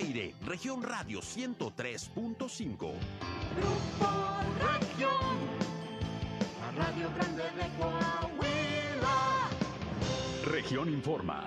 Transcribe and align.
aire, 0.00 0.34
región 0.46 0.82
radio 0.82 1.20
103.5. 1.20 2.76
Grupo 2.76 4.08
Región, 4.58 5.10
la 6.60 6.84
radio 6.84 7.10
grande 7.16 7.42
de 7.42 7.68
Coahuila. 7.78 9.48
Región 10.46 10.88
Informa. 10.88 11.46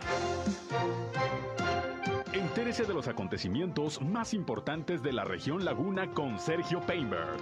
Entérese 2.34 2.84
de 2.86 2.93
los 2.93 3.07
acontecimientos 3.07 4.02
más 4.02 4.34
importantes 4.34 5.01
de 5.01 5.13
la 5.13 5.23
región 5.23 5.65
Laguna 5.65 6.11
con 6.11 6.39
Sergio 6.39 6.81
Painberg. 6.81 7.38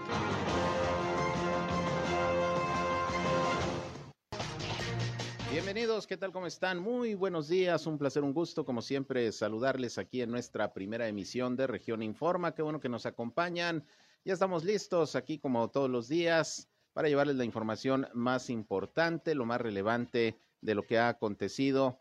Bienvenidos, 5.52 6.08
¿qué 6.08 6.16
tal? 6.16 6.32
¿Cómo 6.32 6.48
están? 6.48 6.80
Muy 6.80 7.14
buenos 7.14 7.50
días, 7.50 7.86
un 7.86 7.98
placer, 7.98 8.24
un 8.24 8.34
gusto, 8.34 8.64
como 8.64 8.82
siempre, 8.82 9.30
saludarles 9.34 9.98
aquí 9.98 10.22
en 10.22 10.32
nuestra 10.32 10.74
primera 10.74 11.10
emisión 11.10 11.58
de 11.58 11.68
Región 11.68 12.02
Informa. 12.02 12.56
Qué 12.56 12.62
bueno 12.62 12.80
que 12.80 12.88
nos 12.88 13.06
acompañan. 13.06 13.84
Ya 14.24 14.32
estamos 14.32 14.64
listos 14.64 15.18
aquí 15.18 15.40
como 15.40 15.70
todos 15.70 15.90
los 15.90 16.08
días 16.08 16.70
para 16.94 17.10
llevarles 17.10 17.36
la 17.36 17.44
información 17.44 18.08
más 18.14 18.50
importante, 18.50 19.36
lo 19.36 19.46
más 19.46 19.60
relevante 19.60 20.40
de 20.62 20.74
lo 20.74 20.84
que 20.84 20.98
ha 20.98 21.10
acontecido, 21.10 22.00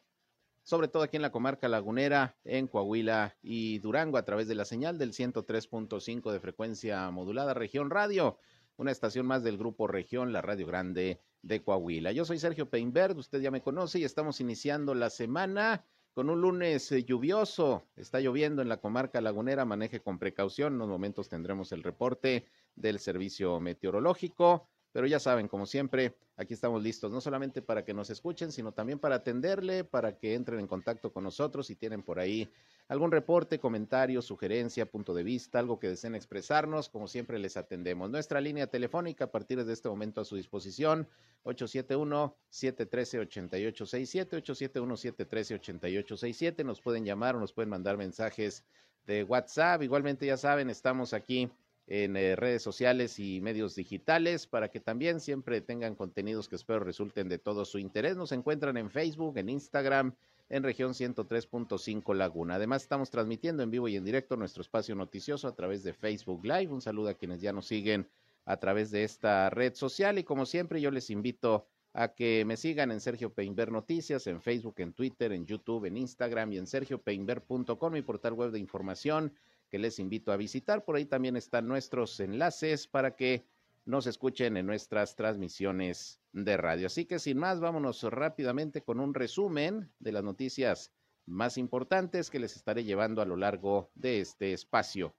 sobre 0.62 0.86
todo 0.86 1.02
aquí 1.02 1.16
en 1.16 1.22
la 1.22 1.32
comarca 1.32 1.68
lagunera, 1.68 2.36
en 2.44 2.68
Coahuila 2.68 3.36
y 3.42 3.80
Durango, 3.80 4.16
a 4.16 4.24
través 4.24 4.46
de 4.46 4.54
la 4.54 4.64
señal 4.64 4.96
del 4.96 5.12
103.5 5.12 6.30
de 6.30 6.38
frecuencia 6.38 7.10
modulada 7.10 7.52
Región 7.52 7.90
Radio, 7.90 8.38
una 8.80 8.92
estación 8.92 9.26
más 9.26 9.44
del 9.44 9.58
grupo 9.58 9.86
Región, 9.86 10.32
la 10.32 10.40
Radio 10.40 10.66
Grande 10.66 11.20
de 11.42 11.62
Coahuila. 11.62 12.12
Yo 12.12 12.24
soy 12.24 12.38
Sergio 12.38 12.70
Peinberg, 12.70 13.14
usted 13.18 13.42
ya 13.42 13.50
me 13.50 13.60
conoce 13.60 13.98
y 13.98 14.04
estamos 14.04 14.40
iniciando 14.40 14.94
la 14.94 15.10
semana 15.10 15.84
con 16.14 16.30
un 16.30 16.40
lunes 16.40 16.90
eh, 16.90 17.04
lluvioso. 17.04 17.84
Está 17.94 18.20
lloviendo 18.20 18.62
en 18.62 18.70
la 18.70 18.78
comarca 18.78 19.20
lagunera, 19.20 19.66
maneje 19.66 20.00
con 20.00 20.18
precaución. 20.18 20.72
En 20.72 20.76
unos 20.76 20.88
momentos 20.88 21.28
tendremos 21.28 21.72
el 21.72 21.82
reporte 21.82 22.46
del 22.74 23.00
servicio 23.00 23.60
meteorológico. 23.60 24.66
Pero 24.92 25.06
ya 25.06 25.20
saben, 25.20 25.46
como 25.46 25.66
siempre, 25.66 26.16
aquí 26.36 26.54
estamos 26.54 26.82
listos, 26.82 27.12
no 27.12 27.20
solamente 27.20 27.62
para 27.62 27.84
que 27.84 27.94
nos 27.94 28.10
escuchen, 28.10 28.50
sino 28.50 28.72
también 28.72 28.98
para 28.98 29.14
atenderle, 29.16 29.84
para 29.84 30.16
que 30.16 30.34
entren 30.34 30.58
en 30.58 30.66
contacto 30.66 31.12
con 31.12 31.22
nosotros 31.24 31.68
si 31.68 31.76
tienen 31.76 32.02
por 32.02 32.18
ahí 32.18 32.50
algún 32.88 33.12
reporte, 33.12 33.60
comentario, 33.60 34.20
sugerencia, 34.20 34.84
punto 34.84 35.14
de 35.14 35.22
vista, 35.22 35.60
algo 35.60 35.78
que 35.78 35.88
deseen 35.88 36.16
expresarnos, 36.16 36.88
como 36.88 37.06
siempre 37.06 37.38
les 37.38 37.56
atendemos. 37.56 38.10
Nuestra 38.10 38.40
línea 38.40 38.66
telefónica 38.66 39.26
a 39.26 39.30
partir 39.30 39.64
de 39.64 39.72
este 39.72 39.88
momento 39.88 40.20
a 40.20 40.24
su 40.24 40.34
disposición, 40.34 41.06
871-713-8867, 41.44 44.42
871-713-8867. 44.42 46.64
Nos 46.64 46.80
pueden 46.80 47.04
llamar 47.04 47.36
o 47.36 47.40
nos 47.40 47.52
pueden 47.52 47.70
mandar 47.70 47.96
mensajes 47.96 48.64
de 49.06 49.22
WhatsApp. 49.22 49.82
Igualmente, 49.82 50.26
ya 50.26 50.36
saben, 50.36 50.68
estamos 50.68 51.14
aquí 51.14 51.48
en 51.90 52.16
eh, 52.16 52.36
redes 52.36 52.62
sociales 52.62 53.18
y 53.18 53.40
medios 53.40 53.74
digitales 53.74 54.46
para 54.46 54.68
que 54.70 54.78
también 54.78 55.18
siempre 55.18 55.60
tengan 55.60 55.96
contenidos 55.96 56.48
que 56.48 56.54
espero 56.54 56.78
resulten 56.78 57.28
de 57.28 57.38
todo 57.38 57.64
su 57.64 57.80
interés. 57.80 58.16
Nos 58.16 58.30
encuentran 58.30 58.76
en 58.76 58.90
Facebook, 58.90 59.36
en 59.38 59.48
Instagram, 59.48 60.14
en 60.48 60.62
región 60.62 60.92
103.5 60.92 62.14
Laguna. 62.14 62.54
Además, 62.54 62.82
estamos 62.82 63.10
transmitiendo 63.10 63.64
en 63.64 63.72
vivo 63.72 63.88
y 63.88 63.96
en 63.96 64.04
directo 64.04 64.36
nuestro 64.36 64.62
espacio 64.62 64.94
noticioso 64.94 65.48
a 65.48 65.54
través 65.56 65.82
de 65.82 65.92
Facebook 65.92 66.44
Live. 66.44 66.68
Un 66.68 66.80
saludo 66.80 67.08
a 67.08 67.14
quienes 67.14 67.40
ya 67.40 67.52
nos 67.52 67.66
siguen 67.66 68.08
a 68.44 68.56
través 68.58 68.92
de 68.92 69.02
esta 69.02 69.50
red 69.50 69.74
social 69.74 70.16
y 70.20 70.22
como 70.22 70.46
siempre 70.46 70.80
yo 70.80 70.92
les 70.92 71.10
invito 71.10 71.66
a 71.92 72.14
que 72.14 72.44
me 72.44 72.56
sigan 72.56 72.92
en 72.92 73.00
Sergio 73.00 73.34
Peinber 73.34 73.72
Noticias, 73.72 74.28
en 74.28 74.40
Facebook, 74.40 74.76
en 74.78 74.92
Twitter, 74.92 75.32
en 75.32 75.44
YouTube, 75.44 75.86
en 75.86 75.96
Instagram 75.96 76.52
y 76.52 76.58
en 76.58 76.68
sergiopeinber.com, 76.68 77.92
mi 77.92 78.02
portal 78.02 78.34
web 78.34 78.52
de 78.52 78.60
información 78.60 79.32
que 79.70 79.78
les 79.78 79.98
invito 79.98 80.32
a 80.32 80.36
visitar. 80.36 80.84
Por 80.84 80.96
ahí 80.96 81.06
también 81.06 81.36
están 81.36 81.66
nuestros 81.66 82.18
enlaces 82.20 82.86
para 82.86 83.16
que 83.16 83.46
nos 83.86 84.06
escuchen 84.06 84.56
en 84.56 84.66
nuestras 84.66 85.16
transmisiones 85.16 86.20
de 86.32 86.56
radio. 86.56 86.86
Así 86.86 87.06
que 87.06 87.18
sin 87.18 87.38
más, 87.38 87.60
vámonos 87.60 88.02
rápidamente 88.02 88.82
con 88.82 89.00
un 89.00 89.14
resumen 89.14 89.90
de 89.98 90.12
las 90.12 90.22
noticias 90.22 90.92
más 91.26 91.56
importantes 91.56 92.30
que 92.30 92.40
les 92.40 92.56
estaré 92.56 92.84
llevando 92.84 93.22
a 93.22 93.26
lo 93.26 93.36
largo 93.36 93.90
de 93.94 94.20
este 94.20 94.52
espacio. 94.52 95.14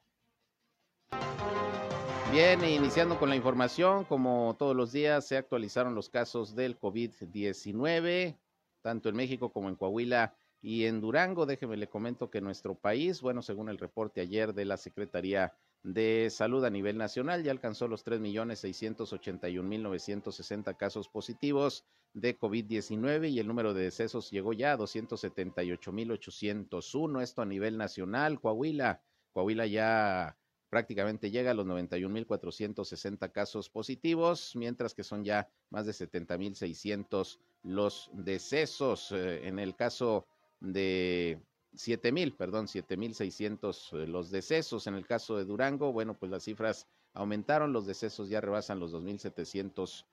Bien, 2.31 2.63
iniciando 2.63 3.19
con 3.19 3.27
la 3.29 3.35
información, 3.35 4.05
como 4.05 4.55
todos 4.57 4.73
los 4.75 4.93
días 4.93 5.27
se 5.27 5.35
actualizaron 5.35 5.95
los 5.95 6.09
casos 6.09 6.55
del 6.55 6.79
COVID-19, 6.79 8.37
tanto 8.81 9.09
en 9.09 9.15
México 9.15 9.51
como 9.51 9.67
en 9.67 9.75
Coahuila 9.75 10.33
y 10.61 10.85
en 10.85 11.01
Durango, 11.01 11.47
déjeme 11.47 11.75
le 11.75 11.89
comento 11.89 12.29
que 12.29 12.39
nuestro 12.39 12.75
país, 12.75 13.21
bueno, 13.21 13.41
según 13.41 13.67
el 13.69 13.79
reporte 13.79 14.21
ayer 14.21 14.53
de 14.53 14.65
la 14.65 14.77
Secretaría 14.77 15.55
de 15.83 16.29
Salud 16.29 16.63
a 16.63 16.69
nivel 16.69 16.95
nacional, 16.97 17.43
ya 17.43 17.51
alcanzó 17.51 17.87
los 17.87 18.05
3.681.960 18.05 20.77
casos 20.77 21.09
positivos 21.09 21.83
de 22.13 22.37
COVID-19 22.37 23.31
y 23.31 23.39
el 23.39 23.47
número 23.47 23.73
de 23.73 23.85
decesos 23.85 24.29
llegó 24.29 24.53
ya 24.53 24.73
a 24.73 24.77
278.801, 24.77 27.23
esto 27.23 27.41
a 27.41 27.45
nivel 27.45 27.77
nacional. 27.77 28.39
Coahuila, 28.39 29.01
Coahuila 29.33 29.65
ya 29.65 30.37
prácticamente 30.69 31.31
llega 31.31 31.49
a 31.51 31.55
los 31.55 31.65
91.460 31.65 33.31
casos 33.31 33.69
positivos, 33.69 34.55
mientras 34.55 34.93
que 34.93 35.03
son 35.03 35.23
ya 35.23 35.49
más 35.71 35.87
de 35.87 35.93
70.600 35.93 37.39
los 37.63 38.11
decesos. 38.13 39.11
Eh, 39.11 39.47
en 39.47 39.57
el 39.57 39.75
caso 39.75 40.27
de 40.61 41.39
siete 41.73 42.11
mil, 42.11 42.33
perdón, 42.33 42.67
siete 42.67 42.95
mil 42.95 43.13
seiscientos 43.13 43.89
eh, 43.91 44.07
los 44.07 44.31
decesos. 44.31 44.87
En 44.87 44.95
el 44.95 45.05
caso 45.05 45.35
de 45.35 45.43
Durango, 45.43 45.91
bueno, 45.91 46.13
pues 46.17 46.31
las 46.31 46.43
cifras 46.43 46.87
aumentaron, 47.13 47.73
los 47.73 47.85
decesos 47.85 48.29
ya 48.29 48.39
rebasan 48.39 48.79
los 48.79 48.91
dos 48.93 49.03
mil 49.03 49.19
setecientos 49.19 50.05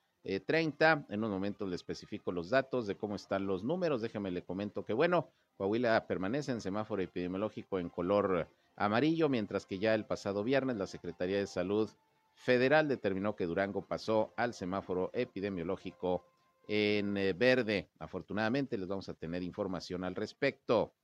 treinta. 0.46 1.06
En 1.08 1.24
un 1.24 1.30
momento 1.30 1.64
le 1.64 1.76
especifico 1.76 2.32
los 2.32 2.50
datos 2.50 2.86
de 2.86 2.96
cómo 2.96 3.16
están 3.16 3.46
los 3.46 3.62
números. 3.62 4.02
Déjeme 4.02 4.30
le 4.30 4.42
comento 4.42 4.84
que, 4.84 4.92
bueno, 4.92 5.30
Coahuila 5.56 6.06
permanece 6.06 6.52
en 6.52 6.60
semáforo 6.60 7.00
epidemiológico 7.00 7.78
en 7.78 7.88
color 7.88 8.46
amarillo, 8.76 9.28
mientras 9.28 9.64
que 9.64 9.78
ya 9.78 9.94
el 9.94 10.04
pasado 10.04 10.44
viernes 10.44 10.76
la 10.76 10.86
Secretaría 10.86 11.38
de 11.38 11.46
Salud 11.46 11.88
Federal 12.34 12.88
determinó 12.88 13.36
que 13.36 13.46
Durango 13.46 13.82
pasó 13.82 14.32
al 14.36 14.54
semáforo 14.54 15.10
epidemiológico 15.14 16.24
en 16.68 17.16
eh, 17.16 17.32
verde. 17.32 17.90
Afortunadamente 17.98 18.78
les 18.78 18.86
vamos 18.86 19.08
a 19.08 19.14
tener 19.14 19.42
información 19.42 20.04
al 20.04 20.14
respecto. 20.14 20.94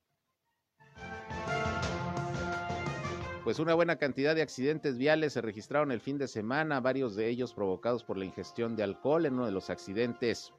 Pues 3.43 3.59
una 3.59 3.75
buena 3.75 3.97
cantidad 3.97 4.33
de 4.33 4.41
accidentes 4.41 4.97
viales 4.97 5.33
se 5.33 5.41
registraron 5.41 5.91
el 5.91 6.01
fin 6.01 6.17
de 6.17 6.27
semana, 6.27 6.79
varios 6.79 7.15
de 7.15 7.27
ellos 7.27 7.53
provocados 7.53 8.03
por 8.03 8.17
la 8.17 8.25
ingestión 8.25 8.75
de 8.75 8.83
alcohol. 8.83 9.25
En 9.25 9.33
uno 9.35 9.45
de 9.45 9.51
los 9.51 9.69
accidentes 9.69 10.51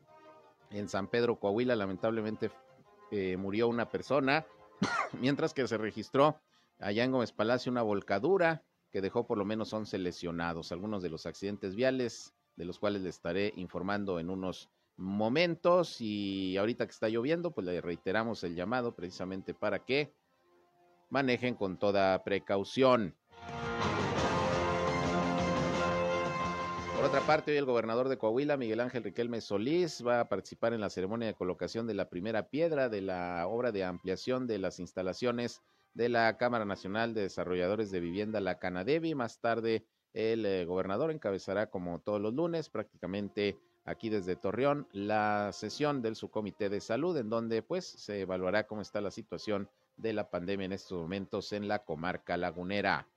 en 0.70 0.88
San 0.88 1.08
Pedro, 1.08 1.40
Coahuila, 1.40 1.74
lamentablemente 1.74 2.50
eh, 3.10 3.36
murió 3.36 3.66
una 3.66 3.88
persona, 3.88 4.46
mientras 5.20 5.52
que 5.52 5.66
se 5.66 5.78
registró 5.78 6.40
allá 6.78 7.02
en 7.02 7.10
Gómez 7.10 7.32
Palacio 7.32 7.72
una 7.72 7.82
volcadura 7.82 8.62
que 8.92 9.00
dejó 9.00 9.26
por 9.26 9.38
lo 9.38 9.44
menos 9.44 9.72
11 9.72 9.98
lesionados. 9.98 10.70
Algunos 10.70 11.02
de 11.02 11.10
los 11.10 11.26
accidentes 11.26 11.74
viales, 11.74 12.34
de 12.54 12.64
los 12.66 12.78
cuales 12.78 13.02
les 13.02 13.16
estaré 13.16 13.52
informando 13.56 14.20
en 14.20 14.30
unos 14.30 14.70
momentos 14.96 16.00
y 16.00 16.56
ahorita 16.56 16.86
que 16.86 16.92
está 16.92 17.08
lloviendo, 17.08 17.50
pues 17.50 17.66
le 17.66 17.80
reiteramos 17.80 18.42
el 18.44 18.54
llamado 18.54 18.94
precisamente 18.94 19.54
para 19.54 19.84
que 19.84 20.12
manejen 21.10 21.54
con 21.54 21.78
toda 21.78 22.22
precaución. 22.24 23.14
Por 26.96 27.04
otra 27.04 27.20
parte, 27.20 27.52
hoy 27.52 27.58
el 27.58 27.66
gobernador 27.66 28.08
de 28.08 28.16
Coahuila, 28.16 28.56
Miguel 28.56 28.80
Ángel 28.80 29.04
Riquelme 29.04 29.42
Solís, 29.42 30.04
va 30.04 30.20
a 30.20 30.28
participar 30.28 30.72
en 30.72 30.80
la 30.80 30.88
ceremonia 30.88 31.28
de 31.28 31.34
colocación 31.34 31.86
de 31.86 31.92
la 31.94 32.08
primera 32.08 32.48
piedra 32.48 32.88
de 32.88 33.02
la 33.02 33.46
obra 33.48 33.70
de 33.70 33.84
ampliación 33.84 34.46
de 34.46 34.58
las 34.58 34.80
instalaciones 34.80 35.60
de 35.92 36.08
la 36.08 36.36
Cámara 36.38 36.64
Nacional 36.64 37.12
de 37.12 37.22
Desarrolladores 37.22 37.90
de 37.90 38.00
Vivienda, 38.00 38.40
la 38.40 38.58
Canadevi. 38.58 39.14
Más 39.14 39.40
tarde, 39.40 39.86
el 40.14 40.46
eh, 40.46 40.64
gobernador 40.64 41.10
encabezará, 41.10 41.68
como 41.68 42.00
todos 42.00 42.20
los 42.20 42.32
lunes, 42.32 42.70
prácticamente 42.70 43.58
aquí 43.86 44.10
desde 44.10 44.36
Torreón 44.36 44.86
la 44.92 45.50
sesión 45.52 46.02
del 46.02 46.16
subcomité 46.16 46.68
de 46.68 46.80
salud 46.80 47.16
en 47.16 47.30
donde 47.30 47.62
pues 47.62 47.86
se 47.86 48.20
evaluará 48.20 48.66
cómo 48.66 48.82
está 48.82 49.00
la 49.00 49.10
situación 49.10 49.70
de 49.96 50.12
la 50.12 50.28
pandemia 50.28 50.66
en 50.66 50.72
estos 50.72 51.00
momentos 51.00 51.52
en 51.52 51.68
la 51.68 51.84
comarca 51.84 52.36
lagunera. 52.36 53.08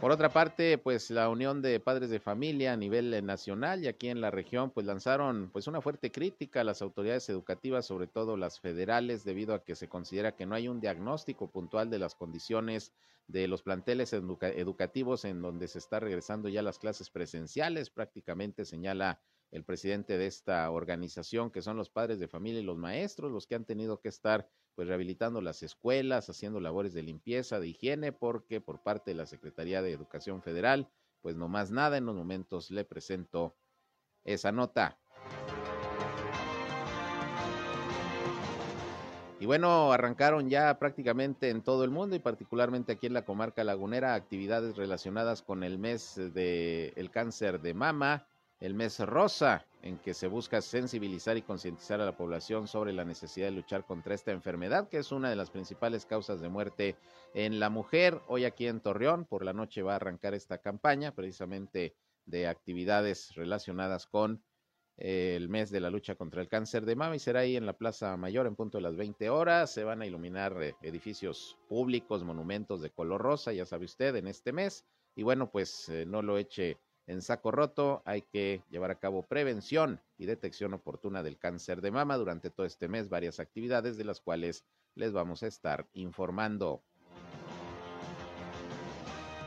Por 0.00 0.12
otra 0.12 0.30
parte, 0.30 0.78
pues 0.78 1.10
la 1.10 1.28
Unión 1.28 1.60
de 1.60 1.78
Padres 1.78 2.08
de 2.08 2.20
Familia 2.20 2.72
a 2.72 2.76
nivel 2.76 3.12
eh, 3.12 3.20
nacional 3.20 3.84
y 3.84 3.86
aquí 3.86 4.08
en 4.08 4.22
la 4.22 4.30
región, 4.30 4.70
pues 4.70 4.86
lanzaron 4.86 5.50
pues 5.52 5.66
una 5.66 5.82
fuerte 5.82 6.10
crítica 6.10 6.62
a 6.62 6.64
las 6.64 6.80
autoridades 6.80 7.28
educativas, 7.28 7.84
sobre 7.84 8.06
todo 8.06 8.38
las 8.38 8.60
federales, 8.60 9.24
debido 9.24 9.52
a 9.52 9.62
que 9.62 9.74
se 9.74 9.90
considera 9.90 10.34
que 10.34 10.46
no 10.46 10.54
hay 10.54 10.68
un 10.68 10.80
diagnóstico 10.80 11.50
puntual 11.50 11.90
de 11.90 11.98
las 11.98 12.14
condiciones 12.14 12.94
de 13.28 13.46
los 13.46 13.62
planteles 13.62 14.14
educativos 14.14 15.26
en 15.26 15.42
donde 15.42 15.68
se 15.68 15.78
está 15.78 16.00
regresando 16.00 16.48
ya 16.48 16.62
las 16.62 16.78
clases 16.78 17.10
presenciales, 17.10 17.90
prácticamente 17.90 18.64
señala 18.64 19.20
el 19.50 19.64
presidente 19.64 20.16
de 20.16 20.28
esta 20.28 20.70
organización, 20.70 21.50
que 21.50 21.60
son 21.60 21.76
los 21.76 21.90
padres 21.90 22.18
de 22.18 22.26
familia 22.26 22.60
y 22.60 22.64
los 22.64 22.78
maestros, 22.78 23.30
los 23.30 23.46
que 23.46 23.54
han 23.54 23.66
tenido 23.66 24.00
que 24.00 24.08
estar 24.08 24.48
pues 24.74 24.88
rehabilitando 24.88 25.40
las 25.40 25.62
escuelas, 25.62 26.28
haciendo 26.30 26.60
labores 26.60 26.94
de 26.94 27.02
limpieza, 27.02 27.60
de 27.60 27.68
higiene, 27.68 28.12
porque 28.12 28.60
por 28.60 28.82
parte 28.82 29.10
de 29.10 29.16
la 29.16 29.26
Secretaría 29.26 29.82
de 29.82 29.92
Educación 29.92 30.42
Federal, 30.42 30.88
pues 31.20 31.36
no 31.36 31.48
más 31.48 31.70
nada, 31.70 31.96
en 31.98 32.06
los 32.06 32.16
momentos 32.16 32.70
le 32.70 32.84
presento 32.84 33.54
esa 34.24 34.52
nota. 34.52 34.98
Y 39.40 39.46
bueno, 39.46 39.90
arrancaron 39.90 40.50
ya 40.50 40.78
prácticamente 40.78 41.48
en 41.48 41.62
todo 41.62 41.82
el 41.84 41.90
mundo 41.90 42.14
y 42.14 42.18
particularmente 42.18 42.92
aquí 42.92 43.06
en 43.06 43.14
la 43.14 43.24
comarca 43.24 43.64
lagunera 43.64 44.12
actividades 44.12 44.76
relacionadas 44.76 45.40
con 45.40 45.64
el 45.64 45.78
mes 45.78 46.16
del 46.16 46.92
el 46.94 47.10
cáncer 47.10 47.62
de 47.62 47.72
mama, 47.72 48.26
el 48.60 48.74
mes 48.74 49.00
rosa, 49.00 49.64
en 49.82 49.98
que 49.98 50.14
se 50.14 50.26
busca 50.26 50.60
sensibilizar 50.60 51.36
y 51.36 51.42
concientizar 51.42 52.00
a 52.00 52.04
la 52.04 52.16
población 52.16 52.66
sobre 52.66 52.92
la 52.92 53.04
necesidad 53.04 53.46
de 53.46 53.52
luchar 53.52 53.84
contra 53.84 54.14
esta 54.14 54.32
enfermedad, 54.32 54.88
que 54.88 54.98
es 54.98 55.12
una 55.12 55.30
de 55.30 55.36
las 55.36 55.50
principales 55.50 56.06
causas 56.06 56.40
de 56.40 56.48
muerte 56.48 56.96
en 57.34 57.60
la 57.60 57.70
mujer. 57.70 58.20
Hoy 58.28 58.44
aquí 58.44 58.66
en 58.66 58.80
Torreón, 58.80 59.24
por 59.24 59.44
la 59.44 59.52
noche 59.52 59.82
va 59.82 59.94
a 59.94 59.96
arrancar 59.96 60.34
esta 60.34 60.58
campaña 60.58 61.14
precisamente 61.14 61.94
de 62.26 62.46
actividades 62.46 63.34
relacionadas 63.34 64.06
con 64.06 64.42
el 65.00 65.48
mes 65.48 65.70
de 65.70 65.80
la 65.80 65.88
lucha 65.88 66.14
contra 66.14 66.42
el 66.42 66.48
cáncer 66.48 66.84
de 66.84 66.94
mama 66.94 67.16
y 67.16 67.18
será 67.18 67.40
ahí 67.40 67.56
en 67.56 67.64
la 67.64 67.72
Plaza 67.72 68.14
Mayor 68.18 68.46
en 68.46 68.54
punto 68.54 68.76
de 68.76 68.82
las 68.82 68.96
20 68.96 69.30
horas. 69.30 69.72
Se 69.72 69.82
van 69.82 70.02
a 70.02 70.06
iluminar 70.06 70.62
eh, 70.62 70.74
edificios 70.82 71.56
públicos, 71.68 72.22
monumentos 72.22 72.82
de 72.82 72.90
color 72.90 73.22
rosa, 73.22 73.52
ya 73.54 73.64
sabe 73.64 73.86
usted, 73.86 74.14
en 74.16 74.28
este 74.28 74.52
mes. 74.52 74.84
Y 75.16 75.22
bueno, 75.22 75.50
pues 75.50 75.88
eh, 75.88 76.04
no 76.06 76.20
lo 76.20 76.36
eche 76.36 76.78
en 77.10 77.22
saco 77.22 77.50
roto, 77.50 78.02
hay 78.04 78.22
que 78.22 78.62
llevar 78.70 78.92
a 78.92 79.00
cabo 79.00 79.26
prevención 79.26 80.00
y 80.16 80.26
detección 80.26 80.74
oportuna 80.74 81.24
del 81.24 81.38
cáncer 81.38 81.80
de 81.80 81.90
mama 81.90 82.16
durante 82.16 82.50
todo 82.50 82.64
este 82.64 82.86
mes, 82.86 83.08
varias 83.08 83.40
actividades 83.40 83.96
de 83.96 84.04
las 84.04 84.20
cuales 84.20 84.64
les 84.94 85.12
vamos 85.12 85.42
a 85.42 85.48
estar 85.48 85.88
informando. 85.92 86.84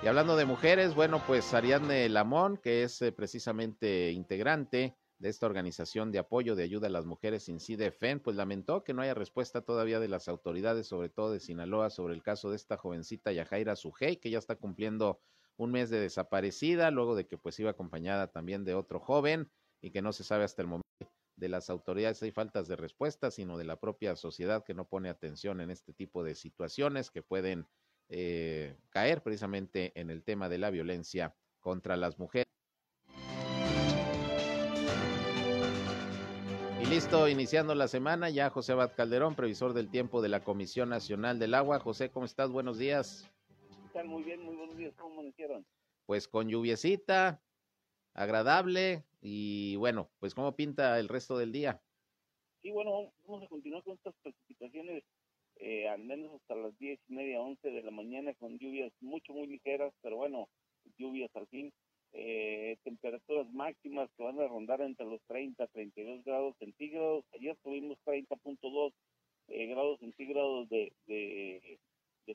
Y 0.01 0.07
hablando 0.07 0.35
de 0.35 0.43
mujeres, 0.43 0.93
bueno, 0.93 1.23
pues 1.25 1.53
Ariadne 1.53 2.09
Lamón, 2.09 2.57
que 2.57 2.83
es 2.83 3.01
eh, 3.01 3.13
precisamente 3.13 4.11
integrante 4.11 4.97
de 5.17 5.29
esta 5.29 5.45
organización 5.45 6.11
de 6.11 6.19
apoyo 6.19 6.57
de 6.57 6.63
ayuda 6.63 6.87
a 6.87 6.89
las 6.89 7.05
mujeres 7.05 7.49
FEN, 7.97 8.19
pues 8.19 8.35
lamentó 8.35 8.83
que 8.83 8.93
no 8.93 9.01
haya 9.01 9.13
respuesta 9.13 9.61
todavía 9.61 10.01
de 10.01 10.09
las 10.09 10.27
autoridades, 10.27 10.87
sobre 10.87 11.07
todo 11.07 11.31
de 11.31 11.39
Sinaloa, 11.39 11.89
sobre 11.89 12.13
el 12.13 12.23
caso 12.23 12.49
de 12.49 12.57
esta 12.57 12.75
jovencita 12.75 13.31
Yajaira 13.31 13.77
Sujei, 13.77 14.17
que 14.17 14.29
ya 14.29 14.39
está 14.39 14.57
cumpliendo 14.57 15.21
un 15.57 15.71
mes 15.71 15.89
de 15.89 15.99
desaparecida, 15.99 16.91
luego 16.91 17.15
de 17.15 17.27
que 17.27 17.37
pues 17.37 17.59
iba 17.59 17.71
acompañada 17.71 18.27
también 18.27 18.65
de 18.65 18.73
otro 18.73 18.99
joven 18.99 19.51
y 19.81 19.91
que 19.91 20.01
no 20.01 20.13
se 20.13 20.23
sabe 20.23 20.43
hasta 20.43 20.61
el 20.61 20.67
momento 20.67 20.83
de 21.35 21.49
las 21.49 21.69
autoridades 21.69 22.21
hay 22.23 22.31
faltas 22.31 22.67
de 22.67 22.75
respuesta, 22.75 23.31
sino 23.31 23.57
de 23.57 23.65
la 23.65 23.75
propia 23.75 24.15
sociedad 24.15 24.63
que 24.63 24.73
no 24.73 24.87
pone 24.87 25.09
atención 25.09 25.61
en 25.61 25.71
este 25.71 25.93
tipo 25.93 26.23
de 26.23 26.35
situaciones 26.35 27.11
que 27.11 27.21
pueden 27.21 27.67
eh, 28.09 28.77
caer 28.89 29.21
precisamente 29.23 29.91
en 29.99 30.09
el 30.09 30.23
tema 30.23 30.49
de 30.49 30.57
la 30.57 30.69
violencia 30.69 31.35
contra 31.59 31.97
las 31.97 32.19
mujeres. 32.19 32.47
Y 36.81 36.85
listo, 36.85 37.27
iniciando 37.27 37.75
la 37.75 37.87
semana, 37.87 38.29
ya 38.29 38.49
José 38.49 38.73
Abad 38.73 38.91
Calderón, 38.95 39.35
previsor 39.35 39.73
del 39.73 39.89
tiempo 39.89 40.21
de 40.21 40.29
la 40.29 40.43
Comisión 40.43 40.89
Nacional 40.89 41.39
del 41.39 41.53
Agua. 41.53 41.79
José, 41.79 42.11
¿cómo 42.11 42.25
estás? 42.25 42.51
Buenos 42.51 42.77
días. 42.77 43.29
Están 43.93 44.07
muy 44.07 44.23
bien, 44.23 44.41
muy 44.41 44.55
buenos 44.55 44.75
días. 44.75 44.91
¿Cómo 44.97 45.13
amanecieron? 45.13 45.63
Pues 46.07 46.27
con 46.27 46.49
lluviecita, 46.49 47.39
agradable 48.15 49.03
y 49.21 49.75
bueno, 49.75 50.09
pues 50.19 50.33
¿cómo 50.33 50.55
pinta 50.55 50.99
el 50.99 51.07
resto 51.07 51.37
del 51.37 51.51
día? 51.51 51.79
Sí, 52.63 52.71
bueno, 52.71 53.13
vamos 53.27 53.43
a 53.43 53.47
continuar 53.47 53.83
con 53.83 53.93
estas 53.93 54.15
precipitaciones 54.23 55.03
eh, 55.57 55.87
al 55.87 56.03
menos 56.05 56.33
hasta 56.33 56.55
las 56.55 56.75
diez 56.79 56.99
y 57.07 57.13
media, 57.13 57.39
once 57.39 57.69
de 57.69 57.83
la 57.83 57.91
mañana 57.91 58.33
con 58.33 58.57
lluvias 58.57 58.91
mucho, 58.99 59.31
muy 59.31 59.45
ligeras, 59.45 59.93
pero 60.01 60.15
bueno, 60.17 60.49
lluvias 60.97 61.29
al 61.35 61.45
fin 61.45 61.71
eh, 62.13 62.77
temperaturas 62.83 63.47
máximas 63.53 64.09
que 64.17 64.23
van 64.23 64.39
a 64.39 64.47
rondar 64.47 64.81
entre 64.81 65.05
los 65.05 65.21
30 65.27 65.65
a 65.65 65.67
32 65.67 66.23
grados 66.23 66.55
centígrados. 66.57 67.25
Ayer 67.33 67.55
tuvimos 67.61 67.99
30.2 68.07 68.91
eh, 69.49 69.67
grados 69.67 69.99
centígrados 69.99 70.67
de, 70.69 70.91
de, 71.05 71.79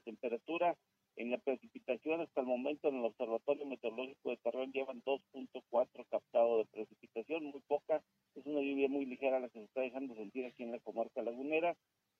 temperatura. 0.05 0.77
En 1.19 1.33
la 1.33 1.39
precipitación 1.39 2.21
hasta 2.21 2.43
el 2.43 2.47
momento 2.47 2.89
en 2.89 2.99
el 2.99 3.05
Observatorio 3.07 3.67
Meteorológico 3.67 4.31
de 4.31 4.37
Torreón 4.37 4.71
llevan 4.71 5.03
2.4 5.03 6.07
captado 6.09 6.59
de 6.59 6.65
precipitación, 6.67 7.47
muy 7.47 7.61
poca. 7.67 8.01
Es 8.37 8.47
una 8.47 8.61
lluvia 8.61 8.89
muy 8.89 9.05
ligera 9.05 9.41
la 9.41 9.49
que 9.49 9.59
se 9.59 9.65
está 9.65 9.81
dejando 9.81 10.15
sentir 10.15 10.47
aquí 10.47 10.63
en 10.63 10.71
la 10.71 10.79
comarca 10.79 11.21
lagunera. 11.21 11.75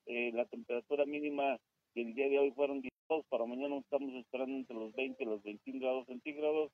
Eh, 0.07 0.33
la 0.35 0.47
temperatura 0.47 1.05
mínima 1.07 1.61
del 1.95 2.13
día 2.13 2.29
de 2.29 2.41
hoy 2.41 2.51
fueron 2.51 2.83
12, 3.09 3.25
para 3.29 3.47
mañana 3.47 3.77
estamos 3.79 4.13
esperando 4.15 4.57
entre 4.57 4.75
los 4.75 4.93
20 4.93 5.23
y 5.23 5.27
los 5.27 5.43
21 5.45 5.79
grados 5.79 6.07
centígrados 6.07 6.73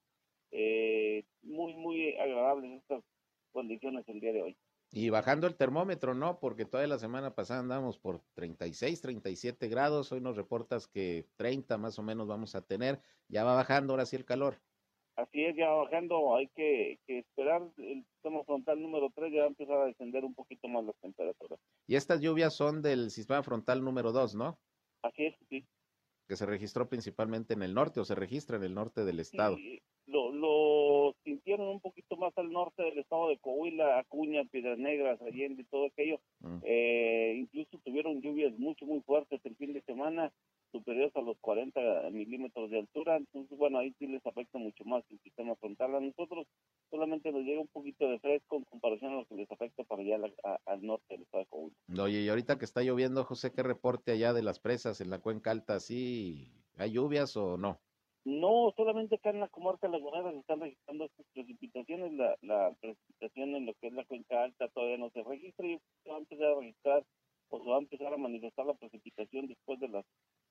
eh, 0.50 1.25
muy, 1.43 1.75
muy 1.75 2.17
agradables 2.17 2.81
estas 2.81 3.05
condiciones 3.53 4.09
el 4.09 4.20
día 4.20 4.32
de 4.32 4.43
hoy. 4.44 4.56
Y 4.96 5.11
bajando 5.11 5.49
el 5.49 5.56
termómetro, 5.56 6.14
¿no? 6.14 6.38
Porque 6.38 6.67
toda 6.67 6.87
la 6.87 6.99
semana 6.99 7.35
pasada 7.35 7.58
andamos 7.58 7.99
por 7.99 8.20
36, 8.35 9.00
37 9.00 9.67
grados. 9.67 10.12
Hoy 10.12 10.20
nos 10.20 10.37
reportas 10.37 10.87
que 10.87 11.26
30 11.35 11.79
más 11.79 11.99
o 11.99 12.05
menos 12.05 12.29
vamos 12.29 12.55
a 12.55 12.62
tener. 12.62 13.00
Ya 13.26 13.43
va 13.43 13.56
bajando 13.56 13.93
ahora 13.93 14.06
sí 14.06 14.14
el 14.14 14.25
calor. 14.25 14.61
Así 15.17 15.43
es, 15.43 15.56
ya 15.56 15.69
va 15.69 15.82
bajando. 15.82 16.37
Hay 16.37 16.46
que, 16.55 17.00
esperar. 17.08 17.62
El 17.76 18.05
sistema 18.05 18.44
frontal 18.44 18.81
número 18.81 19.11
3 19.12 19.32
ya 19.32 19.41
va 19.41 19.46
a 19.46 19.49
empezar 19.49 19.81
a 19.81 19.87
descender 19.87 20.25
un 20.25 20.32
poquito 20.32 20.69
más 20.69 20.85
las 20.85 20.96
temperaturas. 21.00 21.58
Y 21.88 21.96
estas 21.96 22.20
lluvias 22.20 22.55
son 22.55 22.81
del 22.81 23.11
sistema 23.11 23.43
frontal 23.43 23.82
número 23.82 24.12
2, 24.12 24.37
¿no? 24.37 24.61
Así 25.02 25.26
es, 25.26 25.35
sí. 25.49 25.67
Que 26.29 26.37
se 26.37 26.47
registró 26.47 26.88
principalmente 26.88 27.55
en 27.55 27.62
el 27.62 27.75
norte 27.75 28.00
o 28.00 28.05
se 28.05 28.15
registra 28.15 28.56
en 28.56 28.65
el 28.65 28.75
norte 28.75 29.05
del 29.05 29.21
estado. 29.21 29.56
Sí, 29.56 29.82
lo, 30.06 30.32
lo 30.32 31.15
sintieron 31.25 31.69
un 31.69 31.81
poquito 31.81 32.17
más 32.17 32.37
al 32.37 32.50
norte 32.50 32.82
del 32.82 32.99
estado 32.99 33.29
de 33.29 33.38
Coahuila, 33.38 33.99
Acuña, 33.99 34.44
Piedras 34.44 34.79
Negras, 34.79 35.21
Allende, 35.23 35.65
todo 35.71 35.87
aquello. 35.87 36.21
Mm. 36.41 36.59
Eh, 36.62 37.35
incluso 37.37 37.79
tuvieron 37.85 38.21
lluvias 38.21 38.59
mucho, 38.59 38.87
muy 38.87 39.00
fuertes 39.00 39.41
el 39.44 39.56
fin 39.56 39.73
de 39.73 39.82
semana, 39.82 40.32
superiores 40.75 41.15
a 41.15 41.21
los 41.21 41.38
40 41.41 41.81
milímetros 42.11 42.69
de 42.71 42.81
altura. 42.81 43.17
Entonces, 43.17 43.56
bueno, 43.56 43.79
ahí 43.79 43.94
sí 43.99 44.09
les 44.09 44.26
afecta 44.26 44.59
mucho 44.59 44.85
más 44.85 45.05
el 45.11 45.21
sistema 45.21 45.55
frontal. 45.56 45.94
A 45.94 46.00
nosotros 46.00 46.47
solamente 46.91 47.31
nos 47.31 47.43
llega 47.43 47.61
un 47.61 47.69
poquito 47.69 48.09
de 48.09 48.19
fresco 48.19 48.56
en 48.56 48.65
comparación 48.65 49.12
a 49.12 49.17
lo 49.17 49.26
que 49.26 49.37
les 49.37 49.50
afecta 49.50 49.85
para 49.85 50.03
allá 50.03 50.19
al 50.67 50.82
norte 50.82 51.05
del 51.15 51.23
estado 51.23 51.44
de 51.44 51.49
Coahuila. 51.49 52.03
Oye, 52.03 52.21
y 52.23 52.29
ahorita 52.29 52.59
que 52.59 52.65
está 52.65 52.82
lloviendo, 52.82 53.23
José, 53.25 53.53
¿qué 53.53 53.62
reporte 53.62 54.12
allá 54.12 54.32
de 54.32 54.43
las 54.43 54.58
presas 54.58 55.01
en 55.01 55.10
la 55.10 55.20
cuenca 55.20 55.53
alta? 55.53 55.79
¿Sí 55.79 56.53
hay 56.77 56.93
lluvias 56.93 57.37
o 57.37 57.56
no? 57.56 57.81
No, 58.25 58.72
solamente 58.75 59.17
acá 59.17 59.31
en 59.31 59.41
la 59.41 59.48
comarca 59.48 59.87
lagunera 59.87 60.32
se 60.32 60.39
están 60.39 60.60
registrando 60.60 61.05
estas 61.05 61.27
precipitaciones. 61.34 62.13
La, 62.15 62.37
la 62.41 62.75
precipitación 62.81 63.55
en 63.55 63.67
lo 63.67 63.75
que 63.75 63.89
es 63.89 63.93
la 63.93 64.05
cuenca 64.06 64.43
alta 64.43 64.69
todavía 64.69 64.96
no 64.96 65.10
se 65.10 65.22
registra 65.22 65.67
y 65.67 65.79
se 66.03 66.10
va 66.10 66.17
a 66.17 66.20
empezar 66.20 66.46
a 66.46 66.60
registrar 66.60 67.05
o 67.51 67.63
se 67.63 67.70
va 67.70 67.77
a 67.77 67.81
empezar 67.81 68.13
a 68.13 68.17
manifestar 68.17 68.67
la 68.67 68.75
precipitación 68.75 69.46
después 69.46 69.79
de 69.81 69.89
las 69.89 70.05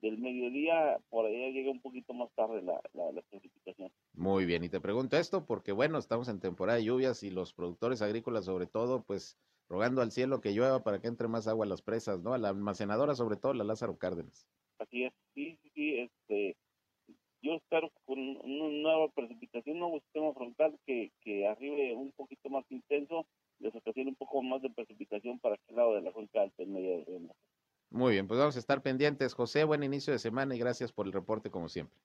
del 0.04 0.20
mediodía. 0.20 1.00
Por 1.10 1.26
allá 1.26 1.50
llega 1.50 1.72
un 1.72 1.82
poquito 1.82 2.14
más 2.14 2.30
tarde 2.36 2.62
la, 2.62 2.80
la, 2.94 3.22
precipitación. 3.30 3.92
Muy 4.14 4.46
bien, 4.46 4.64
y 4.64 4.70
te 4.70 4.82
pregunto 4.82 5.18
esto 5.18 5.46
porque, 5.46 5.72
bueno, 5.72 5.98
estamos 5.98 6.28
en 6.28 6.40
temporada 6.40 6.78
de 6.78 6.86
lluvias 6.86 7.24
y 7.24 7.32
los 7.32 7.54
productores 7.54 8.02
agrícolas, 8.02 8.46
sobre 8.46 8.68
todo, 8.68 9.04
pues 9.04 9.40
rogando 9.70 10.02
al 10.02 10.12
cielo 10.12 10.42
que 10.42 10.52
llueva 10.52 10.84
para 10.84 11.00
que 11.00 11.08
entre 11.08 11.28
más 11.28 11.48
agua 11.48 11.66
a 11.66 11.70
las 11.70 11.82
presas, 11.82 12.22
¿no? 12.22 12.34
A 12.34 12.38
la 12.38 12.50
almacenadora, 12.50 13.16
sobre 13.16 13.38
todo, 13.38 13.54
la 13.54 13.64
Lázaro 13.64 13.98
Cárdenas. 13.98 14.48
Así 14.78 15.06
es, 15.06 15.14
sí, 15.34 15.58
sí, 15.64 15.72
sí, 15.74 16.00
este 16.00 16.58
yo 17.42 17.56
espero 17.56 17.92
con 18.06 18.20
una 18.20 18.70
nueva 18.70 19.10
precipitación, 19.10 19.76
un 19.76 19.80
nuevo 19.82 20.00
sistema 20.00 20.34
frontal 20.34 20.80
que, 20.86 21.12
que 21.22 21.46
arribe 21.46 21.94
un 21.94 22.14
poquito 22.14 22.50
más 22.50 22.64
intenso, 22.70 23.26
les 23.60 23.76
ocasione 23.76 24.12
un 24.12 24.16
poco 24.16 24.42
más 24.42 24.62
de 24.62 24.70
precipitación 24.70 25.40
para 25.40 25.56
aquel 25.56 25.76
lado 25.76 25.96
de 25.96 26.02
la 26.02 26.14
cuenca 26.14 26.42
alta 26.42 26.64
en 26.64 26.72
medio 26.72 27.04
de 27.04 27.20
Muy 27.94 28.14
bien, 28.14 28.28
pues 28.28 28.40
vamos 28.40 28.56
a 28.56 28.60
estar 28.60 28.82
pendientes. 28.82 29.36
José, 29.36 29.66
buen 29.66 29.84
inicio 29.84 30.12
de 30.14 30.18
semana 30.18 30.56
y 30.56 30.58
gracias 30.58 30.92
por 30.92 31.06
el 31.06 31.14
reporte 31.14 31.52
como 31.52 31.70
siempre. 31.70 31.96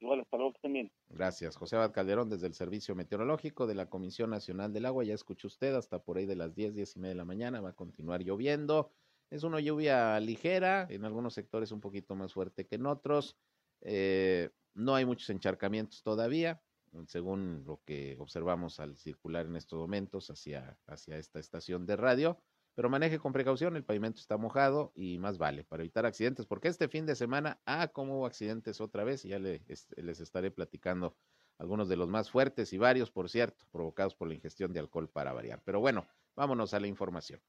Igual, 0.00 0.20
hasta 0.20 0.38
luego 0.38 0.54
también. 0.62 0.90
Gracias. 1.10 1.56
José 1.56 1.76
Abad 1.76 1.92
Calderón 1.92 2.30
desde 2.30 2.46
el 2.46 2.54
Servicio 2.54 2.94
Meteorológico 2.94 3.66
de 3.66 3.74
la 3.74 3.90
Comisión 3.90 4.30
Nacional 4.30 4.72
del 4.72 4.86
Agua. 4.86 5.04
Ya 5.04 5.12
escuchó 5.12 5.48
usted, 5.48 5.74
hasta 5.74 5.98
por 5.98 6.16
ahí 6.16 6.24
de 6.24 6.36
las 6.36 6.54
10, 6.54 6.74
10 6.74 6.96
y 6.96 7.00
media 7.00 7.10
de 7.10 7.16
la 7.16 7.26
mañana 7.26 7.60
va 7.60 7.68
a 7.68 7.74
continuar 7.74 8.22
lloviendo. 8.22 8.92
Es 9.28 9.42
una 9.42 9.60
lluvia 9.60 10.18
ligera, 10.20 10.86
en 10.88 11.04
algunos 11.04 11.34
sectores 11.34 11.70
un 11.70 11.82
poquito 11.82 12.14
más 12.14 12.32
fuerte 12.32 12.66
que 12.66 12.76
en 12.76 12.86
otros. 12.86 13.36
Eh, 13.82 14.48
no 14.72 14.94
hay 14.94 15.04
muchos 15.04 15.28
encharcamientos 15.28 16.02
todavía, 16.02 16.62
según 17.08 17.62
lo 17.66 17.82
que 17.84 18.16
observamos 18.18 18.80
al 18.80 18.96
circular 18.96 19.44
en 19.44 19.56
estos 19.56 19.78
momentos 19.78 20.30
hacia, 20.30 20.78
hacia 20.86 21.18
esta 21.18 21.40
estación 21.40 21.84
de 21.84 21.96
radio. 21.96 22.40
Pero 22.76 22.90
maneje 22.90 23.18
con 23.18 23.32
precaución, 23.32 23.74
el 23.74 23.84
pavimento 23.84 24.20
está 24.20 24.36
mojado 24.36 24.92
y 24.94 25.18
más 25.18 25.38
vale 25.38 25.64
para 25.64 25.82
evitar 25.82 26.04
accidentes, 26.04 26.44
porque 26.44 26.68
este 26.68 26.88
fin 26.88 27.06
de 27.06 27.16
semana, 27.16 27.58
ah, 27.64 27.88
como 27.88 28.18
hubo 28.18 28.26
accidentes 28.26 28.82
otra 28.82 29.02
vez 29.02 29.24
y 29.24 29.30
ya 29.30 29.38
les 29.38 30.20
estaré 30.20 30.50
platicando 30.50 31.16
algunos 31.58 31.88
de 31.88 31.96
los 31.96 32.08
más 32.08 32.30
fuertes 32.30 32.74
y 32.74 32.78
varios, 32.78 33.10
por 33.10 33.30
cierto, 33.30 33.64
provocados 33.72 34.14
por 34.14 34.28
la 34.28 34.34
ingestión 34.34 34.74
de 34.74 34.80
alcohol 34.80 35.08
para 35.08 35.32
variar. 35.32 35.62
Pero 35.64 35.80
bueno, 35.80 36.06
vámonos 36.36 36.74
a 36.74 36.80
la 36.80 36.86
información. 36.86 37.40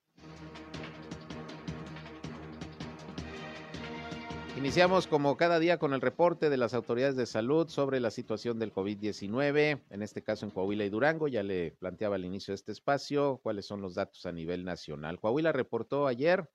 Iniciamos 4.58 5.06
como 5.06 5.38
cada 5.38 5.60
día 5.60 5.78
con 5.78 5.94
el 5.94 6.02
reporte 6.02 6.50
de 6.50 6.58
las 6.58 6.74
autoridades 6.74 7.16
de 7.16 7.28
salud 7.28 7.70
sobre 7.70 8.00
la 8.00 8.10
situación 8.10 8.58
del 8.58 8.74
COVID-19, 8.74 9.84
en 9.88 10.02
este 10.02 10.24
caso 10.24 10.48
en 10.48 10.52
Coahuila 10.52 10.84
y 10.84 10.90
Durango. 10.90 11.28
Ya 11.28 11.44
le 11.44 11.74
planteaba 11.74 12.16
al 12.16 12.26
inicio 12.26 12.54
de 12.54 12.56
este 12.56 12.72
espacio 12.72 13.40
cuáles 13.44 13.68
son 13.68 13.82
los 13.82 13.94
datos 13.94 14.26
a 14.26 14.32
nivel 14.32 14.66
nacional. 14.66 15.20
Coahuila 15.20 15.52
reportó 15.52 16.08
ayer 16.08 16.50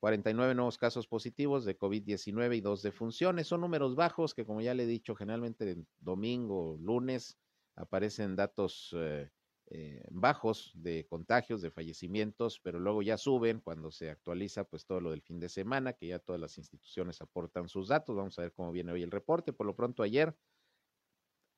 49 0.00 0.54
nuevos 0.54 0.76
casos 0.76 1.06
positivos 1.06 1.64
de 1.64 1.78
COVID-19 1.78 2.58
y 2.58 2.60
dos 2.60 2.82
defunciones. 2.82 3.46
Son 3.46 3.62
números 3.62 3.96
bajos 3.96 4.34
que, 4.34 4.44
como 4.44 4.60
ya 4.60 4.74
le 4.74 4.82
he 4.82 4.86
dicho, 4.86 5.14
generalmente 5.14 5.78
domingo, 5.98 6.76
lunes 6.78 7.38
aparecen 7.74 8.36
datos 8.36 8.94
eh, 8.94 9.30
eh, 9.72 10.02
bajos 10.10 10.72
de 10.74 11.06
contagios, 11.06 11.62
de 11.62 11.70
fallecimientos, 11.70 12.58
pero 12.60 12.80
luego 12.80 13.02
ya 13.02 13.16
suben 13.16 13.60
cuando 13.60 13.92
se 13.92 14.10
actualiza 14.10 14.64
pues 14.64 14.84
todo 14.84 15.00
lo 15.00 15.12
del 15.12 15.22
fin 15.22 15.38
de 15.38 15.48
semana, 15.48 15.92
que 15.92 16.08
ya 16.08 16.18
todas 16.18 16.40
las 16.40 16.58
instituciones 16.58 17.20
aportan 17.20 17.68
sus 17.68 17.86
datos. 17.86 18.16
Vamos 18.16 18.36
a 18.38 18.42
ver 18.42 18.52
cómo 18.52 18.72
viene 18.72 18.90
hoy 18.90 19.04
el 19.04 19.12
reporte. 19.12 19.52
Por 19.52 19.66
lo 19.66 19.76
pronto 19.76 20.02
ayer 20.02 20.36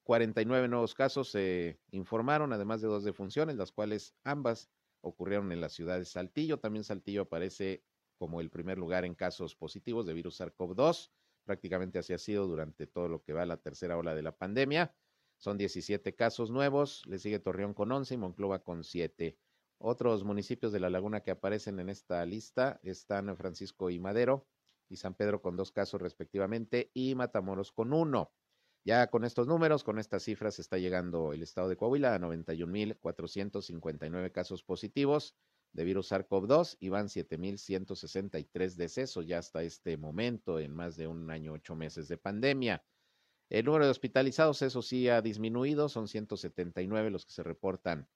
49 0.05 0.69
nuevos 0.69 0.95
casos 0.95 1.31
se 1.31 1.81
informaron, 1.91 2.53
además 2.53 2.83
de 2.83 2.89
dos 2.89 3.03
defunciones, 3.03 3.57
las 3.57 3.73
cuales 3.73 4.15
ambas 4.25 4.71
ocurrieron 5.01 5.51
en 5.51 5.63
la 5.63 5.71
ciudad 5.71 5.99
de 5.99 6.05
Saltillo. 6.05 6.59
También 6.59 6.85
Saltillo 6.85 7.23
aparece 7.23 7.83
como 8.19 8.43
el 8.43 8.51
primer 8.51 8.77
lugar 8.77 9.07
en 9.07 9.15
casos 9.15 9.57
positivos 9.57 10.05
de 10.05 10.13
virus 10.13 10.39
SARS-CoV-2. 10.39 11.11
Prácticamente 11.45 11.99
así 11.99 12.13
ha 12.13 12.19
sido 12.19 12.47
durante 12.47 12.87
todo 12.87 13.09
lo 13.09 13.23
que 13.23 13.33
va 13.33 13.47
la 13.47 13.57
tercera 13.57 13.97
ola 13.97 14.15
de 14.15 14.23
la 14.23 14.37
pandemia. 14.37 14.95
Son 15.43 15.59
17 15.59 16.15
casos 16.15 16.53
nuevos, 16.53 17.03
le 17.07 17.19
sigue 17.19 17.41
Torreón 17.41 17.75
con 17.75 17.91
11 17.91 18.15
y 18.15 18.17
Monclova 18.17 18.63
con 18.63 18.85
7. 18.85 19.37
Otros 19.79 20.23
municipios 20.23 20.71
de 20.71 20.79
la 20.79 20.89
laguna 20.89 21.25
que 21.25 21.33
aparecen 21.33 21.81
en 21.81 21.89
esta 21.89 22.25
lista 22.25 22.79
están 22.85 23.37
Francisco 23.37 23.91
y 23.91 23.99
Madero 23.99 24.47
y 24.89 24.99
San 24.99 25.15
Pedro 25.15 25.43
con 25.43 25.57
dos 25.57 25.73
casos 25.73 26.01
respectivamente 26.01 26.93
y 26.95 27.17
Matamoros 27.17 27.73
con 27.73 27.93
uno. 27.93 28.31
Ya 28.85 29.09
con 29.09 29.25
estos 29.25 29.49
números, 29.49 29.83
con 29.83 29.99
estas 29.99 30.23
cifras, 30.23 30.61
está 30.61 30.79
llegando 30.79 31.33
el 31.33 31.43
estado 31.43 31.69
de 31.69 31.77
Coahuila 31.77 32.15
a 32.15 32.21
91.459 32.21 34.31
casos 34.31 34.63
positivos 34.63 35.35
de 35.73 35.83
virus 35.83 36.13
SARS-CoV-2 36.13 36.77
y 36.79 36.89
van 36.89 37.09
7.163 37.09 38.77
decesos 38.77 39.27
ya 39.27 39.39
hasta 39.39 39.65
este 39.65 39.97
momento 39.97 40.61
en 40.61 40.73
más 40.73 40.97
de 40.97 41.09
un 41.09 41.33
año, 41.33 41.55
ocho 41.55 41.75
meses 41.75 42.07
de 42.07 42.17
pandemia. 42.17 42.85
El 43.53 43.67
número 43.67 43.85
de 43.85 43.91
hospitalizados, 43.91 44.63
eso 44.63 44.81
sí, 44.81 45.11
ha 45.11 45.21
disminuido, 45.21 45.91
son 45.91 46.09
179 46.09 47.11
los 47.11 47.27
que 47.27 47.33
se 47.33 47.43
reportan 47.43 48.09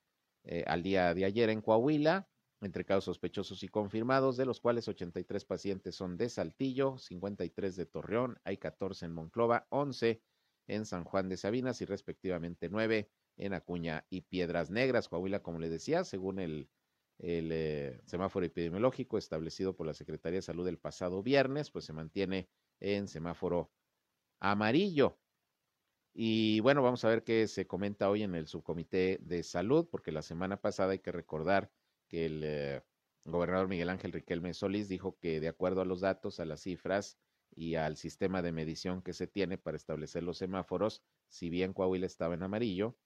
eh, 0.45 0.65
al 0.67 0.83
día 0.83 1.13
de 1.13 1.27
ayer 1.27 1.51
en 1.51 1.61
Coahuila, 1.61 2.27
entre 2.63 2.87
casos 2.87 3.05
sospechosos 3.05 3.63
y 3.63 3.69
confirmados, 3.69 4.39
de 4.39 4.47
los 4.47 4.61
cuales 4.61 4.89
83 4.89 5.45
pacientes 5.45 5.95
son 5.95 6.17
de 6.17 6.31
Saltillo, 6.31 6.97
53 6.97 7.77
de 7.77 7.85
Torreón, 7.85 8.39
hay 8.45 8.57
14 8.57 9.05
en 9.05 9.13
Monclova, 9.13 9.67
11 9.69 10.23
en 10.69 10.87
San 10.87 11.05
Juan 11.05 11.29
de 11.29 11.37
Sabinas 11.37 11.83
y 11.83 11.85
respectivamente 11.85 12.71
9 12.71 13.11
en 13.37 13.53
Acuña 13.53 14.07
y 14.09 14.23
Piedras 14.23 14.71
Negras. 14.71 15.07
Coahuila, 15.07 15.43
como 15.43 15.59
le 15.59 15.69
decía, 15.69 16.05
según 16.05 16.39
el, 16.39 16.71
eh, 17.19 18.01
semáforo 18.07 18.47
epidemiológico 18.47 19.19
establecido 19.19 19.77
por 19.77 19.87
la 19.87 19.93
Secretaría 19.93 20.39
de 20.39 20.43
Salud 20.43 20.67
el 20.67 20.79
pasado 20.79 21.23
viernes, 21.23 21.71
pues 21.71 21.85
se 21.85 21.93
mantiene 21.93 22.49
en 22.81 23.07
semáforo 23.07 23.71
amarillo. 24.41 25.19
Y 26.19 26.61
bueno, 26.61 26.83
vamos 26.83 27.05
a 27.05 27.11
ver 27.11 27.25
qué 27.25 27.47
se 27.47 27.67
comenta 27.67 28.09
hoy 28.09 28.23
en 28.23 28.35
el 28.35 28.47
subcomité 28.47 29.19
de 29.21 29.43
salud, 29.43 29.87
porque 29.91 30.13
la 30.13 30.23
semana 30.23 30.63
pasada 30.63 30.93
hay 30.93 31.01
que 31.01 31.13
recordar 31.13 31.71
que 32.09 32.25
el 32.25 32.41
eh, 32.43 32.83
gobernador 33.25 33.69
Miguel 33.69 33.91
Ángel 33.91 34.13
Riquelme 34.13 34.55
Solís 34.55 34.89
dijo 34.89 35.19
que 35.19 35.41
de 35.41 35.49
acuerdo 35.49 35.83
a 35.83 35.85
los 35.85 36.01
datos, 36.01 36.41
a 36.41 36.47
las 36.47 36.63
cifras 36.63 37.19
y 37.55 37.75
al 37.75 37.99
sistema 37.99 38.41
de 38.41 38.51
medición 38.51 39.03
que 39.03 39.13
se 39.13 39.27
tiene 39.27 39.59
para 39.59 39.77
establecer 39.77 40.23
los 40.23 40.39
semáforos, 40.39 41.03
si 41.29 41.51
bien 41.51 41.75
Coahuila 41.75 42.07
estaba 42.07 42.33
en 42.33 42.45
amarillo, 42.45 42.97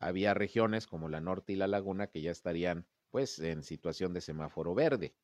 había 0.00 0.34
regiones 0.34 0.88
como 0.88 1.08
la 1.08 1.20
norte 1.20 1.52
y 1.52 1.56
la 1.56 1.68
laguna 1.68 2.08
que 2.08 2.22
ya 2.22 2.32
estarían 2.32 2.88
pues 3.10 3.38
en 3.38 3.62
situación 3.62 4.12
de 4.12 4.20
semáforo 4.20 4.74
verde. 4.74 5.14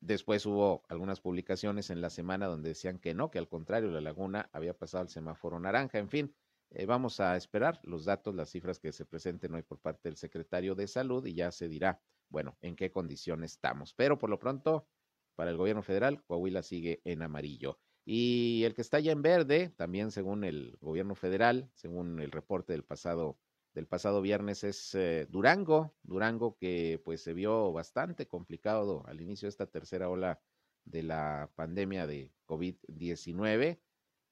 Después 0.00 0.46
hubo 0.46 0.82
algunas 0.88 1.20
publicaciones 1.20 1.90
en 1.90 2.00
la 2.00 2.08
semana 2.08 2.46
donde 2.46 2.70
decían 2.70 2.98
que 2.98 3.12
no, 3.12 3.30
que 3.30 3.38
al 3.38 3.48
contrario, 3.48 3.90
la 3.90 4.00
laguna 4.00 4.48
había 4.52 4.76
pasado 4.76 5.02
al 5.02 5.10
semáforo 5.10 5.60
naranja. 5.60 5.98
En 5.98 6.08
fin, 6.08 6.34
eh, 6.70 6.86
vamos 6.86 7.20
a 7.20 7.36
esperar 7.36 7.80
los 7.82 8.06
datos, 8.06 8.34
las 8.34 8.48
cifras 8.50 8.78
que 8.78 8.92
se 8.92 9.04
presenten 9.04 9.54
hoy 9.54 9.62
por 9.62 9.78
parte 9.78 10.08
del 10.08 10.16
secretario 10.16 10.74
de 10.74 10.86
salud 10.86 11.26
y 11.26 11.34
ya 11.34 11.50
se 11.52 11.68
dirá, 11.68 12.00
bueno, 12.28 12.56
en 12.62 12.76
qué 12.76 12.90
condición 12.90 13.44
estamos. 13.44 13.92
Pero 13.92 14.18
por 14.18 14.30
lo 14.30 14.38
pronto, 14.38 14.86
para 15.34 15.50
el 15.50 15.56
gobierno 15.58 15.82
federal, 15.82 16.22
Coahuila 16.24 16.62
sigue 16.62 17.02
en 17.04 17.22
amarillo. 17.22 17.78
Y 18.04 18.62
el 18.64 18.74
que 18.74 18.80
está 18.80 19.00
ya 19.00 19.12
en 19.12 19.20
verde, 19.20 19.68
también 19.76 20.10
según 20.10 20.44
el 20.44 20.78
gobierno 20.80 21.14
federal, 21.14 21.70
según 21.74 22.20
el 22.20 22.30
reporte 22.30 22.72
del 22.72 22.84
pasado 22.84 23.38
del 23.74 23.86
pasado 23.86 24.20
viernes 24.20 24.64
es 24.64 24.94
eh, 24.94 25.26
Durango, 25.30 25.94
Durango 26.02 26.56
que 26.56 27.00
pues 27.04 27.22
se 27.22 27.34
vio 27.34 27.72
bastante 27.72 28.26
complicado 28.26 29.04
al 29.06 29.20
inicio 29.20 29.46
de 29.46 29.50
esta 29.50 29.66
tercera 29.66 30.08
ola 30.08 30.40
de 30.84 31.02
la 31.02 31.50
pandemia 31.54 32.06
de 32.06 32.32
COVID-19 32.46 33.80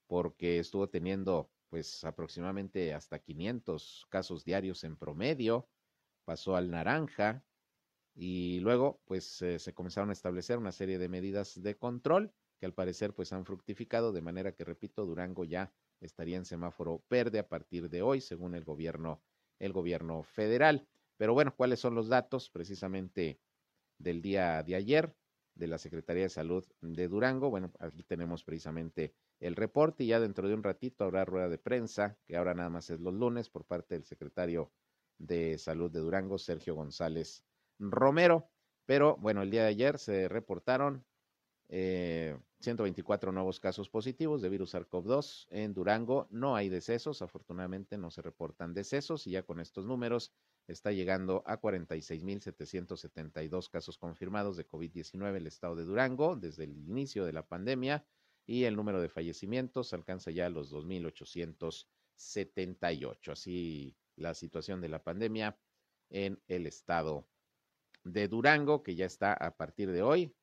porque 0.06 0.58
estuvo 0.58 0.88
teniendo 0.88 1.50
pues 1.68 2.02
aproximadamente 2.04 2.94
hasta 2.94 3.18
500 3.18 4.06
casos 4.08 4.44
diarios 4.44 4.84
en 4.84 4.96
promedio, 4.96 5.68
pasó 6.24 6.56
al 6.56 6.70
naranja 6.70 7.44
y 8.14 8.58
luego 8.60 9.00
pues 9.04 9.42
eh, 9.42 9.58
se 9.58 9.74
comenzaron 9.74 10.10
a 10.10 10.14
establecer 10.14 10.58
una 10.58 10.72
serie 10.72 10.98
de 10.98 11.08
medidas 11.08 11.62
de 11.62 11.76
control 11.76 12.32
que 12.58 12.66
al 12.66 12.74
parecer 12.74 13.14
pues 13.14 13.32
han 13.32 13.44
fructificado 13.44 14.12
de 14.12 14.22
manera 14.22 14.52
que 14.52 14.64
repito 14.64 15.06
Durango 15.06 15.44
ya 15.44 15.72
estaría 16.00 16.36
en 16.36 16.44
semáforo 16.44 17.04
verde 17.08 17.38
a 17.38 17.48
partir 17.48 17.88
de 17.88 18.02
hoy, 18.02 18.20
según 18.20 18.54
el 18.54 18.64
gobierno, 18.64 19.22
el 19.58 19.72
gobierno 19.72 20.22
federal. 20.22 20.86
Pero 21.16 21.34
bueno, 21.34 21.54
¿cuáles 21.56 21.80
son 21.80 21.94
los 21.94 22.08
datos 22.08 22.50
precisamente 22.50 23.40
del 23.98 24.22
día 24.22 24.62
de 24.62 24.76
ayer 24.76 25.14
de 25.54 25.66
la 25.66 25.78
Secretaría 25.78 26.24
de 26.24 26.28
Salud 26.28 26.64
de 26.80 27.08
Durango? 27.08 27.50
Bueno, 27.50 27.72
aquí 27.80 28.04
tenemos 28.04 28.44
precisamente 28.44 29.14
el 29.40 29.56
reporte 29.56 30.04
y 30.04 30.08
ya 30.08 30.20
dentro 30.20 30.48
de 30.48 30.54
un 30.54 30.62
ratito 30.62 31.04
habrá 31.04 31.24
rueda 31.24 31.48
de 31.48 31.58
prensa, 31.58 32.16
que 32.24 32.36
ahora 32.36 32.54
nada 32.54 32.70
más 32.70 32.90
es 32.90 33.00
los 33.00 33.14
lunes, 33.14 33.50
por 33.50 33.64
parte 33.64 33.94
del 33.94 34.04
secretario 34.04 34.72
de 35.18 35.58
Salud 35.58 35.90
de 35.90 36.00
Durango, 36.00 36.38
Sergio 36.38 36.74
González 36.74 37.44
Romero. 37.78 38.50
Pero 38.86 39.16
bueno, 39.16 39.42
el 39.42 39.50
día 39.50 39.62
de 39.62 39.68
ayer 39.68 39.98
se 39.98 40.28
reportaron 40.28 41.04
eh, 41.68 42.38
124 42.60 43.30
nuevos 43.30 43.60
casos 43.60 43.90
positivos 43.90 44.42
de 44.42 44.48
virus 44.48 44.74
SARS-CoV-2 44.74 45.46
en 45.50 45.74
Durango. 45.74 46.26
No 46.30 46.56
hay 46.56 46.68
decesos, 46.68 47.22
afortunadamente 47.22 47.96
no 47.98 48.10
se 48.10 48.22
reportan 48.22 48.74
decesos 48.74 49.24
y 49.26 49.32
ya 49.32 49.42
con 49.44 49.58
estos 49.60 49.84
números 49.86 50.32
está 50.66 50.92
llegando 50.92 51.42
a 51.46 51.60
46.772 51.60 53.70
casos 53.70 53.98
confirmados 53.98 54.56
de 54.56 54.66
COVID-19 54.66 55.36
el 55.36 55.46
estado 55.46 55.76
de 55.76 55.84
Durango 55.84 56.34
desde 56.36 56.64
el 56.64 56.76
inicio 56.76 57.24
de 57.24 57.32
la 57.32 57.46
pandemia 57.46 58.04
y 58.44 58.64
el 58.64 58.74
número 58.74 59.00
de 59.00 59.08
fallecimientos 59.08 59.92
alcanza 59.92 60.30
ya 60.30 60.50
los 60.50 60.72
2.878. 60.72 63.32
Así 63.32 63.96
la 64.16 64.34
situación 64.34 64.80
de 64.80 64.88
la 64.88 65.00
pandemia 65.02 65.56
en 66.10 66.42
el 66.48 66.66
estado 66.66 67.28
de 68.04 68.26
Durango, 68.26 68.82
que 68.82 68.96
ya 68.96 69.06
está 69.06 69.34
a 69.34 69.56
partir 69.56 69.92
de 69.92 70.02
hoy 70.02 70.34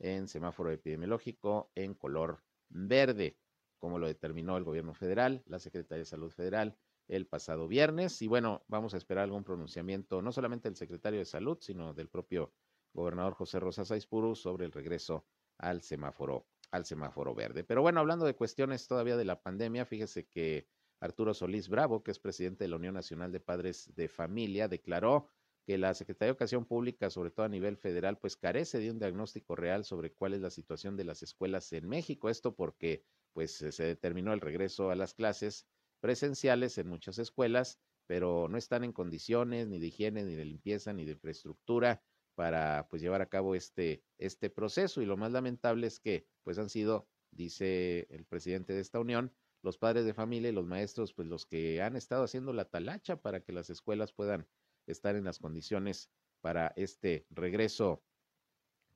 en 0.00 0.26
semáforo 0.26 0.70
epidemiológico 0.70 1.70
en 1.74 1.94
color 1.94 2.42
verde, 2.68 3.38
como 3.78 3.98
lo 3.98 4.06
determinó 4.06 4.56
el 4.56 4.64
gobierno 4.64 4.94
federal, 4.94 5.42
la 5.46 5.58
Secretaría 5.58 6.00
de 6.00 6.06
Salud 6.06 6.30
Federal 6.30 6.76
el 7.08 7.26
pasado 7.26 7.68
viernes. 7.68 8.22
Y 8.22 8.28
bueno, 8.28 8.62
vamos 8.68 8.94
a 8.94 8.96
esperar 8.96 9.24
algún 9.24 9.44
pronunciamiento, 9.44 10.22
no 10.22 10.32
solamente 10.32 10.68
del 10.68 10.76
secretario 10.76 11.18
de 11.18 11.24
Salud, 11.24 11.58
sino 11.60 11.92
del 11.92 12.08
propio 12.08 12.52
gobernador 12.92 13.34
José 13.34 13.60
Rosas 13.60 13.90
Aispuru 13.90 14.34
sobre 14.34 14.64
el 14.64 14.72
regreso 14.72 15.26
al 15.58 15.82
semáforo, 15.82 16.46
al 16.70 16.84
semáforo 16.84 17.34
verde. 17.34 17.64
Pero 17.64 17.82
bueno, 17.82 18.00
hablando 18.00 18.24
de 18.26 18.34
cuestiones 18.34 18.86
todavía 18.86 19.16
de 19.16 19.24
la 19.24 19.42
pandemia, 19.42 19.84
fíjese 19.84 20.26
que 20.26 20.68
Arturo 21.00 21.34
Solís 21.34 21.68
Bravo, 21.68 22.02
que 22.02 22.10
es 22.10 22.18
presidente 22.18 22.64
de 22.64 22.68
la 22.68 22.76
Unión 22.76 22.94
Nacional 22.94 23.32
de 23.32 23.40
Padres 23.40 23.92
de 23.94 24.08
Familia, 24.08 24.68
declaró 24.68 25.28
que 25.70 25.78
la 25.78 25.94
Secretaría 25.94 26.26
de 26.26 26.32
Educación 26.32 26.64
Pública, 26.64 27.10
sobre 27.10 27.30
todo 27.30 27.46
a 27.46 27.48
nivel 27.48 27.76
federal, 27.76 28.18
pues 28.18 28.36
carece 28.36 28.80
de 28.80 28.90
un 28.90 28.98
diagnóstico 28.98 29.54
real 29.54 29.84
sobre 29.84 30.12
cuál 30.12 30.34
es 30.34 30.40
la 30.40 30.50
situación 30.50 30.96
de 30.96 31.04
las 31.04 31.22
escuelas 31.22 31.72
en 31.72 31.88
México. 31.88 32.28
Esto 32.28 32.56
porque 32.56 33.04
pues 33.32 33.52
se 33.52 33.84
determinó 33.84 34.32
el 34.32 34.40
regreso 34.40 34.90
a 34.90 34.96
las 34.96 35.14
clases 35.14 35.68
presenciales 36.00 36.76
en 36.78 36.88
muchas 36.88 37.20
escuelas, 37.20 37.78
pero 38.08 38.48
no 38.48 38.58
están 38.58 38.82
en 38.82 38.90
condiciones 38.90 39.68
ni 39.68 39.78
de 39.78 39.86
higiene, 39.86 40.24
ni 40.24 40.34
de 40.34 40.44
limpieza, 40.44 40.92
ni 40.92 41.04
de 41.04 41.12
infraestructura 41.12 42.02
para 42.34 42.88
pues 42.90 43.00
llevar 43.00 43.22
a 43.22 43.28
cabo 43.28 43.54
este, 43.54 44.02
este 44.18 44.50
proceso. 44.50 45.00
Y 45.00 45.06
lo 45.06 45.16
más 45.16 45.30
lamentable 45.30 45.86
es 45.86 46.00
que 46.00 46.26
pues 46.42 46.58
han 46.58 46.68
sido, 46.68 47.06
dice 47.30 48.08
el 48.10 48.24
presidente 48.24 48.72
de 48.72 48.80
esta 48.80 48.98
unión, 48.98 49.32
los 49.62 49.78
padres 49.78 50.04
de 50.04 50.14
familia 50.14 50.50
y 50.50 50.52
los 50.52 50.66
maestros, 50.66 51.14
pues 51.14 51.28
los 51.28 51.46
que 51.46 51.80
han 51.80 51.94
estado 51.94 52.24
haciendo 52.24 52.52
la 52.52 52.64
talacha 52.64 53.22
para 53.22 53.38
que 53.38 53.52
las 53.52 53.70
escuelas 53.70 54.12
puedan 54.12 54.48
estar 54.86 55.16
en 55.16 55.24
las 55.24 55.38
condiciones 55.38 56.10
para 56.40 56.72
este 56.76 57.26
regreso 57.30 58.02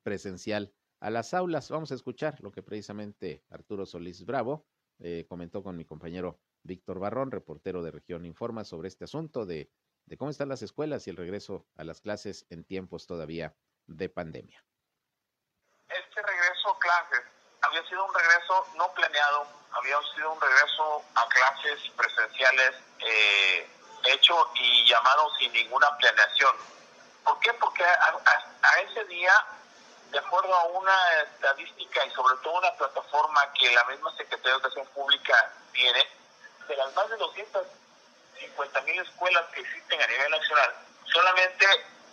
presencial 0.03 0.73
a 0.99 1.09
las 1.09 1.33
aulas. 1.33 1.69
Vamos 1.69 1.91
a 1.91 1.95
escuchar 1.95 2.39
lo 2.41 2.51
que 2.51 2.63
precisamente 2.63 3.43
Arturo 3.49 3.85
Solís 3.85 4.25
Bravo 4.25 4.65
eh, 4.99 5.25
comentó 5.27 5.63
con 5.63 5.75
mi 5.77 5.85
compañero 5.85 6.39
Víctor 6.63 6.99
Barrón, 6.99 7.31
reportero 7.31 7.83
de 7.83 7.91
Región 7.91 8.25
Informa, 8.25 8.63
sobre 8.63 8.87
este 8.87 9.03
asunto 9.03 9.45
de, 9.45 9.69
de 10.05 10.17
cómo 10.17 10.31
están 10.31 10.49
las 10.49 10.61
escuelas 10.61 11.05
y 11.05 11.11
el 11.11 11.17
regreso 11.17 11.67
a 11.75 11.83
las 11.83 12.01
clases 12.01 12.45
en 12.49 12.63
tiempos 12.63 13.05
todavía 13.05 13.55
de 13.87 14.09
pandemia. 14.09 14.63
Este 15.89 16.21
regreso 16.21 16.69
a 16.69 16.79
clases 16.79 17.21
había 17.61 17.83
sido 17.87 18.05
un 18.05 18.13
regreso 18.13 18.65
no 18.77 18.91
planeado, 18.93 19.47
había 19.71 19.97
sido 20.15 20.33
un 20.33 20.41
regreso 20.41 21.03
a 21.15 21.27
clases 21.27 21.89
presenciales 21.95 22.71
eh, 22.99 23.67
hecho 24.07 24.51
y 24.55 24.87
llamado 24.87 25.29
sin 25.37 25.51
ninguna 25.53 25.89
planeación. 25.97 26.55
¿Por 27.23 27.39
qué? 27.39 27.53
Porque 27.53 27.83
a, 27.83 28.81
ese 28.81 29.03
día 29.05 29.33
de 30.11 30.19
acuerdo 30.19 30.53
a 30.53 30.63
una 30.65 31.21
estadística 31.23 32.05
y 32.05 32.11
sobre 32.11 32.37
todo 32.37 32.59
una 32.59 32.71
plataforma 32.73 33.51
que 33.53 33.73
la 33.73 33.83
misma 33.85 34.11
Secretaría 34.15 34.51
de 34.51 34.57
Educación 34.57 34.87
Pública 34.93 35.51
tiene, 35.73 36.07
de 36.67 36.75
las 36.75 36.93
más 36.93 37.09
de 37.09 37.17
250 37.17 38.81
mil 38.81 39.01
escuelas 39.01 39.45
que 39.53 39.61
existen 39.61 40.01
a 40.01 40.07
nivel 40.07 40.31
nacional, 40.31 40.73
solamente 41.05 41.65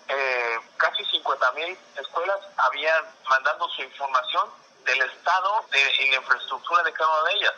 eh, 0.08 0.61
casi 0.76 1.04
50 1.04 1.52
mil 1.52 1.78
escuelas 1.96 2.38
habían 2.56 3.04
mandando 3.28 3.68
su 3.70 3.82
información 3.82 4.50
del 4.84 5.02
estado 5.02 5.64
de, 5.70 6.04
y 6.04 6.11
la 6.11 6.16
infraestructura 6.16 6.82
de 6.82 6.92
cada 6.92 7.20
una 7.20 7.28
de 7.28 7.34
ellas. 7.37 7.54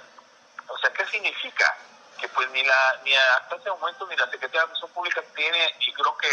O 0.69 0.79
sea, 0.79 0.93
¿qué 0.93 1.07
significa? 1.07 1.77
Que 2.19 2.29
pues 2.29 2.49
ni 2.51 2.63
la 2.63 3.01
ni 3.05 3.15
hasta 3.15 3.57
ese 3.57 3.71
momento 3.71 4.07
ni 4.07 4.17
la 4.17 4.31
Secretaría 4.31 4.61
de 4.61 4.67
Educación 4.67 4.91
Pública 4.93 5.23
tiene, 5.35 5.75
y 5.81 5.93
creo 5.93 6.17
que 6.17 6.29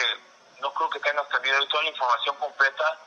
no 0.61 0.73
creo 0.73 0.89
que 0.89 0.99
tenga 0.99 1.21
hasta 1.21 1.41
toda 1.41 1.83
la 1.83 1.89
información 1.89 2.35
completa 2.37 2.97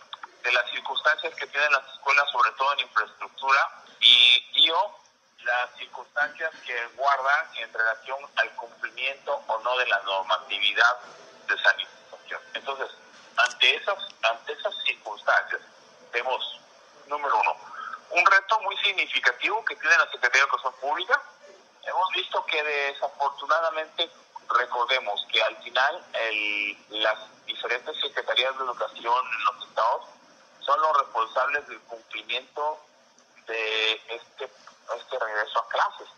de 0.42 0.52
las 0.52 0.70
circunstancias 0.70 1.34
que 1.34 1.46
tienen 1.46 1.72
las 1.72 1.86
escuelas, 1.94 2.30
sobre 2.30 2.50
todo 2.52 2.72
en 2.74 2.80
infraestructura, 2.80 3.70
y, 4.00 4.70
o 4.70 5.00
las 5.44 5.70
circunstancias 5.76 6.52
que 6.66 6.86
guardan 6.96 7.56
en 7.56 7.72
relación 7.72 8.18
al 8.36 8.50
cumplimiento 8.56 9.42
o 9.46 9.58
no 9.60 9.76
de 9.78 9.86
la 9.86 10.00
normatividad 10.00 11.00
de 11.46 11.58
sanitización. 11.58 12.40
Entonces, 12.54 12.90
ante 13.36 13.76
esas, 13.76 13.98
ante 14.22 14.52
esas 14.52 14.74
circunstancias, 14.84 15.60
vemos, 16.12 16.60
número 17.06 17.36
uno, 17.36 17.56
un 18.10 18.24
reto 18.24 18.60
muy 18.60 18.76
significativo 18.78 19.64
que 19.64 19.76
tiene 19.76 19.96
la 19.98 20.04
Secretaría 20.04 20.42
de 20.42 20.48
Educación 20.48 20.74
Pública. 20.80 21.22
Hemos 21.86 22.08
visto 22.14 22.44
que 22.46 22.62
desafortunadamente, 22.62 24.08
recordemos 24.58 25.26
que 25.30 25.42
al 25.42 25.56
final 25.62 26.04
el, 26.30 27.02
las 27.02 27.18
diferentes 27.46 27.96
secretarías 28.00 28.56
de 28.58 28.64
educación 28.64 29.14
en 29.14 29.44
los 29.44 29.68
estados 29.68 30.04
son 30.60 30.80
los 30.80 30.98
responsables 30.98 31.68
del 31.68 31.80
cumplimiento 31.80 32.78
de 33.46 33.92
este, 34.08 34.44
este 34.44 35.18
regreso 35.18 35.58
a 35.58 35.68
clases. 35.68 36.08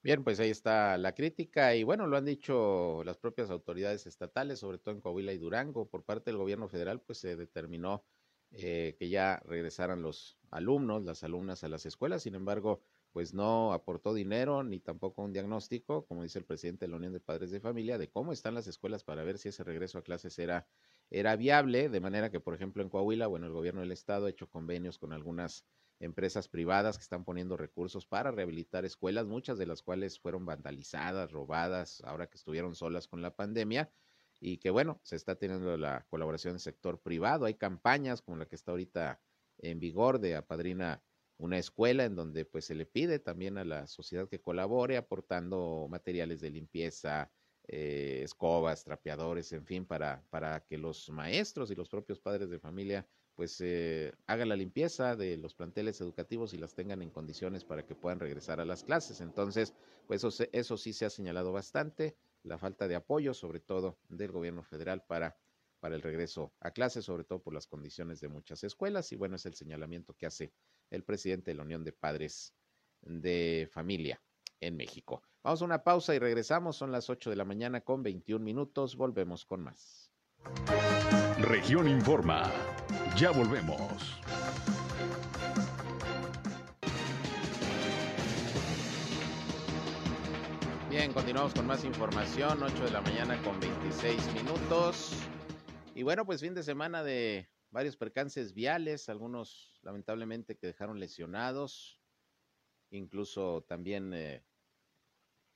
Bien, 0.00 0.22
pues 0.22 0.38
ahí 0.38 0.50
está 0.50 0.96
la 0.96 1.12
crítica 1.12 1.74
y 1.74 1.82
bueno, 1.82 2.06
lo 2.06 2.16
han 2.16 2.24
dicho 2.24 3.02
las 3.04 3.18
propias 3.18 3.50
autoridades 3.50 4.06
estatales, 4.06 4.60
sobre 4.60 4.78
todo 4.78 4.94
en 4.94 5.00
Coahuila 5.00 5.32
y 5.32 5.38
Durango, 5.38 5.88
por 5.88 6.04
parte 6.04 6.30
del 6.30 6.38
gobierno 6.38 6.68
federal, 6.68 7.00
pues 7.00 7.18
se 7.18 7.34
determinó 7.34 8.04
eh, 8.52 8.96
que 8.98 9.08
ya 9.08 9.42
regresaran 9.44 10.00
los 10.00 10.38
alumnos, 10.50 11.02
las 11.02 11.24
alumnas 11.24 11.64
a 11.64 11.68
las 11.68 11.84
escuelas, 11.84 12.22
sin 12.22 12.36
embargo, 12.36 12.80
pues 13.12 13.34
no 13.34 13.72
aportó 13.72 14.14
dinero 14.14 14.62
ni 14.62 14.80
tampoco 14.80 15.22
un 15.22 15.32
diagnóstico, 15.32 16.06
como 16.06 16.22
dice 16.22 16.38
el 16.38 16.44
presidente 16.44 16.86
de 16.86 16.90
la 16.90 16.96
Unión 16.96 17.12
de 17.12 17.20
Padres 17.20 17.50
de 17.50 17.60
Familia, 17.60 17.98
de 17.98 18.10
cómo 18.10 18.32
están 18.32 18.54
las 18.54 18.66
escuelas 18.66 19.04
para 19.04 19.24
ver 19.24 19.38
si 19.38 19.48
ese 19.48 19.64
regreso 19.64 19.98
a 19.98 20.02
clases 20.02 20.38
era 20.38 20.66
era 21.10 21.36
viable, 21.36 21.88
de 21.88 22.00
manera 22.00 22.30
que, 22.30 22.40
por 22.40 22.54
ejemplo, 22.54 22.82
en 22.82 22.90
Coahuila, 22.90 23.26
bueno, 23.26 23.46
el 23.46 23.52
gobierno 23.52 23.80
del 23.80 23.92
estado 23.92 24.26
ha 24.26 24.30
hecho 24.30 24.48
convenios 24.50 24.98
con 24.98 25.12
algunas 25.12 25.64
empresas 26.00 26.48
privadas 26.48 26.96
que 26.96 27.02
están 27.02 27.24
poniendo 27.24 27.56
recursos 27.56 28.06
para 28.06 28.30
rehabilitar 28.30 28.84
escuelas, 28.84 29.26
muchas 29.26 29.58
de 29.58 29.66
las 29.66 29.82
cuales 29.82 30.20
fueron 30.20 30.44
vandalizadas, 30.44 31.32
robadas, 31.32 32.02
ahora 32.04 32.28
que 32.28 32.36
estuvieron 32.36 32.74
solas 32.74 33.08
con 33.08 33.22
la 33.22 33.34
pandemia, 33.34 33.90
y 34.40 34.58
que 34.58 34.70
bueno, 34.70 35.00
se 35.02 35.16
está 35.16 35.34
teniendo 35.34 35.76
la 35.76 36.06
colaboración 36.08 36.54
del 36.54 36.60
sector 36.60 37.00
privado. 37.00 37.46
Hay 37.46 37.54
campañas 37.54 38.22
como 38.22 38.36
la 38.36 38.46
que 38.46 38.54
está 38.54 38.70
ahorita 38.70 39.20
en 39.58 39.80
vigor 39.80 40.20
de 40.20 40.36
Apadrina 40.36 41.02
una 41.38 41.58
escuela 41.58 42.04
en 42.04 42.16
donde 42.16 42.44
pues 42.44 42.66
se 42.66 42.74
le 42.74 42.86
pide 42.86 43.18
también 43.18 43.58
a 43.58 43.64
la 43.64 43.86
sociedad 43.86 44.28
que 44.28 44.40
colabore 44.40 44.96
aportando 44.96 45.86
materiales 45.88 46.40
de 46.40 46.50
limpieza, 46.50 47.32
eh, 47.68 48.22
escobas, 48.24 48.84
trapeadores, 48.84 49.52
en 49.52 49.64
fin, 49.64 49.86
para, 49.86 50.24
para 50.30 50.64
que 50.64 50.78
los 50.78 51.08
maestros 51.10 51.70
y 51.70 51.74
los 51.74 51.88
propios 51.88 52.20
padres 52.20 52.50
de 52.50 52.58
familia 52.58 53.06
pues 53.34 53.60
eh, 53.60 54.12
hagan 54.26 54.48
la 54.48 54.56
limpieza 54.56 55.14
de 55.14 55.36
los 55.36 55.54
planteles 55.54 56.00
educativos 56.00 56.54
y 56.54 56.58
las 56.58 56.74
tengan 56.74 57.02
en 57.02 57.10
condiciones 57.10 57.64
para 57.64 57.86
que 57.86 57.94
puedan 57.94 58.18
regresar 58.18 58.58
a 58.58 58.64
las 58.64 58.82
clases. 58.82 59.20
Entonces, 59.20 59.74
pues 60.08 60.24
eso, 60.24 60.44
eso 60.50 60.76
sí 60.76 60.92
se 60.92 61.04
ha 61.04 61.10
señalado 61.10 61.52
bastante, 61.52 62.16
la 62.42 62.58
falta 62.58 62.88
de 62.88 62.96
apoyo, 62.96 63.34
sobre 63.34 63.60
todo 63.60 64.00
del 64.08 64.32
gobierno 64.32 64.64
federal 64.64 65.04
para, 65.06 65.38
para 65.78 65.94
el 65.94 66.02
regreso 66.02 66.52
a 66.58 66.72
clases, 66.72 67.04
sobre 67.04 67.22
todo 67.22 67.40
por 67.40 67.54
las 67.54 67.68
condiciones 67.68 68.18
de 68.18 68.26
muchas 68.26 68.64
escuelas. 68.64 69.12
Y 69.12 69.16
bueno, 69.16 69.36
es 69.36 69.46
el 69.46 69.54
señalamiento 69.54 70.14
que 70.14 70.26
hace 70.26 70.52
el 70.90 71.04
presidente 71.04 71.50
de 71.50 71.56
la 71.56 71.62
Unión 71.62 71.84
de 71.84 71.92
Padres 71.92 72.54
de 73.02 73.68
Familia 73.70 74.20
en 74.60 74.76
México. 74.76 75.22
Vamos 75.42 75.62
a 75.62 75.64
una 75.64 75.84
pausa 75.84 76.14
y 76.14 76.18
regresamos. 76.18 76.76
Son 76.76 76.92
las 76.92 77.08
8 77.10 77.30
de 77.30 77.36
la 77.36 77.44
mañana 77.44 77.80
con 77.80 78.02
21 78.02 78.44
minutos. 78.44 78.96
Volvemos 78.96 79.44
con 79.44 79.62
más. 79.62 80.12
Región 81.38 81.88
Informa. 81.88 82.50
Ya 83.16 83.30
volvemos. 83.30 84.20
Bien, 90.90 91.12
continuamos 91.12 91.54
con 91.54 91.66
más 91.66 91.84
información. 91.84 92.62
8 92.62 92.84
de 92.84 92.90
la 92.90 93.00
mañana 93.00 93.40
con 93.42 93.60
26 93.60 94.34
minutos. 94.34 95.12
Y 95.94 96.02
bueno, 96.02 96.24
pues 96.24 96.40
fin 96.40 96.54
de 96.54 96.62
semana 96.62 97.02
de 97.02 97.48
varios 97.70 97.96
percances 97.96 98.54
viales, 98.54 99.08
algunos 99.08 99.78
lamentablemente 99.82 100.56
que 100.56 100.66
dejaron 100.66 100.98
lesionados, 100.98 102.00
incluso 102.90 103.64
también 103.68 104.12
eh, 104.14 104.44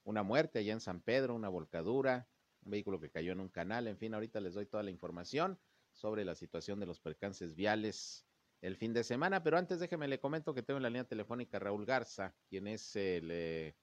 una 0.04 0.22
muerte 0.22 0.58
allá 0.58 0.72
en 0.72 0.80
San 0.80 1.00
Pedro, 1.00 1.34
una 1.34 1.48
volcadura, 1.48 2.28
un 2.62 2.70
vehículo 2.70 3.00
que 3.00 3.10
cayó 3.10 3.32
en 3.32 3.40
un 3.40 3.48
canal, 3.48 3.88
en 3.88 3.98
fin, 3.98 4.14
ahorita 4.14 4.40
les 4.40 4.54
doy 4.54 4.66
toda 4.66 4.82
la 4.82 4.90
información 4.90 5.58
sobre 5.92 6.24
la 6.24 6.34
situación 6.34 6.80
de 6.80 6.86
los 6.86 7.00
percances 7.00 7.54
viales 7.54 8.26
el 8.60 8.76
fin 8.76 8.92
de 8.92 9.02
semana, 9.02 9.42
pero 9.42 9.58
antes 9.58 9.80
déjeme 9.80 10.06
le 10.06 10.20
comento 10.20 10.54
que 10.54 10.62
tengo 10.62 10.78
en 10.78 10.84
la 10.84 10.90
línea 10.90 11.04
telefónica 11.04 11.58
Raúl 11.58 11.84
Garza, 11.84 12.34
quien 12.48 12.68
es 12.68 12.94
el 12.94 13.28
eh, 13.32 13.76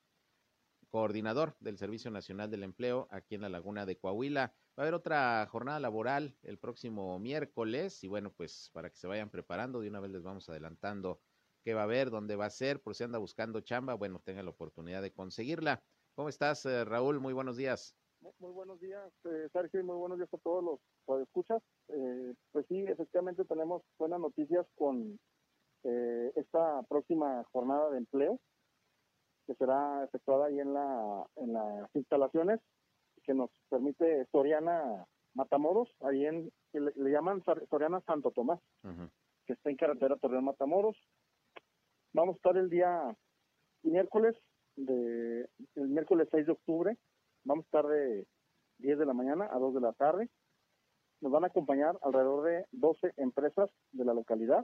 coordinador 0.89 1.55
del 1.59 1.77
Servicio 1.77 2.11
Nacional 2.11 2.49
del 2.49 2.63
Empleo 2.63 3.07
aquí 3.11 3.35
en 3.35 3.41
la 3.41 3.49
Laguna 3.49 3.85
de 3.85 3.97
Coahuila. 3.97 4.53
Va 4.77 4.81
a 4.81 4.81
haber 4.81 4.93
otra 4.93 5.45
jornada 5.47 5.79
laboral 5.79 6.35
el 6.43 6.57
próximo 6.57 7.19
miércoles 7.19 8.03
y 8.03 8.07
bueno, 8.07 8.31
pues 8.31 8.69
para 8.73 8.89
que 8.89 8.97
se 8.97 9.07
vayan 9.07 9.29
preparando, 9.29 9.81
de 9.81 9.89
una 9.89 9.99
vez 9.99 10.11
les 10.11 10.23
vamos 10.23 10.49
adelantando 10.49 11.21
qué 11.63 11.73
va 11.73 11.81
a 11.81 11.83
haber, 11.85 12.09
dónde 12.09 12.35
va 12.35 12.45
a 12.45 12.49
ser, 12.49 12.81
por 12.81 12.95
si 12.95 13.03
anda 13.03 13.19
buscando 13.19 13.61
chamba, 13.61 13.93
bueno, 13.93 14.21
tenga 14.23 14.43
la 14.43 14.49
oportunidad 14.49 15.01
de 15.01 15.11
conseguirla. 15.11 15.83
¿Cómo 16.15 16.29
estás, 16.29 16.65
eh, 16.65 16.85
Raúl? 16.85 17.19
Muy 17.19 17.33
buenos 17.33 17.57
días. 17.57 17.95
Muy, 18.39 18.51
buenos 18.51 18.79
días, 18.81 19.11
eh, 19.25 19.47
Sergio, 19.53 19.79
y 19.79 19.83
muy 19.83 19.95
buenos 19.95 20.17
días 20.17 20.33
a 20.33 20.37
todos 20.39 20.63
los 20.63 20.79
que 21.17 21.23
escuchas. 21.23 21.61
Eh, 21.87 22.33
pues 22.51 22.65
sí, 22.67 22.79
efectivamente 22.81 23.45
tenemos 23.45 23.81
buenas 23.97 24.19
noticias 24.19 24.67
con 24.75 25.17
eh, 25.83 26.31
esta 26.35 26.83
próxima 26.83 27.45
jornada 27.51 27.89
de 27.91 27.99
empleo 27.99 28.39
que 29.49 29.55
será 29.55 30.03
efectuada 30.03 30.45
ahí 30.45 30.59
en, 30.59 30.75
la, 30.75 31.25
en 31.37 31.53
las 31.53 31.95
instalaciones 31.95 32.59
que 33.23 33.33
nos 33.33 33.49
permite 33.67 34.27
Soriana 34.31 35.07
Matamoros, 35.33 35.89
ahí 36.01 36.23
en, 36.27 36.51
le, 36.73 37.11
llaman 37.11 37.41
Soriana 37.67 37.99
Santo 38.01 38.29
Tomás, 38.29 38.59
que 39.47 39.53
está 39.53 39.71
en 39.71 39.75
carretera 39.75 40.17
Torreón 40.17 40.45
Matamoros. 40.45 40.95
Vamos 42.13 42.35
a 42.35 42.37
estar 42.37 42.57
el 42.57 42.69
día 42.69 43.17
miércoles 43.81 44.35
de 44.75 45.49
el 45.73 45.87
miércoles 45.87 46.27
6 46.29 46.45
de 46.45 46.51
octubre. 46.51 46.97
Vamos 47.43 47.65
a 47.65 47.69
estar 47.69 47.87
de 47.87 48.27
10 48.77 48.99
de 48.99 49.05
la 49.07 49.15
mañana 49.15 49.49
a 49.51 49.57
2 49.57 49.73
de 49.73 49.81
la 49.81 49.93
tarde. 49.93 50.29
Nos 51.21 51.31
van 51.31 51.45
a 51.45 51.47
acompañar 51.47 51.97
alrededor 52.03 52.43
de 52.43 52.65
12 52.73 53.13
empresas 53.17 53.71
de 53.93 54.05
la 54.05 54.13
localidad. 54.13 54.63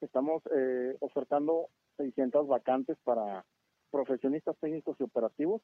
Estamos 0.00 0.42
eh, 0.56 0.96
ofertando 0.98 1.68
600 1.98 2.48
vacantes 2.48 2.98
para 3.04 3.44
profesionistas 3.90 4.56
técnicos 4.60 4.96
y 5.00 5.04
operativos. 5.04 5.62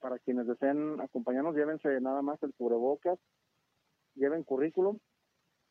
Para 0.00 0.18
quienes 0.18 0.46
deseen 0.46 1.00
acompañarnos, 1.00 1.54
llévense 1.54 2.00
nada 2.00 2.22
más 2.22 2.42
el 2.42 2.54
cubrebocas, 2.54 3.18
lleven 4.14 4.44
currículum, 4.44 4.98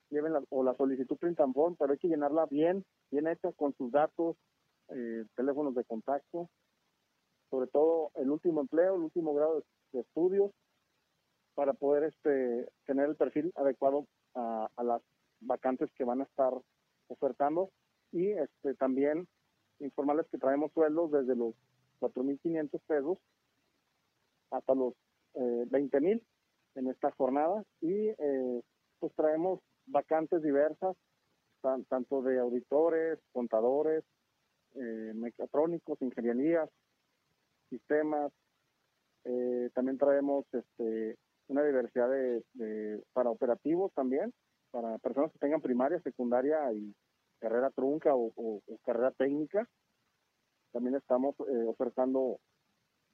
lleven 0.10 0.34
la, 0.34 0.44
o 0.50 0.64
la 0.64 0.76
solicitud 0.76 1.18
print 1.18 1.40
and 1.40 1.54
form, 1.54 1.76
pero 1.78 1.94
hay 1.94 1.98
que 1.98 2.08
llenarla 2.08 2.46
bien, 2.46 2.86
bien 3.12 3.28
hecha 3.28 3.52
con 3.54 3.74
sus 3.74 3.92
datos, 3.92 4.38
eh, 4.90 5.26
teléfonos 5.36 5.76
de 5.76 5.86
contacto, 5.86 6.50
sobre 7.50 7.68
todo 7.68 8.12
el 8.16 8.30
último 8.30 8.62
empleo, 8.62 8.96
el 8.96 9.02
último 9.02 9.34
grado 9.34 9.64
de, 9.92 10.00
estudios, 10.00 10.52
para 11.56 11.74
poder 11.74 12.04
este, 12.04 12.70
tener 12.86 13.10
el 13.10 13.16
perfil 13.16 13.52
adecuado 13.56 14.06
a, 14.36 14.70
las 14.84 15.02
vacantes 15.42 15.90
que 15.96 16.04
van 16.04 16.22
a 16.22 16.26
estar 16.26 16.54
ofertando 17.08 17.70
y 18.12 18.32
este, 18.32 18.76
también 18.76 19.28
informarles 19.80 20.28
que 20.30 20.38
traemos 20.38 20.72
sueldos 20.74 21.12
desde 21.12 21.36
los 21.36 21.56
4.500 22.00 22.82
pesos 22.88 23.18
hasta 24.52 24.74
los 24.76 24.94
eh, 25.36 25.66
20.000 25.70 26.22
en 26.76 26.88
esta 26.88 27.12
jornada 27.12 27.64
y 27.82 28.10
eh, 28.10 28.62
pues 29.00 29.14
traemos 29.16 29.60
vacantes 29.86 30.42
diversas, 30.42 30.96
tanto 31.62 32.22
de 32.22 32.40
auditores, 32.40 33.20
contadores, 33.32 34.04
eh, 34.76 35.12
mecatrónicos, 35.16 36.02
ingenierías, 36.02 36.70
sistemas. 37.70 38.32
Eh, 39.26 39.70
también 39.74 39.98
traemos 39.98 40.46
este, 40.54 41.18
una 41.48 41.64
diversidad 41.64 42.10
de, 42.10 43.04
para 43.14 43.30
operativos 43.30 43.92
también, 43.94 44.34
para 44.72 44.98
personas 45.00 45.32
que 45.32 45.40
tengan 45.40 45.62
primaria, 45.62 46.00
secundaria 46.02 46.72
y 46.74 46.94
carrera 47.40 47.70
trunca 47.72 48.16
o, 48.16 48.62
carrera 48.84 49.12
técnica. 49.12 49.68
También 50.72 50.96
estamos 50.96 51.36
eh, 51.40 51.66
ofertando 51.68 52.40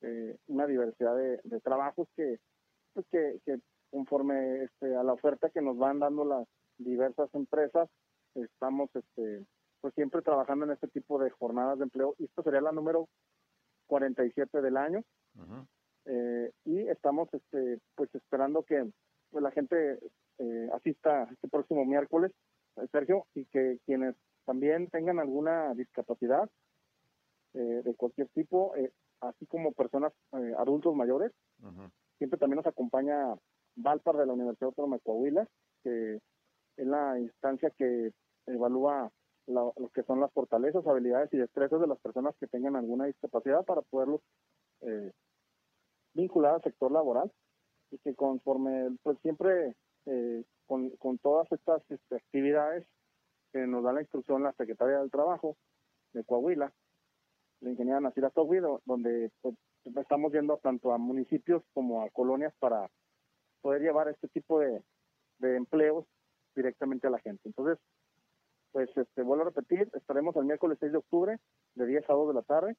eh, 0.02 0.38
una 0.48 0.68
diversidad 0.68 1.16
de, 1.16 1.60
trabajos 1.62 2.08
que, 2.16 2.40
pues 2.94 3.06
que, 3.12 3.40
que, 3.46 3.60
conforme 3.90 4.64
este, 4.64 4.96
a 4.96 5.04
la 5.04 5.14
oferta 5.14 5.50
que 5.50 5.62
nos 5.62 5.78
van 5.78 6.00
dando 6.00 6.26
las 6.26 6.48
diversas 6.78 7.34
empresas, 7.34 7.90
estamos 8.36 8.90
este, 8.94 9.46
pues 9.82 9.94
siempre 9.94 10.22
trabajando 10.22 10.66
en 10.66 10.72
este 10.72 10.88
tipo 10.88 11.20
de 11.20 11.30
jornadas 11.30 11.78
de 11.78 11.84
empleo. 11.84 12.16
Y 12.18 12.26
esto 12.26 12.44
sería 12.44 12.62
la 12.62 12.72
número 12.72 13.08
47 13.88 14.62
del 14.62 14.78
año. 14.78 15.04
Eh, 16.06 16.52
y 16.66 16.80
estamos 16.88 17.34
este, 17.34 17.80
pues 17.96 18.14
esperando 18.14 18.64
que 18.64 18.92
pues, 19.32 19.44
la 19.44 19.52
gente 19.52 20.00
eh, 20.38 20.70
asista 20.74 21.28
este 21.32 21.48
próximo 21.48 21.86
miércoles, 21.86 22.32
eh, 22.78 22.88
Sergio, 22.92 23.26
y 23.34 23.46
que 23.46 23.80
quienes 23.86 24.16
también 24.46 24.90
tengan 24.90 25.20
alguna 25.20 25.74
discapacidad 25.74 26.50
de 27.56 27.96
cualquier 27.96 28.28
tipo, 28.30 28.74
así 29.22 29.46
como 29.46 29.72
personas 29.72 30.12
adultos 30.58 30.94
mayores, 30.96 31.32
siempre 32.18 32.40
también 32.40 32.58
nos 32.58 32.68
acompaña 32.68 33.36
Valpar 33.76 34.18
de 34.18 34.26
la 34.26 34.34
Universidad 34.34 34.70
Autónoma 34.70 34.98
de 34.98 35.02
Coahuila, 35.02 35.48
que 35.84 36.20
es 36.78 36.88
la 36.88 37.20
instancia 37.20 37.70
que 37.78 38.12
evalúa 38.48 39.12
lo, 39.48 39.74
que 39.94 40.04
son 40.04 40.20
las 40.20 40.32
fortalezas, 40.32 40.86
habilidades 40.88 41.32
y 41.34 41.38
destrezas 41.38 41.80
de 41.80 41.88
las 41.88 42.00
personas 42.00 42.36
que 42.40 42.48
tengan 42.48 42.76
alguna 42.76 43.06
discapacidad 43.06 43.64
para 43.64 43.82
poderlos 43.82 44.22
eh, 44.82 45.12
vincular 46.14 46.56
al 46.56 46.64
sector 46.64 46.92
laboral. 46.92 47.32
Y 47.92 48.00
que 48.00 48.16
conforme, 48.16 48.98
pues 49.04 49.18
siempre 49.22 49.76
eh, 50.06 50.44
con, 50.66 50.90
con, 50.98 51.18
todas 51.20 51.50
estas 51.52 51.84
este, 51.90 52.16
actividades 52.16 52.86
que 53.54 53.68
nos 53.68 53.84
da 53.84 53.94
la 53.94 54.02
instrucción 54.02 54.44
la 54.44 54.54
Secretaría 54.54 55.00
del 55.00 55.12
Trabajo 55.12 55.56
de 56.14 56.24
Coahuila, 56.24 56.74
la 57.62 57.70
ingeniera 57.70 58.00
Nacira 58.00 58.30
Togui, 58.30 58.60
donde 58.86 59.32
pues, 59.42 59.56
estamos 59.96 60.32
yendo 60.32 60.58
tanto 60.58 60.92
a 60.92 60.98
municipios 60.98 61.64
como 61.74 62.04
a 62.04 62.10
colonias 62.10 62.54
para 62.60 62.90
poder 63.62 63.82
llevar 63.82 64.10
este 64.10 64.28
tipo 64.28 64.60
de, 64.60 64.84
de 65.40 65.56
empleos 65.58 66.06
directamente 66.56 67.08
a 67.08 67.12
la 67.12 67.20
gente. 67.20 67.42
Entonces, 67.46 67.80
pues 68.72 68.90
este, 68.96 69.22
vuelvo 69.22 69.44
a 69.44 69.46
repetir, 69.46 69.90
estaremos 69.94 70.36
el 70.36 70.46
miércoles 70.46 70.78
6 70.80 70.92
de 70.92 70.98
octubre 70.98 71.38
de 71.76 71.86
10 71.86 72.10
a 72.10 72.14
2 72.14 72.28
de 72.28 72.34
la 72.34 72.42
tarde. 72.42 72.76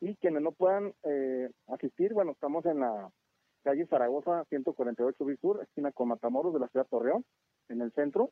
Y 0.00 0.16
quienes 0.16 0.42
no 0.42 0.52
puedan 0.52 0.94
eh, 1.04 1.50
asistir, 1.68 2.14
bueno, 2.14 2.32
estamos 2.32 2.64
en 2.66 2.80
la 2.80 3.10
calle 3.62 3.86
Zaragoza 3.86 4.44
148 4.48 5.24
Sur, 5.40 5.62
esquina 5.62 5.92
con 5.92 6.08
Matamoros 6.08 6.54
de 6.54 6.60
la 6.60 6.68
ciudad 6.68 6.86
de 6.86 6.90
Torreón, 6.90 7.24
en 7.68 7.82
el 7.82 7.92
centro. 7.92 8.30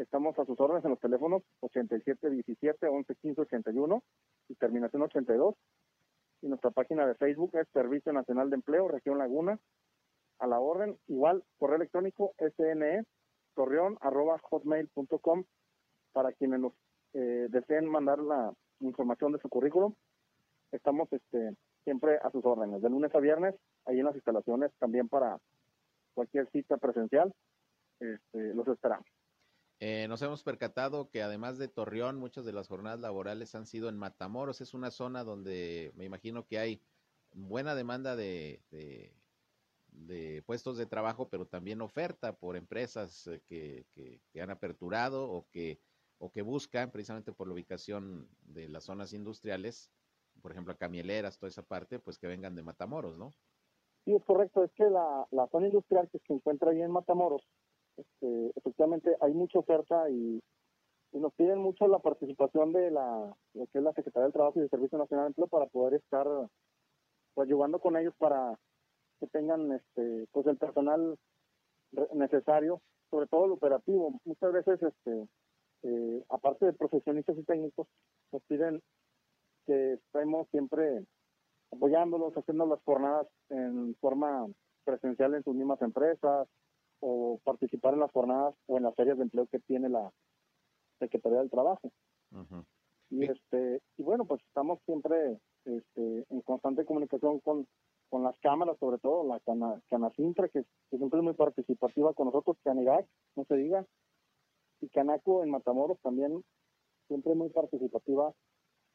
Estamos 0.00 0.38
a 0.38 0.46
sus 0.46 0.58
órdenes 0.58 0.82
en 0.84 0.92
los 0.92 0.98
teléfonos 0.98 1.42
8717 1.60 2.88
111581 2.88 4.02
y 4.48 4.54
terminación 4.54 5.02
82. 5.02 5.54
Y 6.40 6.48
nuestra 6.48 6.70
página 6.70 7.06
de 7.06 7.14
Facebook 7.16 7.50
es 7.52 7.68
Servicio 7.68 8.10
Nacional 8.10 8.48
de 8.48 8.56
Empleo, 8.56 8.88
Región 8.88 9.18
Laguna. 9.18 9.58
A 10.38 10.46
la 10.46 10.58
orden, 10.58 10.96
igual, 11.06 11.44
correo 11.58 11.76
electrónico 11.76 12.32
SNE 12.38 13.04
torreón 13.54 13.98
arroba 14.00 14.38
hotmail.com 14.38 15.44
para 16.12 16.32
quienes 16.32 16.60
nos 16.60 16.72
eh, 17.12 17.48
deseen 17.50 17.84
mandar 17.84 18.20
la 18.20 18.54
información 18.80 19.32
de 19.32 19.38
su 19.40 19.50
currículum. 19.50 19.94
Estamos 20.72 21.12
este, 21.12 21.54
siempre 21.84 22.16
a 22.22 22.30
sus 22.30 22.42
órdenes, 22.46 22.80
de 22.80 22.88
lunes 22.88 23.14
a 23.14 23.20
viernes, 23.20 23.54
ahí 23.84 23.98
en 23.98 24.06
las 24.06 24.14
instalaciones 24.14 24.72
también 24.78 25.10
para 25.10 25.36
cualquier 26.14 26.48
cita 26.52 26.78
presencial. 26.78 27.34
Este, 28.00 28.54
los 28.54 28.66
esperamos. 28.66 29.04
Eh, 29.80 30.06
nos 30.08 30.20
hemos 30.22 30.42
percatado 30.42 31.08
que 31.10 31.22
además 31.22 31.58
de 31.58 31.68
Torreón, 31.68 32.18
muchas 32.18 32.44
de 32.44 32.52
las 32.52 32.68
jornadas 32.68 33.00
laborales 33.00 33.54
han 33.54 33.66
sido 33.66 33.88
en 33.88 33.96
Matamoros. 33.96 34.60
Es 34.60 34.74
una 34.74 34.90
zona 34.90 35.24
donde 35.24 35.92
me 35.96 36.04
imagino 36.04 36.46
que 36.46 36.58
hay 36.58 36.82
buena 37.32 37.74
demanda 37.74 38.14
de, 38.14 38.60
de 39.92 40.42
puestos 40.42 40.76
de 40.76 40.86
trabajo, 40.86 41.28
pero 41.28 41.46
también 41.46 41.80
oferta 41.80 42.36
por 42.36 42.56
empresas 42.56 43.26
eh, 43.26 43.40
que, 43.46 43.86
que, 44.32 44.40
han 44.40 44.50
aperturado 44.50 45.30
o 45.30 45.46
que, 45.50 45.80
o 46.18 46.30
que 46.30 46.42
buscan, 46.42 46.90
precisamente 46.90 47.32
por 47.32 47.46
la 47.46 47.54
ubicación 47.54 48.28
de 48.42 48.68
las 48.68 48.84
zonas 48.84 49.12
industriales, 49.12 49.90
por 50.42 50.52
ejemplo, 50.52 50.72
a 50.72 50.78
camieleras, 50.78 51.38
toda 51.38 51.48
esa 51.48 51.62
parte, 51.62 51.98
pues 51.98 52.18
que 52.18 52.26
vengan 52.26 52.54
de 52.54 52.62
Matamoros, 52.62 53.18
¿no? 53.18 53.32
Sí, 54.04 54.14
es 54.14 54.24
correcto. 54.24 54.64
Es 54.64 54.72
que 54.72 54.84
la, 54.84 55.26
la 55.30 55.46
zona 55.48 55.66
industrial 55.66 56.08
que 56.10 56.18
se 56.26 56.32
encuentra 56.32 56.70
ahí 56.70 56.80
en 56.80 56.90
Matamoros, 56.90 57.42
este, 58.00 58.52
efectivamente 58.56 59.16
hay 59.20 59.32
mucha 59.32 59.58
oferta 59.58 60.08
y, 60.10 60.40
nos 61.12 61.34
piden 61.34 61.58
mucho 61.58 61.88
la 61.88 61.98
participación 61.98 62.72
de 62.72 62.92
la, 62.92 63.34
lo 63.54 63.66
que 63.66 63.78
es 63.78 63.84
la 63.84 63.92
Secretaría 63.92 64.26
del 64.26 64.32
Trabajo 64.32 64.56
y 64.56 64.60
del 64.60 64.70
Servicio 64.70 64.96
Nacional 64.96 65.24
de 65.24 65.28
Empleo 65.30 65.48
para 65.48 65.66
poder 65.66 65.94
estar 65.94 66.24
pues 67.34 67.48
ayudando 67.48 67.80
con 67.80 67.96
ellos 67.96 68.14
para 68.16 68.56
que 69.18 69.26
tengan 69.26 69.72
este 69.72 70.28
pues 70.30 70.46
el 70.46 70.56
personal 70.56 71.18
necesario, 72.14 72.80
sobre 73.10 73.26
todo 73.26 73.46
el 73.46 73.52
operativo. 73.52 74.20
Muchas 74.24 74.52
veces, 74.52 74.80
este 74.80 75.26
eh, 75.82 76.24
aparte 76.28 76.66
de 76.66 76.72
profesionistas 76.74 77.36
y 77.36 77.42
técnicos, 77.42 77.88
nos 78.30 78.42
piden 78.44 78.80
que 79.66 79.94
estemos 79.94 80.48
siempre 80.50 81.04
apoyándolos, 81.72 82.34
haciendo 82.36 82.66
las 82.66 82.80
jornadas 82.84 83.26
en 83.48 83.96
forma 84.00 84.46
presencial 84.84 85.34
en 85.34 85.42
sus 85.42 85.56
mismas 85.56 85.82
empresas 85.82 86.46
o 87.00 87.38
participar 87.44 87.94
en 87.94 88.00
las 88.00 88.12
jornadas 88.12 88.54
o 88.66 88.76
en 88.76 88.84
las 88.84 88.94
ferias 88.94 89.16
de 89.16 89.24
empleo 89.24 89.46
que 89.46 89.58
tiene 89.60 89.88
la 89.88 90.10
Secretaría 90.98 91.38
del 91.38 91.50
Trabajo. 91.50 91.90
Y 93.10 93.24
este 93.24 93.80
y 93.96 94.02
bueno, 94.02 94.24
pues 94.24 94.40
estamos 94.46 94.78
siempre 94.84 95.38
este, 95.64 96.26
en 96.28 96.40
constante 96.42 96.84
comunicación 96.84 97.40
con 97.40 97.66
con 98.10 98.24
las 98.24 98.38
cámaras, 98.40 98.76
sobre 98.78 98.98
todo 98.98 99.24
la 99.26 99.38
Cana, 99.40 99.80
Canacintra, 99.88 100.48
que, 100.48 100.64
siempre 100.90 101.20
es 101.20 101.24
muy 101.24 101.34
participativa 101.34 102.12
con 102.12 102.26
nosotros, 102.26 102.58
Canigac, 102.64 103.06
no 103.36 103.44
se 103.44 103.54
diga, 103.56 103.86
y 104.80 104.88
Canaco 104.88 105.44
en 105.44 105.50
Matamoros 105.50 105.98
también 106.00 106.42
siempre 107.06 107.34
muy 107.34 107.48
participativa 107.50 108.32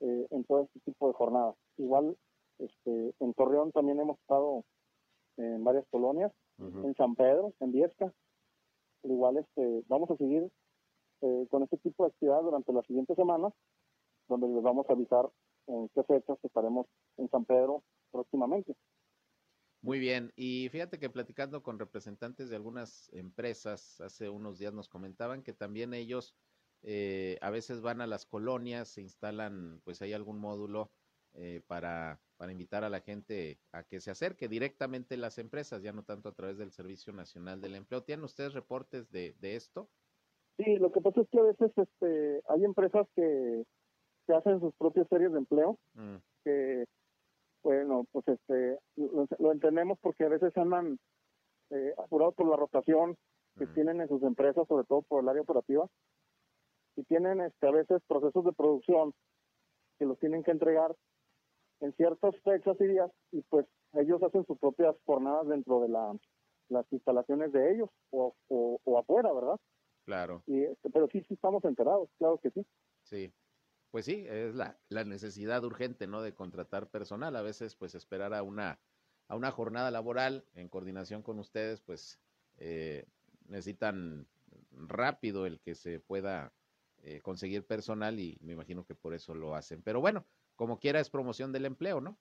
eh, 0.02 0.28
en 0.30 0.44
todo 0.44 0.64
este 0.64 0.80
tipo 0.82 1.08
de 1.08 1.14
jornadas. 1.14 1.56
Igual 1.78 2.18
este, 2.60 3.14
en 3.20 3.34
Torreón 3.34 3.72
también 3.72 4.00
hemos 4.00 4.20
estado 4.20 4.64
en 5.38 5.64
varias 5.64 5.86
colonias, 5.90 6.32
en 6.58 6.96
San 6.96 7.16
Pedro, 7.16 7.54
en 7.60 7.72
Viesca. 7.72 8.14
Igual 9.04 9.38
este, 9.38 9.84
vamos 9.88 10.10
a 10.10 10.18
seguir 10.18 10.50
eh, 11.22 11.48
con 11.50 11.64
este 11.64 11.78
tipo 11.78 12.04
de 12.04 12.10
actividad 12.10 12.42
durante 12.42 12.74
las 12.74 12.86
siguientes 12.86 13.16
semanas, 13.16 13.54
donde 14.28 14.48
les 14.48 14.64
vamos 14.64 14.86
a 14.90 14.94
avisar 14.94 15.30
en 15.68 15.90
qué 15.90 16.04
fechas 16.04 16.38
estaremos 16.44 16.88
en 17.18 17.30
San 17.30 17.46
Pedro 17.46 17.84
próximamente. 18.12 18.76
Muy 19.82 20.00
bien, 20.00 20.34
y 20.36 20.68
fíjate 20.70 20.98
que 20.98 21.12
platicando 21.12 21.62
con 21.62 21.78
representantes 21.78 22.50
de 22.50 22.56
algunas 22.56 23.08
empresas, 23.14 24.02
hace 24.02 24.30
unos 24.30 24.58
días 24.58 24.74
nos 24.74 24.90
comentaban 24.90 25.44
que 25.44 25.54
también 25.54 25.94
ellos 25.94 26.36
eh, 26.82 27.38
a 27.42 27.52
veces 27.52 27.82
van 27.82 28.02
a 28.02 28.08
las 28.08 28.26
colonias, 28.26 28.90
se 28.90 29.02
instalan, 29.02 29.82
pues 29.84 30.02
hay 30.02 30.14
algún 30.14 30.40
módulo 30.40 30.92
eh, 31.38 31.62
para, 31.68 32.20
para 32.38 32.52
invitar 32.52 32.84
a 32.84 32.90
la 32.90 33.02
gente 33.02 33.60
a 33.72 33.84
que 33.84 34.00
se 34.00 34.12
acerque 34.12 34.48
directamente 34.48 35.18
las 35.18 35.38
empresas, 35.38 35.82
ya 35.82 35.92
no 35.92 36.04
tanto 36.04 36.30
a 36.30 36.34
través 36.34 36.58
del 36.58 36.72
Servicio 36.72 37.14
Nacional 37.14 37.62
del 37.62 37.76
Empleo. 37.76 38.04
¿Tienen 38.04 38.26
ustedes 38.26 38.54
reportes 38.54 39.12
de, 39.12 39.36
de 39.40 39.56
esto? 39.56 39.90
Sí, 40.58 40.78
lo 40.78 40.92
que 40.92 41.02
pasa 41.02 41.22
es 41.22 41.28
que 41.30 41.40
a 41.40 41.44
veces 41.44 41.72
este, 41.76 42.42
hay 42.48 42.64
empresas 42.64 43.08
que, 43.16 43.66
que 44.26 44.34
hacen 44.34 44.60
sus 44.62 44.74
propias 44.76 45.08
series 45.10 45.32
de 45.34 45.40
empleo, 45.40 45.78
mm. 45.94 46.16
que 46.44 46.86
bueno, 47.64 48.06
pues 48.12 48.28
este, 48.28 48.78
lo, 48.96 49.52
entendemos 49.52 49.98
porque 50.00 50.24
a 50.24 50.30
veces 50.30 50.56
andan 50.56 51.00
eh, 51.72 51.94
apurados 51.98 52.36
por 52.36 52.48
la 52.48 52.56
rotación 52.56 53.18
que 53.58 53.66
tienen 53.68 54.02
en 54.02 54.08
sus 54.08 54.22
empresas, 54.22 54.68
sobre 54.68 54.86
todo 54.86 55.02
por 55.02 55.24
el 55.24 55.30
área 55.30 55.42
operativa, 55.42 55.88
y 56.96 57.04
tienen 57.06 57.42
este, 57.42 57.68
a 57.68 57.72
veces 57.72 58.02
procesos 58.08 58.46
de 58.46 58.54
producción 58.54 59.14
que 59.98 60.06
los 60.06 60.20
tienen 60.20 60.44
que 60.44 60.52
entregar 60.52 60.96
en 61.82 61.94
ciertas 61.94 62.36
fechas 62.44 62.78
y 62.80 62.88
días 62.88 63.12
y 63.32 63.42
pues 63.44 63.66
ellos 63.94 64.22
hacen 64.24 64.46
sus 64.46 64.58
propias 64.58 64.96
jornadas 65.06 65.48
dentro 65.48 65.82
de 65.82 65.90
la, 65.90 66.16
las 66.70 66.86
instalaciones 66.92 67.52
de 67.52 67.74
ellos 67.74 67.90
o, 68.12 68.36
o, 68.48 69.00
afuera, 69.00 69.32
¿verdad? 69.34 69.60
Claro. 70.06 70.44
Y, 70.46 70.64
este, 70.64 70.90
pero 70.90 71.08
sí, 71.12 71.22
sí 71.28 71.34
estamos 71.34 71.64
enterados, 71.66 72.10
claro 72.18 72.40
que 72.40 72.52
sí. 72.52 72.66
Sí. 73.04 73.34
Pues 73.92 74.06
sí, 74.06 74.26
es 74.28 74.54
la, 74.56 74.78
la 74.90 75.06
necesidad 75.06 75.64
urgente, 75.64 76.06
¿no? 76.06 76.22
De 76.22 76.34
contratar 76.34 76.90
personal. 76.90 77.36
A 77.36 77.42
veces, 77.42 77.76
pues, 77.76 77.96
esperar 77.96 78.34
a 78.34 78.44
una, 78.44 78.78
a 79.30 79.38
una 79.38 79.52
jornada 79.52 79.90
laboral 79.90 80.44
en 80.54 80.68
coordinación 80.68 81.22
con 81.22 81.40
ustedes, 81.40 81.80
pues, 81.80 82.20
eh, 82.58 83.06
necesitan 83.48 84.28
rápido 84.72 85.46
el 85.46 85.62
que 85.62 85.76
se 85.76 86.02
pueda 86.02 86.52
eh, 87.04 87.22
conseguir 87.22 87.66
personal 87.66 88.20
y 88.20 88.38
me 88.42 88.54
imagino 88.54 88.86
que 88.86 88.96
por 88.96 89.14
eso 89.14 89.34
lo 89.34 89.56
hacen. 89.56 89.82
Pero 89.82 90.02
bueno, 90.02 90.26
como 90.56 90.80
quiera 90.80 91.00
es 91.00 91.10
promoción 91.10 91.52
del 91.52 91.66
empleo, 91.66 92.02
¿no? 92.02 92.18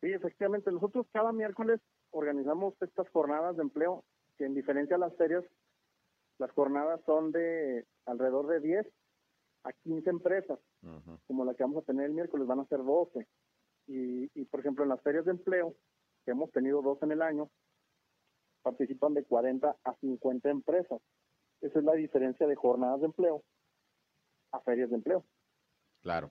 Sí, 0.00 0.12
efectivamente. 0.12 0.70
Nosotros 0.70 1.06
cada 1.12 1.32
miércoles 1.32 1.80
organizamos 2.10 2.74
estas 2.80 3.08
jornadas 3.10 3.56
de 3.56 3.62
empleo 3.62 4.04
que 4.36 4.44
en 4.44 4.54
diferencia 4.54 4.96
a 4.96 4.98
las 4.98 5.16
ferias, 5.16 5.44
las 6.38 6.50
jornadas 6.52 7.00
son 7.06 7.32
de 7.32 7.86
alrededor 8.06 8.46
de 8.48 8.60
10 8.60 8.86
a 9.64 9.72
15 9.72 10.10
empresas, 10.10 10.58
como 11.26 11.44
la 11.44 11.54
que 11.54 11.62
vamos 11.62 11.82
a 11.82 11.86
tener 11.86 12.06
el 12.06 12.12
miércoles, 12.12 12.46
van 12.46 12.60
a 12.60 12.66
ser 12.66 12.82
12. 12.84 13.26
Y, 13.86 14.30
y, 14.38 14.44
por 14.46 14.60
ejemplo, 14.60 14.82
en 14.84 14.90
las 14.90 15.00
ferias 15.02 15.24
de 15.24 15.30
empleo, 15.30 15.74
que 16.24 16.32
hemos 16.32 16.50
tenido 16.52 16.82
dos 16.82 17.02
en 17.02 17.12
el 17.12 17.22
año, 17.22 17.50
participan 18.62 19.14
de 19.14 19.24
40 19.24 19.76
a 19.84 19.94
50 20.00 20.50
empresas. 20.50 21.00
Esa 21.60 21.78
es 21.78 21.84
la 21.84 21.92
diferencia 21.92 22.46
de 22.46 22.56
jornadas 22.56 23.00
de 23.00 23.06
empleo 23.06 23.42
a 24.52 24.60
ferias 24.60 24.90
de 24.90 24.96
empleo. 24.96 25.24
Claro. 26.02 26.30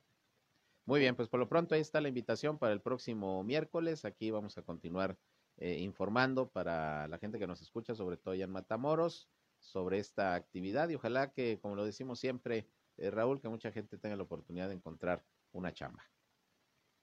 Muy 0.85 0.99
bien, 0.99 1.15
pues 1.15 1.29
por 1.29 1.39
lo 1.39 1.47
pronto 1.47 1.75
ahí 1.75 1.81
está 1.81 2.01
la 2.01 2.09
invitación 2.09 2.57
para 2.57 2.73
el 2.73 2.81
próximo 2.81 3.41
miércoles. 3.43 4.03
Aquí 4.03 4.31
vamos 4.31 4.57
a 4.57 4.63
continuar 4.63 5.17
eh, 5.57 5.77
informando 5.79 6.49
para 6.49 7.07
la 7.07 7.17
gente 7.19 7.39
que 7.39 7.47
nos 7.47 7.61
escucha, 7.61 7.95
sobre 7.95 8.17
todo 8.17 8.33
ya 8.33 8.43
en 8.43 8.51
Matamoros, 8.51 9.29
sobre 9.59 9.99
esta 9.99 10.35
actividad 10.35 10.89
y 10.89 10.95
ojalá 10.95 11.31
que, 11.31 11.57
como 11.61 11.75
lo 11.75 11.85
decimos 11.85 12.19
siempre, 12.19 12.67
eh, 12.97 13.11
Raúl, 13.11 13.39
que 13.39 13.47
mucha 13.47 13.71
gente 13.71 13.97
tenga 13.97 14.17
la 14.17 14.23
oportunidad 14.23 14.67
de 14.67 14.75
encontrar 14.75 15.23
una 15.53 15.71
chamba. 15.71 16.03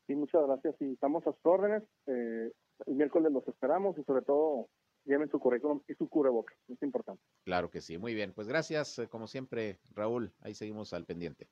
Sí, 0.06 0.14
muchas 0.14 0.46
gracias. 0.46 0.74
Y 0.80 0.92
estamos 0.92 1.26
a 1.26 1.32
sus 1.32 1.46
órdenes. 1.46 1.82
Eh, 2.06 2.52
el 2.86 2.94
miércoles 2.94 3.32
los 3.32 3.48
esperamos 3.48 3.96
y 3.96 4.04
sobre 4.04 4.22
todo 4.22 4.68
lleven 5.06 5.30
su 5.30 5.38
currículum 5.38 5.80
y 5.88 5.94
su 5.94 6.06
cubreboca. 6.06 6.54
Es 6.68 6.82
importante. 6.82 7.22
Claro 7.44 7.70
que 7.70 7.80
sí. 7.80 7.96
Muy 7.96 8.12
bien. 8.12 8.34
Pues 8.34 8.46
gracias, 8.46 9.00
como 9.08 9.26
siempre, 9.26 9.78
Raúl. 9.94 10.34
Ahí 10.40 10.54
seguimos 10.54 10.92
al 10.92 11.06
pendiente. 11.06 11.48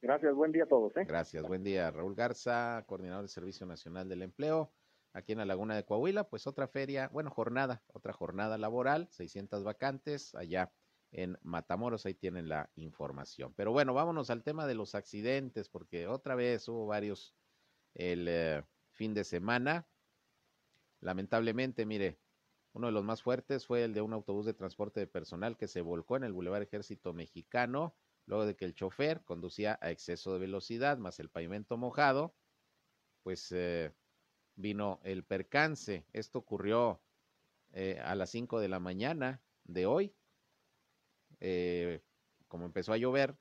Gracias, 0.00 0.34
buen 0.34 0.52
día 0.52 0.64
a 0.64 0.68
todos. 0.68 0.96
¿eh? 0.96 1.04
Gracias, 1.04 1.44
buen 1.46 1.64
día. 1.64 1.90
Raúl 1.90 2.14
Garza, 2.14 2.84
coordinador 2.86 3.22
del 3.22 3.28
Servicio 3.28 3.66
Nacional 3.66 4.08
del 4.08 4.22
Empleo, 4.22 4.72
aquí 5.12 5.32
en 5.32 5.38
la 5.38 5.44
Laguna 5.44 5.74
de 5.74 5.84
Coahuila, 5.84 6.28
pues 6.28 6.46
otra 6.46 6.68
feria, 6.68 7.08
bueno, 7.12 7.30
jornada, 7.30 7.82
otra 7.88 8.12
jornada 8.12 8.58
laboral, 8.58 9.08
600 9.10 9.64
vacantes 9.64 10.34
allá 10.36 10.72
en 11.10 11.36
Matamoros, 11.42 12.06
ahí 12.06 12.14
tienen 12.14 12.48
la 12.48 12.70
información. 12.76 13.52
Pero 13.56 13.72
bueno, 13.72 13.92
vámonos 13.92 14.30
al 14.30 14.44
tema 14.44 14.66
de 14.66 14.74
los 14.74 14.94
accidentes, 14.94 15.68
porque 15.68 16.06
otra 16.06 16.36
vez 16.36 16.68
hubo 16.68 16.86
varios 16.86 17.34
el 17.94 18.28
eh, 18.28 18.62
fin 18.92 19.14
de 19.14 19.24
semana. 19.24 19.88
Lamentablemente, 21.00 21.86
mire, 21.86 22.20
uno 22.72 22.86
de 22.86 22.92
los 22.92 23.04
más 23.04 23.22
fuertes 23.22 23.66
fue 23.66 23.82
el 23.82 23.94
de 23.94 24.02
un 24.02 24.12
autobús 24.12 24.46
de 24.46 24.54
transporte 24.54 25.00
de 25.00 25.06
personal 25.08 25.56
que 25.56 25.66
se 25.66 25.80
volcó 25.80 26.16
en 26.16 26.24
el 26.24 26.32
Boulevard 26.32 26.62
Ejército 26.62 27.12
Mexicano 27.12 27.96
luego 28.28 28.44
de 28.44 28.54
que 28.54 28.66
el 28.66 28.74
chofer 28.74 29.24
conducía 29.24 29.78
a 29.80 29.90
exceso 29.90 30.34
de 30.34 30.38
velocidad 30.38 30.98
más 30.98 31.18
el 31.18 31.30
pavimento 31.30 31.78
mojado, 31.78 32.34
pues 33.22 33.50
eh, 33.52 33.90
vino 34.54 35.00
el 35.02 35.24
percance. 35.24 36.04
Esto 36.12 36.38
ocurrió 36.38 37.00
eh, 37.72 37.98
a 38.04 38.14
las 38.14 38.30
5 38.30 38.60
de 38.60 38.68
la 38.68 38.80
mañana 38.80 39.42
de 39.64 39.86
hoy. 39.86 40.14
Eh, 41.40 42.02
como 42.48 42.66
empezó 42.66 42.92
a 42.92 42.98
llover, 42.98 43.34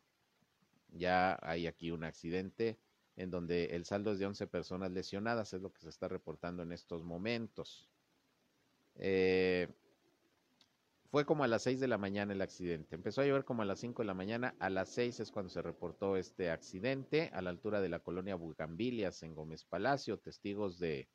ya 0.88 1.38
hay 1.42 1.68
aquí 1.68 1.92
un 1.92 2.06
accidente 2.06 2.80
en 3.18 3.30
donde 3.30 3.66
el 3.76 3.84
saldo 3.84 4.14
es 4.14 4.20
de 4.20 4.26
11 4.26 4.48
personas 4.48 4.92
lesionadas, 4.92 5.54
es 5.54 5.62
lo 5.62 5.74
que 5.74 5.82
se 5.82 5.90
está 5.90 6.08
reportando 6.08 6.64
en 6.64 6.72
estos 6.72 7.04
momentos. 7.04 7.90
Eh, 8.96 9.68
fue 11.10 11.26
como 11.26 11.44
a 11.44 11.48
las 11.48 11.64
6 11.64 11.80
de 11.80 11.88
la 11.88 11.98
mañana 11.98 12.34
el 12.34 12.42
accidente. 12.42 12.96
Empezó 12.96 13.22
a 13.22 13.26
llover 13.26 13.46
como 13.46 13.62
a 13.62 13.66
las 13.66 13.80
5 13.80 14.02
de 14.02 14.08
la 14.08 14.14
mañana. 14.14 14.56
A 14.60 14.70
las 14.70 14.90
6 14.90 15.22
es 15.22 15.32
cuando 15.32 15.50
se 15.50 15.62
reportó 15.62 16.18
este 16.18 16.52
accidente 16.52 17.30
a 17.34 17.42
la 17.42 17.50
altura 17.50 17.80
de 17.80 17.90
la 17.90 18.00
colonia 18.00 18.36
Bugambilias 18.36 19.24
en 19.24 19.34
Gómez 19.34 19.64
Palacio. 19.64 20.20
Testigos 20.20 20.80
de, 20.80 21.08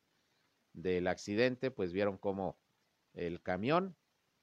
del 0.72 1.06
accidente 1.06 1.70
pues 1.70 1.92
vieron 1.92 2.16
como 2.16 2.58
el 3.12 3.42
camión 3.42 3.94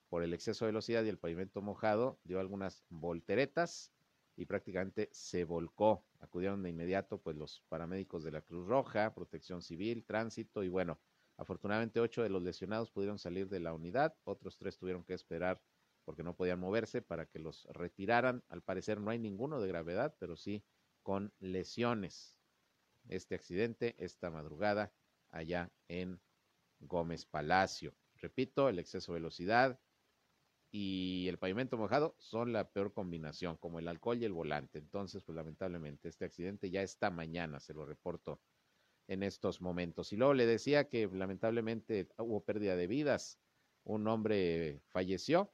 por 0.10 0.24
el 0.24 0.34
exceso 0.34 0.66
de 0.66 0.72
velocidad 0.72 1.04
y 1.04 1.10
el 1.10 1.18
pavimento 1.18 1.62
mojado 1.62 2.20
dio 2.24 2.40
algunas 2.40 2.84
volteretas 2.90 3.92
y 4.36 4.46
prácticamente 4.46 5.10
se 5.12 5.44
volcó. 5.44 6.06
Acudieron 6.20 6.62
de 6.62 6.70
inmediato 6.70 7.20
pues 7.20 7.36
los 7.36 7.64
paramédicos 7.70 8.24
de 8.24 8.32
la 8.32 8.42
Cruz 8.42 8.68
Roja, 8.68 9.14
Protección 9.14 9.62
Civil, 9.62 10.06
Tránsito 10.06 10.64
y 10.64 10.70
bueno, 10.70 11.00
Afortunadamente, 11.40 12.02
ocho 12.02 12.22
de 12.22 12.28
los 12.28 12.44
lesionados 12.44 12.92
pudieron 12.92 13.18
salir 13.18 13.48
de 13.48 13.62
la 13.62 13.74
unidad, 13.74 14.14
otros 14.26 14.58
tres 14.58 14.78
tuvieron 14.78 15.06
que 15.06 15.14
esperar 15.14 15.62
porque 16.04 16.22
no 16.22 16.36
podían 16.36 16.60
moverse 16.60 17.02
para 17.02 17.28
que 17.28 17.40
los 17.40 17.66
retiraran. 17.72 18.44
Al 18.50 18.62
parecer 18.62 19.00
no 19.00 19.10
hay 19.10 19.20
ninguno 19.20 19.62
de 19.62 19.70
gravedad, 19.70 20.14
pero 20.20 20.36
sí 20.36 20.66
con 21.02 21.32
lesiones. 21.40 22.38
Este 23.08 23.36
accidente 23.36 23.96
esta 24.00 24.30
madrugada 24.30 24.92
allá 25.30 25.72
en 25.88 26.20
Gómez 26.82 27.26
Palacio. 27.26 27.96
Repito, 28.16 28.68
el 28.68 28.78
exceso 28.78 29.14
de 29.14 29.20
velocidad 29.20 29.80
y 30.72 31.28
el 31.30 31.40
pavimento 31.40 31.78
mojado 31.78 32.16
son 32.20 32.52
la 32.52 32.70
peor 32.70 32.92
combinación, 32.92 33.56
como 33.56 33.80
el 33.80 33.88
alcohol 33.88 34.22
y 34.22 34.26
el 34.26 34.34
volante. 34.34 34.78
Entonces, 34.78 35.24
pues 35.24 35.38
lamentablemente 35.38 36.10
este 36.10 36.26
accidente 36.26 36.70
ya 36.70 36.82
esta 36.82 37.10
mañana, 37.10 37.62
se 37.62 37.74
lo 37.74 37.86
reporto 37.86 38.42
en 39.10 39.24
estos 39.24 39.60
momentos. 39.60 40.14
Y 40.14 40.18
luego 40.18 40.36
le 40.36 40.46
decía 40.46 40.88
que 40.88 41.08
lamentablemente 41.08 42.08
hubo 42.18 42.46
pérdida 42.46 42.76
de 42.76 42.86
vidas. 42.86 43.40
Un 43.84 44.08
hombre 44.08 44.82
falleció 44.86 45.52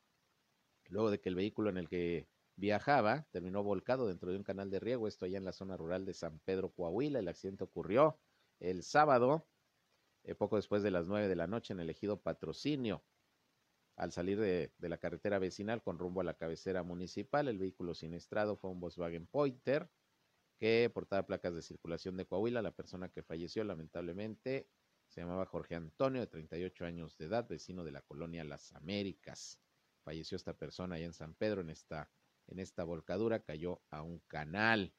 luego 0.89 1.09
de 1.09 1.21
que 1.21 1.29
el 1.29 1.35
vehículo 1.35 1.69
en 1.69 1.77
el 1.77 1.87
que 1.87 2.27
viajaba 2.57 3.25
terminó 3.31 3.63
volcado 3.63 4.07
dentro 4.07 4.29
de 4.29 4.37
un 4.37 4.43
canal 4.43 4.69
de 4.69 4.81
riego, 4.81 5.07
esto 5.07 5.25
allá 5.25 5.37
en 5.37 5.45
la 5.45 5.53
zona 5.53 5.77
rural 5.77 6.05
de 6.05 6.13
San 6.13 6.39
Pedro, 6.39 6.69
Coahuila. 6.73 7.19
El 7.19 7.29
accidente 7.29 7.63
ocurrió 7.63 8.19
el 8.59 8.83
sábado, 8.83 9.47
eh, 10.25 10.35
poco 10.35 10.57
después 10.57 10.83
de 10.83 10.91
las 10.91 11.07
nueve 11.07 11.29
de 11.29 11.35
la 11.37 11.47
noche 11.47 11.73
en 11.73 11.79
el 11.79 11.89
ejido 11.89 12.19
Patrocinio. 12.19 13.03
Al 13.95 14.11
salir 14.11 14.37
de, 14.37 14.73
de, 14.77 14.89
la 14.89 14.97
carretera 14.97 15.39
vecinal 15.39 15.81
con 15.81 15.97
rumbo 15.97 16.19
a 16.19 16.25
la 16.25 16.33
cabecera 16.33 16.83
municipal, 16.83 17.47
el 17.47 17.57
vehículo 17.57 17.93
siniestrado 17.93 18.57
fue 18.57 18.69
un 18.69 18.81
Volkswagen 18.81 19.25
Pointer 19.27 19.89
que 20.57 20.89
portaba 20.93 21.25
placas 21.25 21.53
de 21.53 21.61
circulación 21.61 22.17
de 22.17 22.25
Coahuila. 22.25 22.61
La 22.61 22.71
persona 22.71 23.09
que 23.09 23.23
falleció, 23.23 23.63
lamentablemente, 23.63 24.69
se 25.07 25.21
llamaba 25.21 25.45
Jorge 25.45 25.75
Antonio, 25.75 26.21
de 26.21 26.27
38 26.27 26.85
años 26.85 27.17
de 27.17 27.25
edad, 27.25 27.47
vecino 27.47 27.83
de 27.83 27.91
la 27.91 28.01
colonia 28.01 28.43
Las 28.43 28.73
Américas. 28.73 29.59
Falleció 30.03 30.35
esta 30.35 30.53
persona 30.53 30.95
allá 30.95 31.05
en 31.05 31.13
San 31.13 31.33
Pedro, 31.35 31.61
en 31.61 31.69
esta, 31.69 32.09
en 32.47 32.59
esta 32.59 32.83
volcadura, 32.83 33.43
cayó 33.43 33.81
a 33.89 34.01
un 34.01 34.19
canal. 34.27 34.93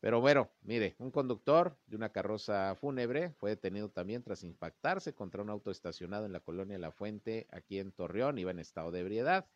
Pero 0.00 0.20
bueno, 0.20 0.50
mire, 0.62 0.94
un 0.98 1.10
conductor 1.10 1.76
de 1.86 1.96
una 1.96 2.12
carroza 2.12 2.74
fúnebre 2.76 3.32
fue 3.32 3.50
detenido 3.50 3.90
también 3.90 4.22
tras 4.22 4.44
impactarse 4.44 5.12
contra 5.14 5.42
un 5.42 5.50
auto 5.50 5.72
estacionado 5.72 6.24
en 6.24 6.32
la 6.32 6.40
colonia 6.40 6.78
La 6.78 6.92
Fuente, 6.92 7.48
aquí 7.50 7.80
en 7.80 7.90
Torreón, 7.90 8.38
iba 8.38 8.52
en 8.52 8.60
estado 8.60 8.92
de 8.92 9.00
ebriedad. 9.00 9.48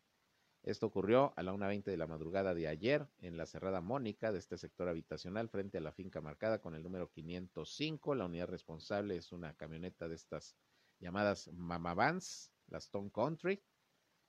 Esto 0.63 0.85
ocurrió 0.85 1.33
a 1.35 1.43
la 1.43 1.53
1.20 1.53 1.83
de 1.83 1.97
la 1.97 2.07
madrugada 2.07 2.53
de 2.53 2.69
ayer 2.69 3.05
en 3.19 3.35
la 3.35 3.45
Cerrada 3.45 3.81
Mónica 3.81 4.31
de 4.31 4.39
este 4.39 4.57
sector 4.57 4.87
habitacional 4.87 5.49
frente 5.49 5.77
a 5.77 5.81
la 5.81 5.91
finca 5.91 6.21
marcada 6.21 6.61
con 6.61 6.73
el 6.73 6.83
número 6.83 7.09
505. 7.11 8.15
La 8.15 8.27
unidad 8.27 8.47
responsable 8.47 9.17
es 9.17 9.33
una 9.33 9.55
camioneta 9.55 10.07
de 10.07 10.15
estas 10.15 10.55
llamadas 10.99 11.49
Mama 11.51 11.93
Vans, 11.93 12.49
la 12.67 12.77
Stone 12.77 13.11
Country, 13.13 13.61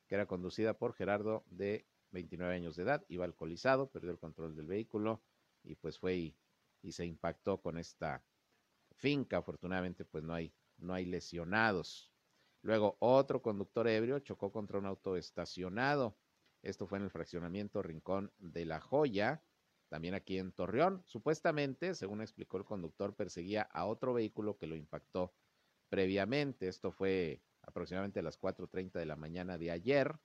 que 0.08 0.16
era 0.16 0.26
conducida 0.26 0.76
por 0.76 0.94
Gerardo 0.94 1.44
de 1.46 1.86
29 2.10 2.52
años 2.52 2.74
de 2.74 2.82
edad. 2.82 3.04
Iba 3.06 3.26
alcoholizado, 3.26 3.88
perdió 3.88 4.10
el 4.10 4.18
control 4.18 4.56
del 4.56 4.66
vehículo 4.66 5.22
y 5.62 5.76
pues 5.76 6.00
fue 6.00 6.16
y, 6.16 6.36
y 6.82 6.90
se 6.90 7.06
impactó 7.06 7.60
con 7.62 7.78
esta 7.78 8.24
finca. 8.96 9.36
Afortunadamente 9.36 10.04
pues 10.04 10.24
no 10.24 10.34
hay, 10.34 10.52
no 10.78 10.94
hay 10.94 11.04
lesionados. 11.04 12.10
Luego 12.62 12.96
otro 12.98 13.40
conductor 13.40 13.86
ebrio 13.86 14.18
chocó 14.18 14.50
contra 14.50 14.80
un 14.80 14.86
auto 14.86 15.16
estacionado 15.16 16.16
esto 16.64 16.86
fue 16.86 16.98
en 16.98 17.04
el 17.04 17.10
fraccionamiento 17.10 17.82
Rincón 17.82 18.32
de 18.38 18.64
la 18.64 18.80
Joya, 18.80 19.42
también 19.88 20.14
aquí 20.14 20.38
en 20.38 20.52
Torreón. 20.52 21.02
Supuestamente, 21.06 21.94
según 21.94 22.20
explicó 22.20 22.56
el 22.56 22.64
conductor, 22.64 23.14
perseguía 23.14 23.62
a 23.62 23.86
otro 23.86 24.14
vehículo 24.14 24.56
que 24.56 24.66
lo 24.66 24.74
impactó 24.74 25.34
previamente. 25.88 26.68
Esto 26.68 26.90
fue 26.90 27.42
aproximadamente 27.62 28.20
a 28.20 28.22
las 28.22 28.40
4.30 28.40 28.92
de 28.92 29.06
la 29.06 29.16
mañana 29.16 29.58
de 29.58 29.70
ayer. 29.70 30.18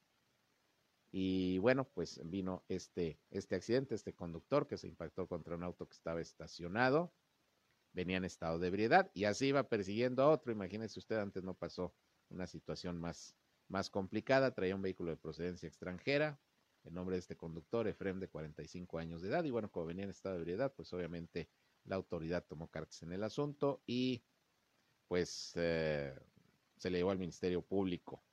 Y 1.12 1.58
bueno, 1.60 1.88
pues 1.90 2.22
vino 2.24 2.64
este, 2.68 3.20
este 3.32 3.56
accidente, 3.56 3.96
este 3.96 4.14
conductor 4.14 4.68
que 4.68 4.78
se 4.78 4.88
impactó 4.88 5.28
contra 5.28 5.56
un 5.56 5.64
auto 5.64 5.88
que 5.88 5.96
estaba 5.96 6.22
estacionado. 6.22 7.14
venía 7.94 8.18
en 8.18 8.26
estado 8.26 8.60
de 8.60 8.68
ebriedad 8.68 9.12
y 9.14 9.26
así 9.26 9.48
iba 9.48 9.68
persiguiendo 9.70 10.24
a 10.24 10.30
otro. 10.30 10.52
Imagínese 10.52 11.00
usted, 11.00 11.18
antes 11.18 11.44
no 11.44 11.56
pasó 11.56 11.94
una 12.30 12.48
situación 12.48 13.00
más, 13.00 13.36
más 13.70 13.90
complicada, 13.90 14.54
traía 14.54 14.76
un 14.76 14.82
vehículo 14.82 15.12
de 15.12 15.18
procedencia 15.18 15.68
extranjera, 15.68 16.40
el 16.84 16.94
nombre 16.94 17.16
de 17.16 17.20
este 17.22 17.38
conductor, 17.38 17.88
Efrem, 17.88 18.20
de 18.20 18.28
45 18.28 19.00
años 19.00 19.22
de 19.22 19.30
edad, 19.30 19.44
y 19.44 19.52
bueno, 19.52 19.72
como 19.72 19.86
venía 19.86 20.04
en 20.04 20.10
estado 20.10 20.36
de 20.36 20.42
ebriedad, 20.42 20.74
pues 20.76 20.92
obviamente 20.94 21.50
la 21.86 21.96
autoridad 21.96 22.46
tomó 22.46 22.68
cartas 22.68 23.02
en 23.04 23.14
el 23.14 23.24
asunto 23.24 23.82
y 23.86 24.24
pues 25.08 25.54
eh, 25.56 26.14
se 26.78 26.90
le 26.90 27.00
llevó 27.00 27.12
al 27.12 27.18
Ministerio 27.18 27.62
Público. 27.62 28.24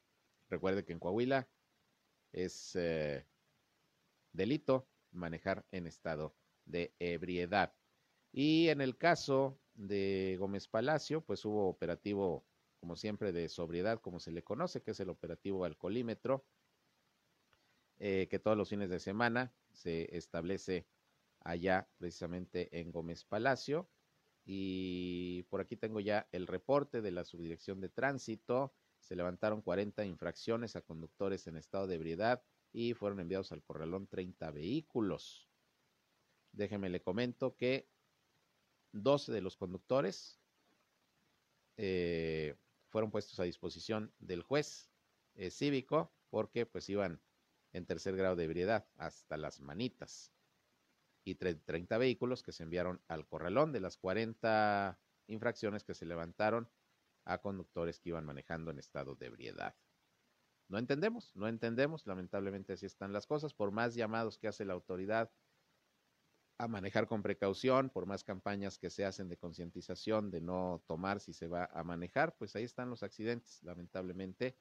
Recuerde 0.49 0.85
que 0.85 0.93
en 0.93 1.01
Coahuila 1.01 1.49
es 2.33 2.77
eh, 2.77 3.25
delito 4.33 4.87
manejar 5.11 5.65
en 5.71 5.87
estado 5.87 6.35
de 6.65 6.95
ebriedad. 6.99 7.75
Y 8.33 8.69
en 8.69 8.81
el 8.81 8.97
caso 8.97 9.59
de 9.75 10.37
Gómez 10.39 10.69
Palacio, 10.69 11.23
pues 11.23 11.45
hubo 11.45 11.69
operativo, 11.69 12.46
como 12.87 12.95
siempre, 12.95 13.33
de 13.33 13.49
sobriedad, 13.49 14.01
como 14.01 14.21
se 14.21 14.31
le 14.31 14.45
conoce, 14.45 14.81
que 14.81 14.93
es 14.93 15.01
el 15.01 15.09
operativo 15.09 15.65
alcoholímetro, 15.65 16.47
eh, 17.99 18.29
que 18.31 18.39
todos 18.39 18.57
los 18.57 18.69
fines 18.69 18.89
de 18.91 19.01
semana 19.01 19.53
se 19.73 20.17
establece 20.17 20.87
allá 21.41 21.89
precisamente 21.99 22.79
en 22.79 22.93
Gómez 22.93 23.25
Palacio. 23.25 23.91
Y 24.45 25.43
por 25.51 25.61
aquí 25.61 25.77
tengo 25.77 25.99
ya 25.99 26.29
el 26.31 26.47
reporte 26.47 27.03
de 27.03 27.11
la 27.11 27.25
Subdirección 27.25 27.81
de 27.81 27.89
Tránsito. 27.89 28.73
Se 29.01 29.17
levantaron 29.17 29.63
40 29.63 30.05
infracciones 30.05 30.77
a 30.77 30.83
conductores 30.83 31.49
en 31.49 31.57
estado 31.57 31.89
de 31.89 31.97
ebriedad 31.97 32.45
y 32.73 32.95
fueron 32.95 33.19
enviados 33.19 33.51
al 33.51 33.65
corralón 33.65 34.07
30 34.07 34.49
vehículos. 34.53 35.51
Déjeme 36.53 36.89
le 36.89 37.03
comento 37.03 37.57
que 37.57 37.89
12 38.93 39.33
de 39.33 39.41
los 39.41 39.57
conductores 39.57 40.39
eh, 41.79 42.55
fueron 42.89 43.11
puestos 43.11 43.39
a 43.41 43.45
disposición 43.45 44.13
del 44.19 44.43
juez 44.43 44.91
eh, 45.35 45.51
cívico 45.51 46.13
porque 46.31 46.67
pues 46.67 46.89
iban 46.89 47.21
en 47.73 47.87
tercer 47.87 48.17
grado 48.17 48.37
de 48.37 48.45
ebriedad 48.45 48.89
hasta 48.97 49.37
las 49.37 49.61
manitas 49.61 50.33
y 51.25 51.35
30 51.35 51.99
vehículos 51.99 52.43
que 52.43 52.53
se 52.53 52.63
enviaron 52.63 53.03
al 53.09 53.27
corralón 53.27 53.73
de 53.73 53.81
las 53.81 53.97
40 53.97 54.99
infracciones 55.27 55.85
que 55.85 55.95
se 55.95 56.07
levantaron 56.07 56.71
a 57.25 57.39
conductores 57.39 57.99
que 57.99 58.11
iban 58.11 58.25
manejando 58.25 58.71
en 58.71 58.79
estado 58.79 59.17
de 59.17 59.27
ebriedad. 59.27 59.77
No 60.69 60.79
entendemos, 60.79 61.35
no 61.35 61.49
entendemos, 61.49 62.07
lamentablemente 62.07 62.73
así 62.73 62.87
están 62.87 63.13
las 63.13 63.27
cosas, 63.27 63.55
por 63.55 63.73
más 63.73 63.95
llamados 63.95 64.39
que 64.39 64.49
hace 64.49 64.65
la 64.65 64.75
autoridad 64.75 65.33
a 66.59 66.69
manejar 66.69 67.07
con 67.07 67.23
precaución, 67.23 67.91
por 67.91 68.07
más 68.07 68.25
campañas 68.25 68.79
que 68.79 68.91
se 68.91 69.05
hacen 69.05 69.29
de 69.29 69.37
concientización 69.37 70.31
de 70.31 70.41
no 70.41 70.83
tomar 70.87 71.21
si 71.21 71.33
se 71.33 71.49
va 71.49 71.69
a 71.73 71.85
manejar, 71.85 72.37
pues 72.37 72.57
ahí 72.57 72.65
están 72.65 72.89
los 72.89 73.03
accidentes, 73.03 73.63
lamentablemente, 73.63 74.57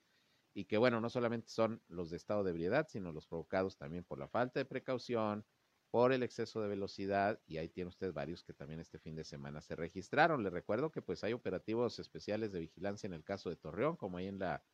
y 0.54 0.66
que 0.66 0.78
bueno, 0.78 1.00
no 1.00 1.10
solamente 1.10 1.50
son 1.50 1.82
los 1.88 2.10
de 2.10 2.18
estado 2.18 2.44
de 2.44 2.52
ebriedad, 2.52 2.88
sino 2.90 3.12
los 3.12 3.28
provocados 3.28 3.78
también 3.78 4.04
por 4.04 4.20
la 4.20 4.28
falta 4.28 4.60
de 4.60 4.66
precaución, 4.66 5.46
por 5.90 6.12
el 6.12 6.24
exceso 6.24 6.62
de 6.62 6.68
velocidad 6.68 7.40
y 7.46 7.56
ahí 7.56 7.70
tiene 7.70 7.88
usted 7.88 8.12
varios 8.12 8.44
que 8.44 8.54
también 8.54 8.82
este 8.82 9.00
fin 9.00 9.16
de 9.16 9.24
semana 9.24 9.62
se 9.62 9.78
registraron. 9.78 10.44
Le 10.44 10.50
recuerdo 10.50 10.92
que 10.92 11.02
pues 11.02 11.24
hay 11.24 11.32
operativos 11.32 12.00
especiales 12.00 12.52
de 12.52 12.60
vigilancia 12.60 13.08
en 13.08 13.14
el 13.14 13.24
caso 13.24 13.50
de 13.50 13.56
Torreón, 13.56 13.96
como 13.96 14.18
ahí 14.18 14.28
en 14.28 14.40
la, 14.40 14.66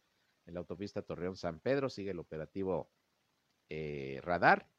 en 0.47 0.55
la 0.55 0.61
autopista 0.61 1.03
Torreón 1.03 1.35
San 1.35 1.59
Pedro, 1.59 1.89
sigue 1.91 2.09
el 2.09 2.19
operativo 2.19 2.91
eh, 3.69 4.19
radar 4.23 4.70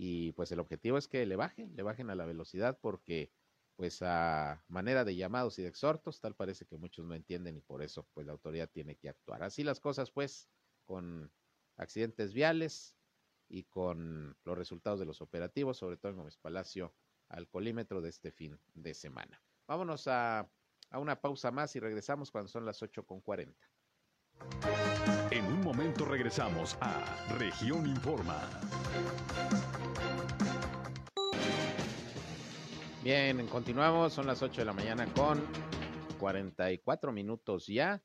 y 0.00 0.32
pues 0.32 0.52
el 0.52 0.60
objetivo 0.60 0.96
es 0.96 1.08
que 1.08 1.26
le 1.26 1.36
bajen, 1.36 1.74
le 1.74 1.82
bajen 1.82 2.10
a 2.10 2.14
la 2.14 2.24
velocidad 2.24 2.78
porque 2.80 3.32
pues 3.76 4.02
a 4.02 4.64
manera 4.68 5.04
de 5.04 5.16
llamados 5.16 5.58
y 5.58 5.62
de 5.62 5.68
exhortos, 5.68 6.20
tal 6.20 6.34
parece 6.34 6.66
que 6.66 6.76
muchos 6.76 7.04
no 7.04 7.14
entienden 7.14 7.56
y 7.56 7.60
por 7.60 7.82
eso 7.82 8.06
pues 8.14 8.26
la 8.26 8.32
autoridad 8.32 8.68
tiene 8.68 8.96
que 8.96 9.08
actuar. 9.08 9.42
Así 9.42 9.64
las 9.64 9.80
cosas 9.80 10.10
pues 10.10 10.48
con 10.84 11.30
accidentes 11.76 12.32
viales, 12.32 12.98
y 13.48 13.64
con 13.64 14.36
los 14.44 14.56
resultados 14.58 15.00
de 15.00 15.06
los 15.06 15.20
operativos, 15.20 15.78
sobre 15.78 15.96
todo 15.96 16.12
en 16.12 16.18
Gómez 16.18 16.36
Palacio, 16.36 16.94
al 17.28 17.48
colímetro 17.48 18.00
de 18.00 18.10
este 18.10 18.30
fin 18.30 18.58
de 18.74 18.94
semana. 18.94 19.42
Vámonos 19.66 20.06
a, 20.06 20.48
a 20.90 20.98
una 20.98 21.20
pausa 21.20 21.50
más 21.50 21.74
y 21.76 21.80
regresamos 21.80 22.30
cuando 22.30 22.48
son 22.48 22.64
las 22.64 22.82
8.40. 22.82 23.54
En 25.30 25.44
un 25.46 25.60
momento 25.60 26.04
regresamos 26.04 26.76
a 26.80 27.04
Región 27.38 27.86
Informa. 27.86 28.40
Bien, 33.08 33.46
continuamos, 33.46 34.12
son 34.12 34.26
las 34.26 34.42
8 34.42 34.60
de 34.60 34.64
la 34.66 34.74
mañana 34.74 35.10
con 35.14 35.42
44 36.18 37.10
minutos 37.10 37.66
ya. 37.66 38.04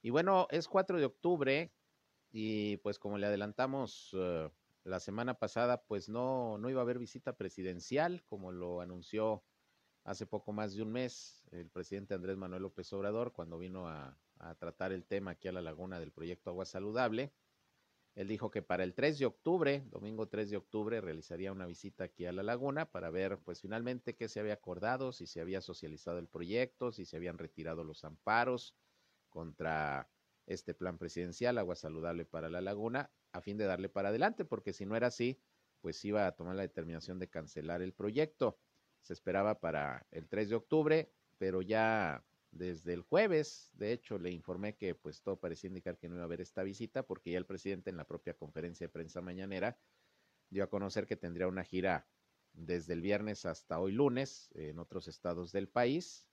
Y 0.00 0.10
bueno, 0.10 0.46
es 0.52 0.68
4 0.68 1.00
de 1.00 1.06
octubre 1.06 1.72
y 2.30 2.76
pues 2.76 3.00
como 3.00 3.18
le 3.18 3.26
adelantamos 3.26 4.14
uh, 4.14 4.48
la 4.84 5.00
semana 5.00 5.34
pasada 5.34 5.82
pues 5.82 6.08
no, 6.08 6.56
no 6.56 6.70
iba 6.70 6.80
a 6.80 6.84
haber 6.84 7.00
visita 7.00 7.36
presidencial, 7.36 8.22
como 8.26 8.52
lo 8.52 8.80
anunció 8.80 9.42
hace 10.04 10.24
poco 10.24 10.52
más 10.52 10.76
de 10.76 10.82
un 10.82 10.92
mes 10.92 11.42
el 11.50 11.68
presidente 11.68 12.14
Andrés 12.14 12.36
Manuel 12.36 12.62
López 12.62 12.92
Obrador 12.92 13.32
cuando 13.32 13.58
vino 13.58 13.88
a, 13.88 14.16
a 14.38 14.54
tratar 14.54 14.92
el 14.92 15.04
tema 15.04 15.32
aquí 15.32 15.48
a 15.48 15.52
la 15.52 15.62
laguna 15.62 15.98
del 15.98 16.12
proyecto 16.12 16.50
Agua 16.50 16.64
Saludable. 16.64 17.32
Él 18.14 18.26
dijo 18.26 18.50
que 18.50 18.62
para 18.62 18.82
el 18.84 18.94
3 18.94 19.18
de 19.18 19.26
octubre, 19.26 19.84
domingo 19.86 20.28
3 20.28 20.50
de 20.50 20.56
octubre, 20.56 21.00
realizaría 21.00 21.52
una 21.52 21.66
visita 21.66 22.04
aquí 22.04 22.26
a 22.26 22.32
la 22.32 22.42
laguna 22.42 22.90
para 22.90 23.10
ver, 23.10 23.38
pues 23.38 23.60
finalmente, 23.60 24.16
qué 24.16 24.28
se 24.28 24.40
había 24.40 24.54
acordado, 24.54 25.12
si 25.12 25.26
se 25.26 25.40
había 25.40 25.60
socializado 25.60 26.18
el 26.18 26.28
proyecto, 26.28 26.90
si 26.90 27.04
se 27.04 27.16
habían 27.16 27.38
retirado 27.38 27.84
los 27.84 28.04
amparos 28.04 28.76
contra 29.28 30.10
este 30.46 30.74
plan 30.74 30.98
presidencial, 30.98 31.58
Agua 31.58 31.76
Saludable 31.76 32.24
para 32.24 32.48
la 32.48 32.60
Laguna, 32.60 33.12
a 33.32 33.40
fin 33.40 33.56
de 33.58 33.66
darle 33.66 33.88
para 33.88 34.08
adelante, 34.08 34.44
porque 34.44 34.72
si 34.72 34.86
no 34.86 34.96
era 34.96 35.08
así, 35.08 35.40
pues 35.80 36.04
iba 36.04 36.26
a 36.26 36.32
tomar 36.32 36.56
la 36.56 36.62
determinación 36.62 37.18
de 37.18 37.28
cancelar 37.28 37.82
el 37.82 37.92
proyecto. 37.92 38.58
Se 39.00 39.12
esperaba 39.12 39.60
para 39.60 40.06
el 40.10 40.28
3 40.28 40.48
de 40.48 40.56
octubre, 40.56 41.12
pero 41.38 41.62
ya 41.62 42.24
desde 42.50 42.94
el 42.94 43.02
jueves, 43.02 43.70
de 43.74 43.92
hecho, 43.92 44.18
le 44.18 44.30
informé 44.30 44.76
que 44.76 44.94
pues 44.94 45.22
todo 45.22 45.38
parecía 45.38 45.68
indicar 45.68 45.98
que 45.98 46.08
no 46.08 46.14
iba 46.14 46.22
a 46.22 46.26
haber 46.26 46.40
esta 46.40 46.62
visita, 46.62 47.02
porque 47.04 47.30
ya 47.32 47.38
el 47.38 47.46
presidente 47.46 47.90
en 47.90 47.96
la 47.96 48.06
propia 48.06 48.34
conferencia 48.34 48.86
de 48.86 48.92
prensa 48.92 49.20
mañanera 49.20 49.78
dio 50.50 50.64
a 50.64 50.70
conocer 50.70 51.06
que 51.06 51.16
tendría 51.16 51.46
una 51.46 51.64
gira 51.64 52.08
desde 52.52 52.94
el 52.94 53.02
viernes 53.02 53.44
hasta 53.46 53.78
hoy 53.78 53.92
lunes 53.92 54.50
en 54.54 54.78
otros 54.78 55.08
estados 55.08 55.52
del 55.52 55.68
país, 55.68 56.28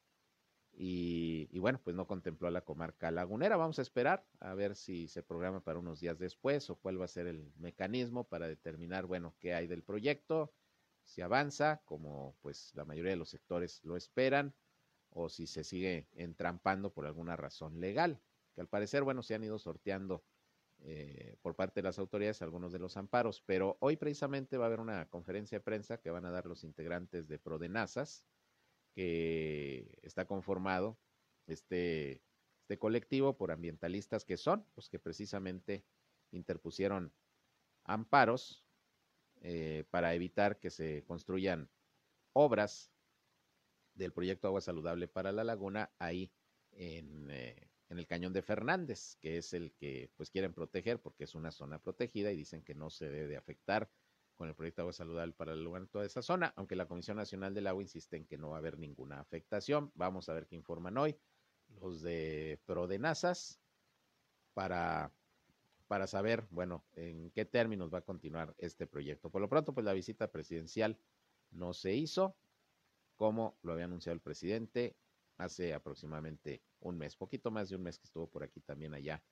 y, 0.78 1.58
bueno, 1.60 1.80
pues 1.82 1.96
no 1.96 2.06
contempló 2.06 2.50
a 2.50 2.52
la 2.52 2.66
comarca 2.66 3.10
lagunera. 3.10 3.56
Vamos 3.56 3.80
a 3.80 3.82
esperar 3.82 4.28
a 4.42 4.54
ver 4.56 4.76
si 4.76 5.08
se 5.08 5.24
programa 5.24 5.64
para 5.64 5.80
unos 5.80 6.02
días 6.02 6.20
después 6.20 6.70
o 6.70 6.76
cuál 6.76 7.00
va 7.00 7.06
a 7.06 7.08
ser 7.08 7.28
el 7.28 7.54
mecanismo 7.56 8.28
para 8.28 8.50
determinar, 8.50 9.06
bueno, 9.06 9.36
qué 9.40 9.54
hay 9.54 9.68
del 9.68 9.84
proyecto, 9.84 10.54
si 11.06 11.22
avanza, 11.22 11.82
como 11.86 12.36
pues 12.42 12.74
la 12.76 12.84
mayoría 12.84 13.12
de 13.12 13.18
los 13.18 13.30
sectores 13.30 13.82
lo 13.86 13.96
esperan, 13.96 14.54
o 15.16 15.30
si 15.30 15.48
se 15.48 15.64
sigue 15.64 16.10
entrampando 16.14 16.94
por 16.94 17.06
alguna 17.06 17.38
razón 17.38 17.80
legal, 17.80 18.22
que 18.54 18.62
al 18.62 18.68
parecer, 18.68 19.04
bueno, 19.04 19.24
se 19.24 19.34
han 19.34 19.44
ido 19.46 19.58
sorteando 19.58 20.26
eh, 20.80 21.38
por 21.42 21.56
parte 21.56 21.80
de 21.80 21.84
las 21.84 22.00
autoridades 22.00 22.42
algunos 22.42 22.74
de 22.74 22.80
los 22.80 22.98
amparos, 22.98 23.42
pero 23.46 23.78
hoy 23.80 23.96
precisamente 23.96 24.58
va 24.58 24.66
a 24.66 24.68
haber 24.68 24.82
una 24.82 25.08
conferencia 25.10 25.58
de 25.58 25.64
prensa 25.64 26.02
que 26.02 26.12
van 26.12 26.26
a 26.26 26.32
dar 26.32 26.46
los 26.46 26.66
integrantes 26.66 27.30
de 27.30 27.40
Prodenazas, 27.40 28.26
que 28.94 29.98
está 30.02 30.26
conformado 30.26 31.00
este, 31.48 32.22
este 32.64 32.78
colectivo 32.78 33.38
por 33.38 33.52
ambientalistas 33.52 34.26
que 34.26 34.36
son 34.36 34.68
los 34.76 34.90
que 34.90 35.00
precisamente 35.00 35.86
interpusieron 36.32 37.14
amparos 37.86 38.66
eh, 39.42 39.86
para 39.92 40.14
evitar 40.14 40.60
que 40.60 40.70
se 40.70 41.06
construyan 41.06 41.70
obras 42.34 42.92
del 43.96 44.14
proyecto 44.14 44.48
Agua 44.48 44.62
Saludable 44.62 45.08
para 45.08 45.32
la 45.32 45.44
Laguna 45.44 45.92
ahí 46.00 46.32
en, 46.72 47.30
eh, 47.32 47.70
en, 47.90 47.98
el 47.98 48.08
cañón 48.08 48.34
de 48.34 48.42
Fernández, 48.42 49.16
que 49.22 49.38
es 49.38 49.54
el 49.54 49.74
que 49.74 50.12
pues 50.16 50.30
quieren 50.30 50.54
proteger 50.54 51.02
porque 51.02 51.24
es 51.24 51.36
una 51.36 51.52
zona 51.52 51.80
protegida 51.80 52.32
y 52.32 52.38
dicen 52.38 52.64
que 52.64 52.76
no 52.76 52.90
se 52.90 53.10
debe 53.10 53.38
afectar 53.38 53.90
con 54.36 54.50
el 54.50 54.56
proyecto 54.56 54.82
Agua 54.82 54.94
Saludable 54.94 55.34
para 55.34 55.56
lugar 55.56 55.84
en 55.84 55.88
toda 55.88 56.06
esa 56.06 56.22
zona, 56.22 56.54
aunque 56.58 56.76
la 56.76 56.88
Comisión 56.88 57.18
Nacional 57.18 57.54
del 57.54 57.68
Agua 57.68 57.82
insiste 57.82 58.18
en 58.18 58.26
que 58.26 58.38
no 58.38 58.50
va 58.50 58.58
a 58.58 58.60
haber 58.60 58.78
ninguna 58.78 59.20
afectación. 59.20 59.92
Vamos 59.96 60.30
a 60.30 60.34
ver 60.34 60.46
qué 60.46 60.56
informan 60.56 60.98
hoy 60.98 61.18
los 61.82 62.02
de 62.02 62.60
Prodenazas 62.66 63.60
para, 64.54 65.12
para 65.88 66.08
saber, 66.08 66.46
bueno, 66.50 66.86
en 66.94 67.32
qué 67.32 67.46
términos 67.46 67.94
va 67.94 68.00
a 68.00 68.06
continuar 68.06 68.56
este 68.58 68.88
proyecto. 68.88 69.30
Por 69.30 69.42
lo 69.42 69.50
pronto, 69.50 69.74
pues 69.74 69.86
la 69.86 69.94
visita 69.94 70.32
presidencial 70.32 70.98
no 71.52 71.74
se 71.74 71.94
hizo, 71.94 72.36
como 73.16 73.58
lo 73.64 73.74
había 73.74 73.86
anunciado 73.86 74.14
el 74.14 74.22
presidente 74.22 74.96
hace 75.38 75.74
aproximadamente 75.74 76.62
un 76.80 76.98
mes, 76.98 77.16
poquito 77.16 77.52
más 77.52 77.70
de 77.70 77.76
un 77.76 77.84
mes 77.84 77.98
que 77.98 78.06
estuvo 78.06 78.30
por 78.30 78.44
aquí 78.44 78.62
también 78.62 78.94
allá 78.94 79.24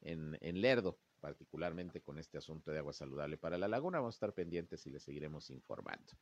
en, 0.00 0.60
Lerdo 0.60 0.98
particularmente 1.20 2.00
con 2.00 2.18
este 2.18 2.38
asunto 2.38 2.70
de 2.70 2.78
agua 2.78 2.94
saludable 2.94 3.36
para 3.36 3.58
la 3.58 3.68
laguna. 3.68 3.98
Vamos 3.98 4.14
a 4.14 4.16
estar 4.16 4.32
pendientes 4.32 4.86
y 4.86 4.90
le 4.90 5.00
seguiremos 5.00 5.50
informando. 5.50 6.14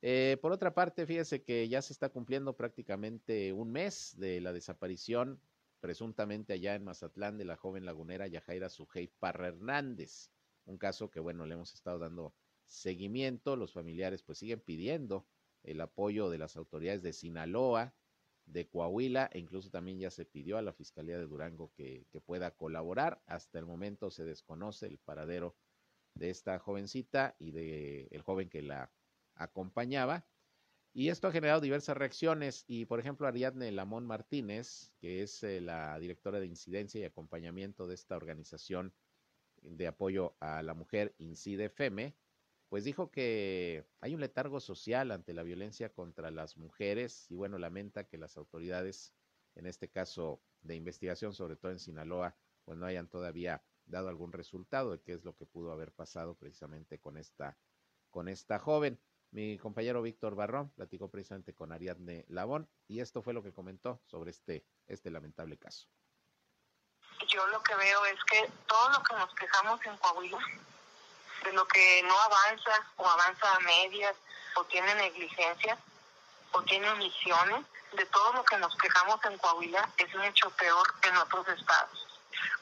Eh, 0.00 0.38
por 0.40 0.52
otra 0.52 0.72
parte, 0.74 1.04
fíjese 1.04 1.42
que 1.42 1.68
ya 1.68 1.82
se 1.82 1.92
está 1.92 2.08
cumpliendo 2.08 2.56
prácticamente 2.56 3.52
un 3.52 3.70
mes 3.70 4.14
de 4.16 4.40
la 4.40 4.54
desaparición, 4.54 5.38
presuntamente 5.80 6.54
allá 6.54 6.74
en 6.74 6.84
Mazatlán, 6.84 7.36
de 7.36 7.44
la 7.44 7.56
joven 7.56 7.84
lagunera 7.84 8.26
Yajaira 8.26 8.70
Sujei 8.70 9.08
Parra 9.08 9.48
Hernández. 9.48 10.30
Un 10.64 10.78
caso 10.78 11.10
que, 11.10 11.20
bueno, 11.20 11.44
le 11.44 11.54
hemos 11.54 11.74
estado 11.74 11.98
dando 11.98 12.34
seguimiento. 12.64 13.54
Los 13.56 13.72
familiares 13.72 14.22
pues 14.22 14.38
siguen 14.38 14.60
pidiendo 14.60 15.26
el 15.62 15.80
apoyo 15.80 16.30
de 16.30 16.38
las 16.38 16.56
autoridades 16.56 17.02
de 17.02 17.12
Sinaloa, 17.12 17.94
de 18.46 18.68
Coahuila 18.68 19.28
e 19.32 19.38
incluso 19.38 19.70
también 19.70 19.98
ya 19.98 20.10
se 20.10 20.24
pidió 20.24 20.56
a 20.58 20.62
la 20.62 20.72
Fiscalía 20.72 21.18
de 21.18 21.26
Durango 21.26 21.72
que, 21.74 22.06
que 22.10 22.20
pueda 22.20 22.50
colaborar. 22.56 23.22
Hasta 23.26 23.58
el 23.58 23.66
momento 23.66 24.10
se 24.10 24.24
desconoce 24.24 24.86
el 24.86 24.98
paradero 24.98 25.56
de 26.14 26.30
esta 26.30 26.58
jovencita 26.58 27.36
y 27.38 27.50
de 27.52 28.08
el 28.10 28.22
joven 28.22 28.48
que 28.48 28.62
la 28.62 28.90
acompañaba. 29.34 30.26
Y 30.92 31.10
esto 31.10 31.28
ha 31.28 31.32
generado 31.32 31.60
diversas 31.60 31.96
reacciones 31.96 32.64
y, 32.66 32.86
por 32.86 32.98
ejemplo, 32.98 33.26
Ariadne 33.26 33.70
Lamón 33.70 34.06
Martínez, 34.06 34.90
que 34.98 35.22
es 35.22 35.42
eh, 35.42 35.60
la 35.60 35.98
directora 35.98 36.40
de 36.40 36.46
incidencia 36.46 37.00
y 37.00 37.04
acompañamiento 37.04 37.86
de 37.86 37.94
esta 37.94 38.16
organización 38.16 38.92
de 39.62 39.86
apoyo 39.86 40.36
a 40.40 40.62
la 40.62 40.74
mujer 40.74 41.14
Incide 41.18 41.68
FEME, 41.68 42.16
pues 42.68 42.84
dijo 42.84 43.10
que 43.10 43.86
hay 44.00 44.14
un 44.14 44.20
letargo 44.20 44.60
social 44.60 45.10
ante 45.10 45.32
la 45.32 45.42
violencia 45.42 45.92
contra 45.92 46.30
las 46.30 46.56
mujeres 46.56 47.30
y 47.30 47.34
bueno, 47.34 47.58
lamenta 47.58 48.04
que 48.04 48.18
las 48.18 48.36
autoridades, 48.36 49.14
en 49.54 49.66
este 49.66 49.88
caso 49.88 50.42
de 50.60 50.76
investigación, 50.76 51.32
sobre 51.32 51.56
todo 51.56 51.72
en 51.72 51.78
Sinaloa, 51.78 52.36
pues 52.64 52.76
no 52.76 52.86
hayan 52.86 53.08
todavía 53.08 53.62
dado 53.86 54.08
algún 54.08 54.32
resultado 54.32 54.92
de 54.92 55.00
qué 55.00 55.12
es 55.14 55.24
lo 55.24 55.34
que 55.34 55.46
pudo 55.46 55.72
haber 55.72 55.92
pasado 55.92 56.34
precisamente 56.34 56.98
con 56.98 57.16
esta, 57.16 57.56
con 58.10 58.28
esta 58.28 58.58
joven. 58.58 59.00
Mi 59.30 59.58
compañero 59.58 60.02
Víctor 60.02 60.34
Barrón 60.34 60.70
platicó 60.70 61.10
precisamente 61.10 61.54
con 61.54 61.72
Ariadne 61.72 62.26
Labón 62.28 62.68
y 62.86 63.00
esto 63.00 63.22
fue 63.22 63.34
lo 63.34 63.42
que 63.42 63.52
comentó 63.52 64.02
sobre 64.04 64.30
este, 64.30 64.66
este 64.86 65.10
lamentable 65.10 65.56
caso. 65.58 65.88
Yo 67.28 67.46
lo 67.48 67.62
que 67.62 67.74
veo 67.74 68.04
es 68.06 68.24
que 68.24 68.50
todo 68.66 68.90
lo 68.90 69.02
que 69.02 69.14
nos 69.14 69.34
quejamos 69.34 69.80
en 69.86 69.96
Coahuila, 69.98 70.38
de 71.44 71.52
lo 71.52 71.66
que 71.66 72.02
no 72.02 72.18
avanza 72.18 72.86
o 72.96 73.08
avanza 73.08 73.54
a 73.54 73.60
medias 73.60 74.14
o 74.54 74.64
tiene 74.64 74.94
negligencia 74.94 75.78
o 76.52 76.62
tiene 76.62 76.90
omisiones, 76.90 77.64
de 77.92 78.04
todo 78.06 78.32
lo 78.32 78.44
que 78.44 78.56
nos 78.58 78.76
quejamos 78.76 79.22
en 79.24 79.38
Coahuila 79.38 79.88
es 79.96 80.14
mucho 80.14 80.50
peor 80.50 80.94
en 81.02 81.16
otros 81.16 81.48
estados 81.48 82.08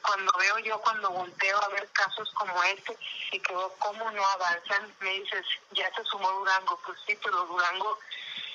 cuando 0.01 0.31
veo 0.39 0.59
yo, 0.59 0.79
cuando 0.79 1.09
volteo 1.09 1.61
a 1.61 1.67
ver 1.69 1.87
casos 1.91 2.29
como 2.33 2.63
este 2.63 2.97
y 3.31 3.39
que 3.39 3.53
veo 3.53 3.73
cómo 3.79 4.09
no 4.11 4.25
avanzan, 4.25 4.95
me 4.99 5.11
dices, 5.19 5.45
ya 5.71 5.93
se 5.93 6.03
sumó 6.05 6.31
Durango. 6.31 6.79
Pues 6.85 6.97
sí, 7.05 7.17
pero 7.21 7.45
Durango 7.45 7.99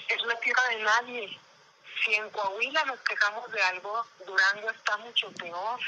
es 0.09 0.23
la 0.23 0.39
tierra 0.41 0.63
de 0.69 0.83
nadie. 0.83 1.41
Si 2.05 2.15
en 2.15 2.31
Coahuila 2.31 2.85
nos 2.85 3.01
quejamos 3.01 3.51
de 3.53 3.63
algo, 3.63 4.07
Durango 4.27 4.71
está 4.71 4.97
mucho 4.99 5.31
peor. 5.33 5.81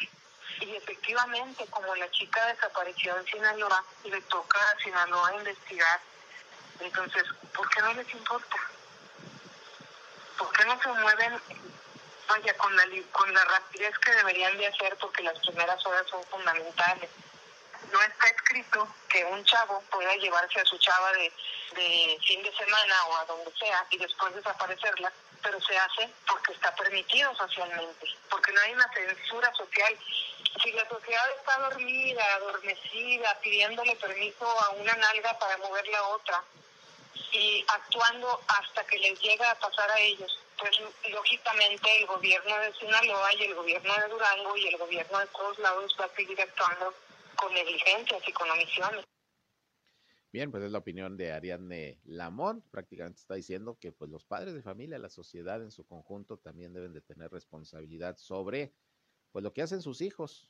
Y 0.61 0.77
efectivamente, 0.77 1.67
como 1.67 1.95
la 1.97 2.11
chica 2.11 2.47
desapareció 2.47 3.17
en 3.19 3.27
Sinaloa, 3.27 3.85
le 4.05 4.21
toca 4.23 4.59
a 4.59 4.79
Sinaloa 4.81 5.35
investigar. 5.35 6.01
Entonces, 6.81 7.25
¿por 7.55 7.69
qué 7.71 7.81
no 7.83 7.93
les 7.95 8.13
importa? 8.15 8.57
¿Por 10.39 10.53
qué 10.53 10.65
no 10.65 10.81
se 10.83 10.89
mueven 10.89 11.41
vaya, 12.29 12.57
con 12.57 12.75
la, 12.77 12.85
con 13.13 13.33
la 13.33 13.45
rapidez 13.45 13.99
que 13.99 14.11
deberían 14.13 14.57
de 14.59 14.67
hacer 14.67 14.97
porque 14.99 15.23
las 15.23 15.39
primeras 15.41 15.85
horas 15.87 16.07
son 16.09 16.25
fundamentales. 16.25 17.11
No 17.93 18.01
está 18.03 18.29
escrito 18.29 18.89
que 19.09 19.25
un 19.25 19.45
chavo 19.45 19.83
pueda 19.91 20.15
llevarse 20.17 20.61
a 20.61 20.65
su 20.65 20.79
chava 20.79 21.13
de, 21.13 21.33
de 21.77 22.19
fin 22.27 22.43
de 22.43 22.53
semana 22.57 23.05
o 23.07 23.17
a 23.17 23.25
donde 23.27 23.53
sea 23.59 23.87
y 23.91 23.99
después 23.99 24.35
desaparecerla, 24.35 25.13
pero 25.43 25.61
se 25.61 25.79
hace 25.79 26.11
porque 26.27 26.53
está 26.53 26.75
permitido 26.75 27.35
socialmente, 27.37 28.07
porque 28.31 28.53
no 28.53 28.61
hay 28.63 28.73
una 28.73 28.91
censura 28.93 29.53
social. 29.55 29.99
Si 30.63 30.73
la 30.73 30.89
sociedad 30.89 31.25
está 31.39 31.59
dormida, 31.69 32.23
adormecida, 32.37 33.39
pidiéndole 33.43 33.97
permiso 33.97 34.47
a 34.47 34.71
una 34.71 34.95
nalga 34.95 35.39
para 35.39 35.59
moverla 35.59 35.99
a 35.99 36.09
otra 36.09 36.45
y 37.33 37.65
actuando 37.69 38.41
hasta 38.47 38.87
que 38.87 38.99
les 38.99 39.21
llega 39.21 39.51
a 39.51 39.59
pasar 39.59 39.91
a 39.91 40.01
ellos, 40.01 40.39
pues 40.59 40.81
lógicamente 41.11 41.89
el 41.99 42.07
gobierno 42.07 42.59
de 42.59 42.73
Sinaloa 42.75 43.35
y 43.35 43.45
el 43.45 43.55
gobierno 43.55 43.95
de 43.95 44.09
Durango 44.09 44.57
y 44.57 44.69
el 44.69 44.77
gobierno 44.79 45.19
de 45.19 45.27
todos 45.27 45.59
lados 45.59 45.97
va 46.01 46.05
a 46.05 46.15
seguir 46.15 46.41
actuando 46.41 46.95
con 47.37 47.53
negligencias 47.53 48.23
y 48.27 48.33
con 48.33 48.51
omisiones. 48.51 49.05
Bien, 50.33 50.51
pues 50.51 50.65
es 50.65 50.73
la 50.73 50.79
opinión 50.79 51.17
de 51.17 51.33
Ariadne 51.33 52.01
Lamont, 52.05 52.65
prácticamente 52.71 53.21
está 53.21 53.35
diciendo 53.35 53.79
que 53.81 53.93
pues 53.93 54.11
los 54.11 54.25
padres 54.25 54.55
de 54.55 54.63
familia, 54.63 54.99
la 54.99 55.09
sociedad 55.09 55.63
en 55.63 55.71
su 55.71 55.87
conjunto 55.87 56.39
también 56.39 56.73
deben 56.73 56.93
de 56.93 57.01
tener 57.01 57.31
responsabilidad 57.31 58.17
sobre 58.17 58.73
pues 59.35 59.43
lo 59.43 59.53
que 59.53 59.62
hacen 59.62 59.82
sus 59.82 60.01
hijos 60.01 60.49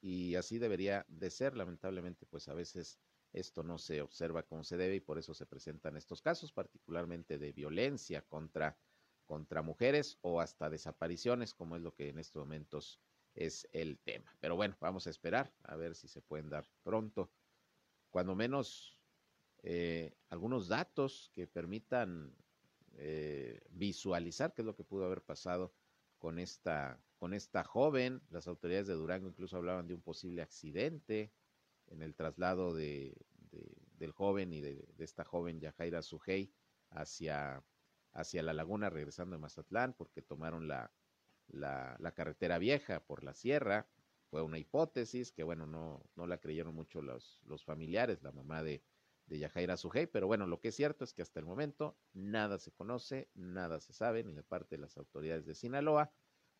y 0.00 0.34
así 0.34 0.58
debería 0.58 1.06
de 1.06 1.30
ser, 1.30 1.56
lamentablemente 1.56 2.26
pues 2.26 2.48
a 2.48 2.54
veces 2.54 2.98
esto 3.32 3.62
no 3.62 3.78
se 3.78 4.02
observa 4.02 4.42
como 4.42 4.64
se 4.64 4.76
debe 4.76 4.96
y 4.96 5.00
por 5.00 5.18
eso 5.20 5.34
se 5.34 5.46
presentan 5.46 5.96
estos 5.96 6.20
casos, 6.20 6.52
particularmente 6.52 7.38
de 7.38 7.52
violencia 7.52 8.22
contra 8.22 8.76
contra 9.24 9.62
mujeres 9.62 10.18
o 10.20 10.40
hasta 10.40 10.68
desapariciones, 10.68 11.54
como 11.54 11.76
es 11.76 11.82
lo 11.82 11.94
que 11.94 12.08
en 12.08 12.18
estos 12.18 12.40
momentos 12.40 13.00
es 13.36 13.68
el 13.70 14.00
tema. 14.00 14.36
Pero 14.40 14.56
bueno, 14.56 14.76
vamos 14.80 15.06
a 15.06 15.10
esperar 15.10 15.54
a 15.62 15.76
ver 15.76 15.94
si 15.94 16.08
se 16.08 16.20
pueden 16.20 16.50
dar 16.50 16.68
pronto, 16.82 17.30
cuando 18.10 18.34
menos 18.34 19.00
eh, 19.62 20.12
algunos 20.28 20.66
datos 20.66 21.30
que 21.32 21.46
permitan 21.46 22.34
eh, 22.94 23.62
visualizar 23.70 24.54
qué 24.54 24.62
es 24.62 24.66
lo 24.66 24.74
que 24.74 24.82
pudo 24.82 25.04
haber 25.04 25.22
pasado 25.22 25.72
con 26.18 26.40
esta, 26.40 27.00
con 27.24 27.32
esta 27.32 27.64
joven. 27.64 28.20
Las 28.28 28.46
autoridades 28.46 28.86
de 28.86 28.92
Durango 28.92 29.28
incluso 29.28 29.56
hablaban 29.56 29.88
de 29.88 29.94
un 29.94 30.02
posible 30.02 30.42
accidente 30.42 31.32
en 31.86 32.02
el 32.02 32.14
traslado 32.14 32.74
de, 32.74 33.16
del 33.96 34.12
joven 34.12 34.52
y 34.52 34.60
de, 34.60 34.86
esta 34.98 35.24
joven 35.24 35.58
Yajaira 35.58 36.02
Sujei 36.02 36.52
hacia 36.90 37.64
hacia 38.12 38.42
la 38.42 38.52
laguna 38.52 38.90
regresando 38.90 39.36
de 39.36 39.40
Mazatlán 39.40 39.94
porque 39.94 40.20
tomaron 40.20 40.68
la, 40.68 40.92
la, 41.48 42.12
carretera 42.14 42.58
vieja 42.58 43.02
por 43.06 43.24
la 43.24 43.32
sierra. 43.32 43.88
Fue 44.28 44.42
una 44.42 44.58
hipótesis 44.58 45.32
que, 45.32 45.44
bueno, 45.44 45.64
no, 45.64 46.04
no 46.16 46.26
la 46.26 46.36
creyeron 46.36 46.74
mucho 46.74 47.00
los, 47.00 47.40
los 47.46 47.64
familiares, 47.64 48.22
la 48.22 48.32
mamá 48.32 48.62
de, 48.62 48.84
de 49.24 49.38
Yajaira 49.38 49.78
Sujei, 49.78 50.06
pero 50.06 50.26
bueno, 50.26 50.46
lo 50.46 50.60
que 50.60 50.68
es 50.68 50.76
cierto 50.76 51.04
es 51.04 51.14
que 51.14 51.22
hasta 51.22 51.40
el 51.40 51.46
momento 51.46 51.96
nada 52.12 52.58
se 52.58 52.70
conoce, 52.70 53.30
nada 53.34 53.80
se 53.80 53.94
sabe, 53.94 54.24
ni 54.24 54.34
de 54.34 54.42
parte 54.42 54.76
de 54.76 54.82
las 54.82 54.98
autoridades 54.98 55.46
de 55.46 55.54
Sinaloa, 55.54 56.12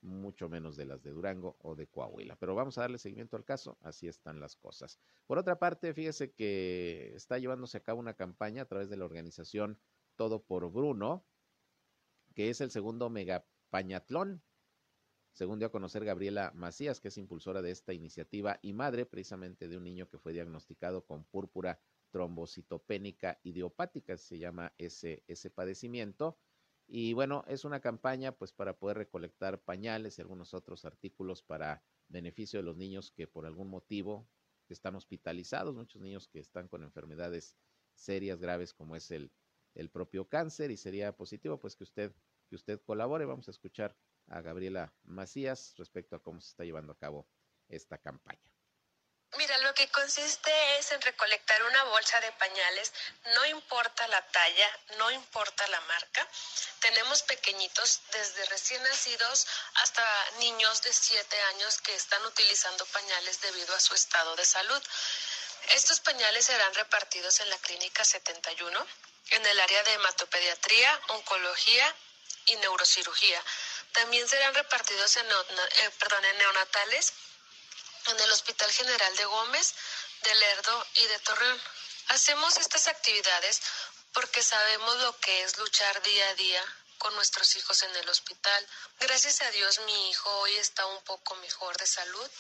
mucho 0.05 0.49
menos 0.49 0.77
de 0.77 0.85
las 0.85 1.03
de 1.03 1.11
Durango 1.11 1.57
o 1.63 1.75
de 1.75 1.87
Coahuila. 1.87 2.37
Pero 2.37 2.55
vamos 2.55 2.79
a 2.79 2.83
darle 2.83 2.99
seguimiento 2.99 3.37
al 3.37 3.45
caso, 3.45 3.79
así 3.81 4.07
están 4.07 4.39
las 4.39 4.57
cosas. 4.57 5.01
Por 5.27 5.39
otra 5.39 5.59
parte, 5.59 5.93
fíjese 5.95 6.33
que 6.33 7.13
está 7.17 7.39
llevándose 7.39 7.79
a 7.79 7.83
cabo 7.83 8.01
una 8.01 8.15
campaña 8.15 8.63
a 8.63 8.67
través 8.67 8.89
de 8.91 8.97
la 8.97 9.05
organización 9.05 9.79
Todo 10.17 10.45
por 10.45 10.71
Bruno, 10.71 11.27
que 12.35 12.51
es 12.51 12.61
el 12.61 12.71
segundo 12.71 13.11
megapañatlón, 13.11 14.43
según 15.33 15.59
dio 15.59 15.67
a 15.67 15.73
conocer 15.73 16.05
Gabriela 16.05 16.53
Macías, 16.55 17.01
que 17.01 17.09
es 17.09 17.19
impulsora 17.19 17.61
de 17.61 17.73
esta 17.73 17.93
iniciativa 17.93 18.61
y 18.63 18.73
madre 18.73 19.05
precisamente 19.05 19.67
de 19.67 19.77
un 19.77 19.83
niño 19.83 20.09
que 20.09 20.19
fue 20.19 20.33
diagnosticado 20.33 21.05
con 21.05 21.25
púrpura 21.25 21.81
trombocitopénica 22.11 23.41
idiopática, 23.43 24.17
se 24.17 24.39
llama 24.39 24.73
ese, 24.79 25.25
ese 25.27 25.51
padecimiento. 25.51 26.39
Y 26.87 27.13
bueno, 27.15 27.45
es 27.49 27.65
una 27.65 27.81
campaña 27.81 28.33
pues 28.33 28.53
para 28.53 28.77
poder 28.79 28.99
recolectar 28.99 29.63
pañales 29.63 30.19
y 30.19 30.23
algunos 30.23 30.55
otros 30.55 30.85
artículos 30.85 31.43
para 31.43 31.83
beneficio 32.09 32.59
de 32.59 32.65
los 32.65 32.77
niños 32.77 33.11
que 33.11 33.27
por 33.27 33.47
algún 33.47 33.69
motivo 33.69 34.29
están 34.69 34.95
hospitalizados, 34.95 35.75
muchos 35.75 36.01
niños 36.03 36.29
que 36.29 36.41
están 36.41 36.69
con 36.69 36.83
enfermedades 36.83 37.57
serias, 37.95 38.41
graves 38.41 38.75
como 38.75 38.97
es 38.97 39.11
el, 39.11 39.33
el 39.75 39.91
propio 39.91 40.29
cáncer 40.29 40.71
y 40.71 40.77
sería 40.77 41.17
positivo 41.17 41.59
pues 41.59 41.77
que 41.77 41.85
usted 41.85 42.13
que 42.49 42.57
usted 42.57 42.81
colabore. 42.83 43.25
Vamos 43.25 43.49
a 43.49 43.51
escuchar 43.51 43.97
a 44.27 44.41
Gabriela 44.41 44.95
Macías 45.05 45.75
respecto 45.77 46.17
a 46.17 46.23
cómo 46.23 46.41
se 46.41 46.51
está 46.51 46.65
llevando 46.65 46.93
a 46.93 46.99
cabo 46.99 47.27
esta 47.69 47.99
campaña. 47.99 48.54
Mira, 49.37 49.59
lo 49.59 49.75
que 49.75 49.89
consiste 49.89 50.79
es 50.79 50.93
en 50.93 51.03
recolectar 51.03 51.61
una 51.65 51.83
bolsa 51.85 52.21
de 52.21 52.31
pañales, 52.33 52.93
no 53.35 53.45
importa 53.47 54.07
la 54.07 54.23
talla, 54.29 54.79
no 54.97 55.11
importa 55.11 55.67
la 55.69 55.81
marca. 55.83 56.29
Tenemos 56.79 57.23
pequeñitos 57.23 58.01
desde 58.13 58.45
recién 58.47 58.83
nacidos 58.85 59.47
hasta 59.75 60.31
niños 60.39 60.83
de 60.83 60.93
7 60.93 61.43
años 61.55 61.81
que 61.81 61.95
están 61.97 62.25
utilizando 62.25 62.87
pañales 62.87 63.41
debido 63.41 63.75
a 63.75 63.81
su 63.81 63.95
estado 63.95 64.37
de 64.37 64.45
salud. 64.45 64.83
Estos 65.71 65.99
pañales 66.01 66.47
serán 66.47 66.73
repartidos 66.75 67.41
en 67.41 67.51
la 67.51 67.59
clínica 67.59 68.05
71 68.05 68.87
en 69.31 69.47
el 69.47 69.61
área 69.61 69.83
de 69.83 69.95
hematopediatría, 69.95 71.01
oncología 71.09 71.95
y 72.47 72.57
neurocirugía. 72.57 73.43
También 73.93 74.29
serán 74.29 74.55
repartidos 74.55 75.17
en, 75.17 75.27
eh, 75.27 75.91
perdón, 75.99 76.25
en 76.25 76.39
neonatales 76.39 77.13
en 78.07 78.21
el 78.21 78.33
Hospital 78.33 78.71
General 78.73 79.17
de 79.17 79.25
Gómez, 79.25 79.75
de 80.23 80.35
Lerdo 80.35 80.87
y 80.95 81.07
de 81.07 81.19
Torreón. 81.21 81.61
Hacemos 82.09 82.57
estas 82.57 82.89
actividades 82.89 83.61
porque 84.13 84.43
sabemos 84.43 84.97
lo 84.99 85.19
que 85.21 85.43
es 85.43 85.57
luchar 85.59 86.03
día 86.03 86.29
a 86.29 86.35
día 86.35 86.65
con 86.99 87.15
nuestros 87.15 87.57
hijos 87.57 87.83
en 87.83 87.95
el 87.97 88.09
hospital. 88.09 88.69
Gracias 89.01 89.41
a 89.41 89.51
Dios 89.51 89.81
mi 89.81 90.11
hijo 90.11 90.31
hoy 90.41 90.57
está 90.57 90.87
un 90.87 91.03
poco 91.05 91.35
mejor 91.37 91.77
de 91.77 91.87
salud 91.87 92.31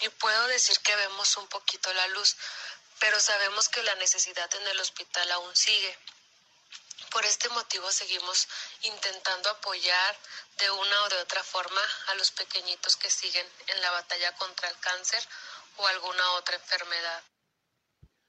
y 0.00 0.08
puedo 0.08 0.46
decir 0.48 0.78
que 0.80 0.96
vemos 0.96 1.36
un 1.36 1.46
poquito 1.48 1.92
la 1.92 2.06
luz, 2.08 2.36
pero 2.98 3.20
sabemos 3.20 3.68
que 3.68 3.82
la 3.82 3.94
necesidad 3.96 4.52
en 4.54 4.66
el 4.68 4.80
hospital 4.80 5.30
aún 5.32 5.54
sigue. 5.54 5.98
Seguimos 7.90 8.48
intentando 8.82 9.50
apoyar 9.50 10.16
de 10.58 10.70
una 10.70 11.04
o 11.04 11.08
de 11.08 11.22
otra 11.22 11.42
forma 11.42 11.80
a 12.08 12.14
los 12.16 12.30
pequeñitos 12.32 12.96
que 12.96 13.10
siguen 13.10 13.46
en 13.68 13.80
la 13.80 13.90
batalla 13.90 14.34
contra 14.36 14.68
el 14.68 14.76
cáncer 14.78 15.22
o 15.76 15.86
alguna 15.86 16.32
otra 16.38 16.56
enfermedad. 16.56 17.22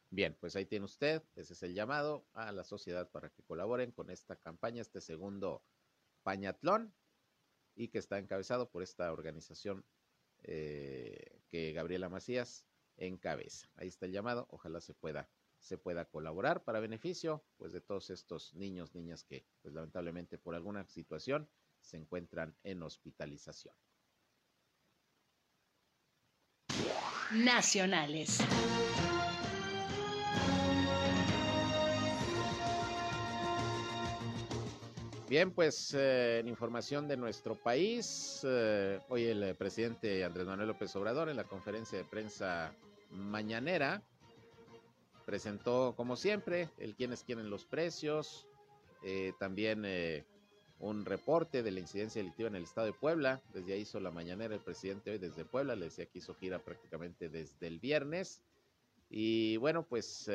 Bien, 0.09 0.35
pues 0.39 0.55
ahí 0.55 0.65
tiene 0.65 0.85
usted, 0.85 1.21
ese 1.35 1.53
es 1.53 1.63
el 1.63 1.73
llamado 1.73 2.25
a 2.33 2.51
la 2.51 2.63
sociedad 2.63 3.09
para 3.09 3.29
que 3.29 3.43
colaboren 3.43 3.91
con 3.91 4.09
esta 4.09 4.35
campaña, 4.35 4.81
este 4.81 5.01
segundo 5.01 5.63
pañatlón, 6.23 6.93
y 7.75 7.89
que 7.89 7.97
está 7.97 8.17
encabezado 8.17 8.69
por 8.69 8.83
esta 8.83 9.11
organización 9.11 9.85
eh, 10.43 11.41
que 11.49 11.73
Gabriela 11.73 12.09
Macías 12.09 12.65
encabeza. 12.97 13.67
Ahí 13.75 13.89
está 13.89 14.05
el 14.05 14.11
llamado, 14.11 14.47
ojalá 14.49 14.79
se 14.79 14.93
pueda 14.93 15.29
se 15.65 15.79
pueda 15.79 16.05
colaborar 16.05 16.63
para 16.63 16.79
beneficio 16.79 17.43
pues 17.57 17.73
de 17.73 17.81
todos 17.81 18.11
estos 18.11 18.53
niños, 18.53 18.93
niñas 18.93 19.23
que 19.23 19.47
pues 19.63 19.73
lamentablemente 19.73 20.37
por 20.37 20.53
alguna 20.53 20.85
situación 20.85 21.49
se 21.81 21.97
encuentran 21.97 22.55
en 22.63 22.83
hospitalización. 22.83 23.73
Nacionales. 27.31 28.37
Bien, 35.27 35.51
pues 35.51 35.95
eh, 35.95 36.41
en 36.41 36.47
información 36.47 37.07
de 37.07 37.17
nuestro 37.17 37.55
país, 37.55 38.41
eh, 38.43 38.99
hoy 39.09 39.23
el 39.25 39.55
presidente 39.55 40.23
Andrés 40.23 40.45
Manuel 40.45 40.67
López 40.67 40.95
Obrador 40.95 41.29
en 41.29 41.37
la 41.37 41.45
conferencia 41.45 41.97
de 41.97 42.05
prensa 42.05 42.71
mañanera 43.09 44.03
presentó, 45.25 45.93
como 45.95 46.15
siempre, 46.15 46.69
el 46.77 46.95
quiénes 46.95 47.23
quieren 47.23 47.49
los 47.49 47.65
precios, 47.65 48.47
también 49.39 49.85
un 50.79 51.05
reporte 51.05 51.63
de 51.63 51.71
la 51.71 51.79
incidencia 51.79 52.21
delictiva 52.21 52.49
en 52.49 52.55
el 52.55 52.63
estado 52.63 52.87
de 52.87 52.93
Puebla. 52.93 53.41
Desde 53.53 53.73
ahí 53.73 53.81
hizo 53.81 53.99
la 53.99 54.11
mañanera 54.11 54.55
el 54.55 54.61
presidente 54.61 55.11
hoy 55.11 55.17
desde 55.17 55.45
Puebla, 55.45 55.75
le 55.75 55.85
decía 55.85 56.05
que 56.05 56.19
hizo 56.19 56.33
gira 56.35 56.59
prácticamente 56.59 57.29
desde 57.29 57.67
el 57.67 57.79
viernes. 57.79 58.41
Y 59.09 59.57
bueno, 59.57 59.85
pues 59.87 60.29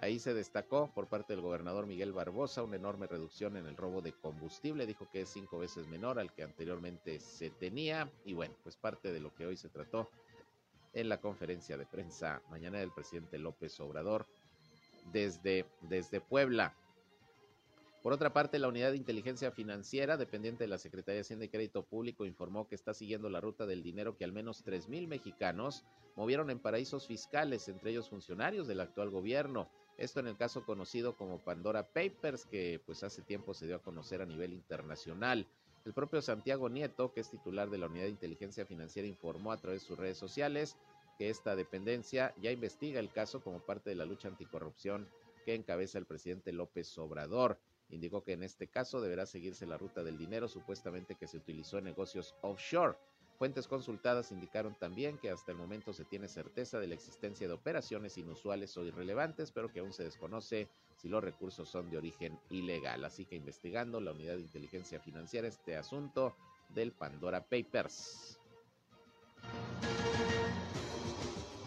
Ahí 0.00 0.20
se 0.20 0.32
destacó 0.32 0.92
por 0.94 1.08
parte 1.08 1.32
del 1.32 1.42
gobernador 1.42 1.86
Miguel 1.86 2.12
Barbosa 2.12 2.62
una 2.62 2.76
enorme 2.76 3.08
reducción 3.08 3.56
en 3.56 3.66
el 3.66 3.76
robo 3.76 4.00
de 4.00 4.12
combustible. 4.12 4.86
Dijo 4.86 5.10
que 5.10 5.22
es 5.22 5.28
cinco 5.28 5.58
veces 5.58 5.88
menor 5.88 6.20
al 6.20 6.32
que 6.32 6.44
anteriormente 6.44 7.18
se 7.18 7.50
tenía. 7.50 8.08
Y 8.24 8.34
bueno, 8.34 8.54
pues 8.62 8.76
parte 8.76 9.12
de 9.12 9.18
lo 9.18 9.34
que 9.34 9.46
hoy 9.46 9.56
se 9.56 9.68
trató 9.68 10.08
en 10.92 11.08
la 11.08 11.20
conferencia 11.20 11.76
de 11.76 11.86
prensa 11.86 12.42
mañana 12.50 12.78
del 12.78 12.92
presidente 12.92 13.38
López 13.38 13.78
Obrador 13.80 14.26
desde, 15.12 15.66
desde 15.82 16.20
Puebla. 16.20 16.74
Por 18.02 18.12
otra 18.12 18.32
parte, 18.32 18.58
la 18.58 18.68
Unidad 18.68 18.92
de 18.92 18.96
Inteligencia 18.96 19.50
Financiera, 19.50 20.16
dependiente 20.16 20.64
de 20.64 20.68
la 20.68 20.78
Secretaría 20.78 21.16
de 21.16 21.22
Hacienda 21.22 21.44
y 21.44 21.48
Crédito 21.48 21.84
Público, 21.84 22.24
informó 22.24 22.68
que 22.68 22.76
está 22.76 22.94
siguiendo 22.94 23.28
la 23.28 23.40
ruta 23.40 23.66
del 23.66 23.82
dinero 23.82 24.16
que 24.16 24.24
al 24.24 24.32
menos 24.32 24.64
3.000 24.64 25.08
mexicanos 25.08 25.84
movieron 26.16 26.50
en 26.50 26.60
paraísos 26.60 27.06
fiscales, 27.06 27.68
entre 27.68 27.90
ellos 27.90 28.08
funcionarios 28.08 28.68
del 28.68 28.80
actual 28.80 29.10
gobierno. 29.10 29.68
Esto 29.96 30.20
en 30.20 30.28
el 30.28 30.36
caso 30.36 30.64
conocido 30.64 31.16
como 31.16 31.42
Pandora 31.42 31.88
Papers, 31.88 32.46
que 32.46 32.80
pues 32.86 33.02
hace 33.02 33.22
tiempo 33.22 33.52
se 33.52 33.66
dio 33.66 33.76
a 33.76 33.82
conocer 33.82 34.22
a 34.22 34.26
nivel 34.26 34.52
internacional. 34.52 35.48
El 35.88 35.94
propio 35.94 36.20
Santiago 36.20 36.68
Nieto, 36.68 37.14
que 37.14 37.20
es 37.20 37.30
titular 37.30 37.70
de 37.70 37.78
la 37.78 37.86
Unidad 37.86 38.04
de 38.04 38.10
Inteligencia 38.10 38.66
Financiera, 38.66 39.08
informó 39.08 39.52
a 39.52 39.56
través 39.56 39.80
de 39.80 39.86
sus 39.86 39.98
redes 39.98 40.18
sociales 40.18 40.76
que 41.16 41.30
esta 41.30 41.56
dependencia 41.56 42.34
ya 42.42 42.50
investiga 42.50 43.00
el 43.00 43.10
caso 43.10 43.40
como 43.40 43.60
parte 43.60 43.88
de 43.88 43.96
la 43.96 44.04
lucha 44.04 44.28
anticorrupción 44.28 45.08
que 45.46 45.54
encabeza 45.54 45.96
el 45.96 46.04
presidente 46.04 46.52
López 46.52 46.98
Obrador. 46.98 47.58
Indicó 47.88 48.22
que 48.22 48.32
en 48.32 48.42
este 48.42 48.68
caso 48.68 49.00
deberá 49.00 49.24
seguirse 49.24 49.64
la 49.64 49.78
ruta 49.78 50.04
del 50.04 50.18
dinero 50.18 50.46
supuestamente 50.46 51.14
que 51.14 51.26
se 51.26 51.38
utilizó 51.38 51.78
en 51.78 51.84
negocios 51.84 52.34
offshore. 52.42 52.98
Fuentes 53.38 53.68
consultadas 53.68 54.32
indicaron 54.32 54.74
también 54.74 55.16
que 55.16 55.30
hasta 55.30 55.52
el 55.52 55.58
momento 55.58 55.92
se 55.92 56.04
tiene 56.04 56.26
certeza 56.26 56.80
de 56.80 56.88
la 56.88 56.96
existencia 56.96 57.46
de 57.46 57.54
operaciones 57.54 58.18
inusuales 58.18 58.76
o 58.76 58.84
irrelevantes, 58.84 59.52
pero 59.52 59.70
que 59.70 59.78
aún 59.78 59.92
se 59.92 60.02
desconoce 60.02 60.68
si 60.96 61.08
los 61.08 61.22
recursos 61.22 61.68
son 61.68 61.88
de 61.88 61.98
origen 61.98 62.36
ilegal. 62.50 63.04
Así 63.04 63.26
que 63.26 63.36
investigando 63.36 64.00
la 64.00 64.10
unidad 64.10 64.34
de 64.34 64.40
inteligencia 64.40 64.98
financiera 64.98 65.46
este 65.46 65.76
asunto 65.76 66.34
del 66.70 66.90
Pandora 66.90 67.44
Papers. 67.44 68.40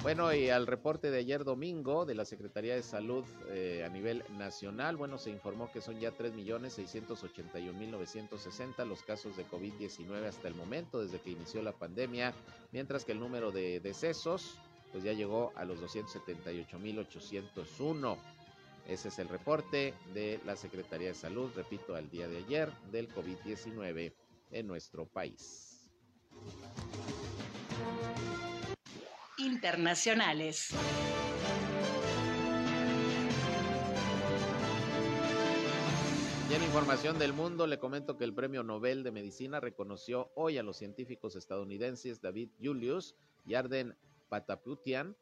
Bueno, 0.03 0.33
y 0.33 0.49
al 0.49 0.65
reporte 0.65 1.11
de 1.11 1.19
ayer 1.19 1.43
domingo 1.43 2.07
de 2.07 2.15
la 2.15 2.25
Secretaría 2.25 2.73
de 2.73 2.81
Salud 2.81 3.23
eh, 3.49 3.83
a 3.85 3.89
nivel 3.89 4.23
nacional, 4.31 4.97
bueno, 4.97 5.19
se 5.19 5.29
informó 5.29 5.71
que 5.71 5.79
son 5.79 5.99
ya 5.99 6.17
3.681.960 6.17 8.83
los 8.87 9.03
casos 9.03 9.37
de 9.37 9.45
COVID-19 9.45 10.25
hasta 10.25 10.47
el 10.47 10.55
momento, 10.55 11.03
desde 11.03 11.21
que 11.21 11.29
inició 11.29 11.61
la 11.61 11.73
pandemia, 11.73 12.33
mientras 12.71 13.05
que 13.05 13.11
el 13.11 13.19
número 13.19 13.51
de 13.51 13.79
decesos, 13.79 14.57
pues 14.91 15.03
ya 15.03 15.13
llegó 15.13 15.53
a 15.55 15.65
los 15.65 15.79
278.801. 15.79 18.17
Ese 18.87 19.09
es 19.09 19.19
el 19.19 19.29
reporte 19.29 19.93
de 20.15 20.39
la 20.47 20.55
Secretaría 20.55 21.09
de 21.09 21.15
Salud, 21.15 21.51
repito, 21.55 21.93
al 21.93 22.09
día 22.09 22.27
de 22.27 22.39
ayer 22.39 22.71
del 22.91 23.07
COVID-19 23.13 24.15
en 24.49 24.65
nuestro 24.65 25.05
país 25.05 25.71
internacionales. 29.41 30.69
Y 36.49 36.53
en 36.53 36.63
información 36.63 37.17
del 37.17 37.33
mundo, 37.33 37.65
le 37.65 37.79
comento 37.79 38.17
que 38.17 38.23
el 38.25 38.33
Premio 38.33 38.61
Nobel 38.61 39.03
de 39.03 39.11
Medicina 39.11 39.59
reconoció 39.59 40.31
hoy 40.35 40.57
a 40.57 40.63
los 40.63 40.77
científicos 40.77 41.35
estadounidenses 41.35 42.21
David 42.21 42.49
Julius 42.61 43.15
y 43.45 43.55
Arden 43.55 43.95
Pataputian 44.29 45.15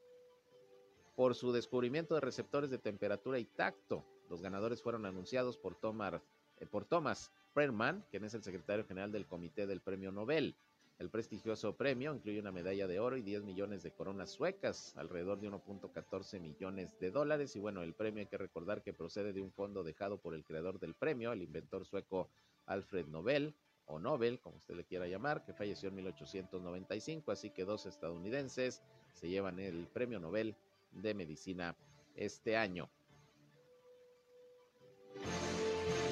por 1.15 1.35
su 1.35 1.51
descubrimiento 1.51 2.15
de 2.15 2.21
receptores 2.21 2.69
de 2.69 2.77
temperatura 2.77 3.39
y 3.39 3.45
tacto. 3.45 4.05
Los 4.29 4.41
ganadores 4.41 4.81
fueron 4.81 5.05
anunciados 5.05 5.57
por, 5.57 5.77
eh, 5.83 6.65
por 6.65 6.85
Thomas 6.85 7.31
Perlman, 7.53 8.05
quien 8.09 8.23
es 8.23 8.33
el 8.33 8.43
secretario 8.43 8.85
general 8.85 9.11
del 9.11 9.27
Comité 9.27 9.67
del 9.67 9.81
Premio 9.81 10.11
Nobel. 10.11 10.55
El 10.99 11.09
prestigioso 11.09 11.77
premio 11.77 12.13
incluye 12.13 12.41
una 12.41 12.51
medalla 12.51 12.85
de 12.85 12.99
oro 12.99 13.15
y 13.15 13.21
10 13.21 13.43
millones 13.43 13.83
de 13.83 13.91
coronas 13.91 14.31
suecas, 14.31 14.93
alrededor 14.97 15.39
de 15.39 15.49
1.14 15.49 16.41
millones 16.41 16.99
de 16.99 17.09
dólares. 17.09 17.55
Y 17.55 17.59
bueno, 17.59 17.83
el 17.83 17.93
premio 17.93 18.19
hay 18.19 18.27
que 18.27 18.37
recordar 18.37 18.83
que 18.83 18.91
procede 18.91 19.31
de 19.31 19.41
un 19.41 19.49
fondo 19.49 19.85
dejado 19.85 20.17
por 20.17 20.35
el 20.35 20.43
creador 20.43 20.77
del 20.77 20.95
premio, 20.95 21.31
el 21.31 21.41
inventor 21.41 21.85
sueco 21.85 22.29
Alfred 22.65 23.07
Nobel, 23.07 23.55
o 23.85 23.97
Nobel, 23.97 24.41
como 24.41 24.57
usted 24.57 24.75
le 24.75 24.83
quiera 24.83 25.07
llamar, 25.07 25.45
que 25.45 25.53
falleció 25.53 25.87
en 25.87 25.95
1895. 25.95 27.31
Así 27.31 27.49
que 27.49 27.63
dos 27.63 27.85
estadounidenses 27.85 28.83
se 29.13 29.29
llevan 29.29 29.57
el 29.59 29.87
premio 29.87 30.19
Nobel 30.19 30.53
de 30.91 31.13
Medicina 31.13 31.77
este 32.13 32.57
año. 32.57 32.89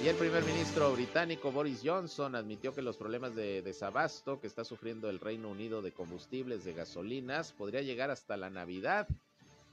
Y 0.04 0.10
el 0.10 0.16
primer 0.16 0.44
ministro 0.44 0.94
británico 0.94 1.52
Boris 1.52 1.82
Johnson 1.84 2.36
admitió 2.36 2.74
que 2.74 2.84
los 2.84 2.98
problemas 2.98 3.36
de 3.36 3.64
desabasto 3.64 4.40
que 4.40 4.46
está 4.46 4.64
sufriendo 4.64 5.10
el 5.10 5.20
Reino 5.20 5.50
Unido 5.50 5.82
de 5.82 5.92
combustibles 5.92 6.64
de 6.64 6.74
gasolinas 6.74 7.52
podría 7.52 7.82
llegar 7.82 8.12
hasta 8.12 8.38
la 8.38 8.52
Navidad, 8.52 9.08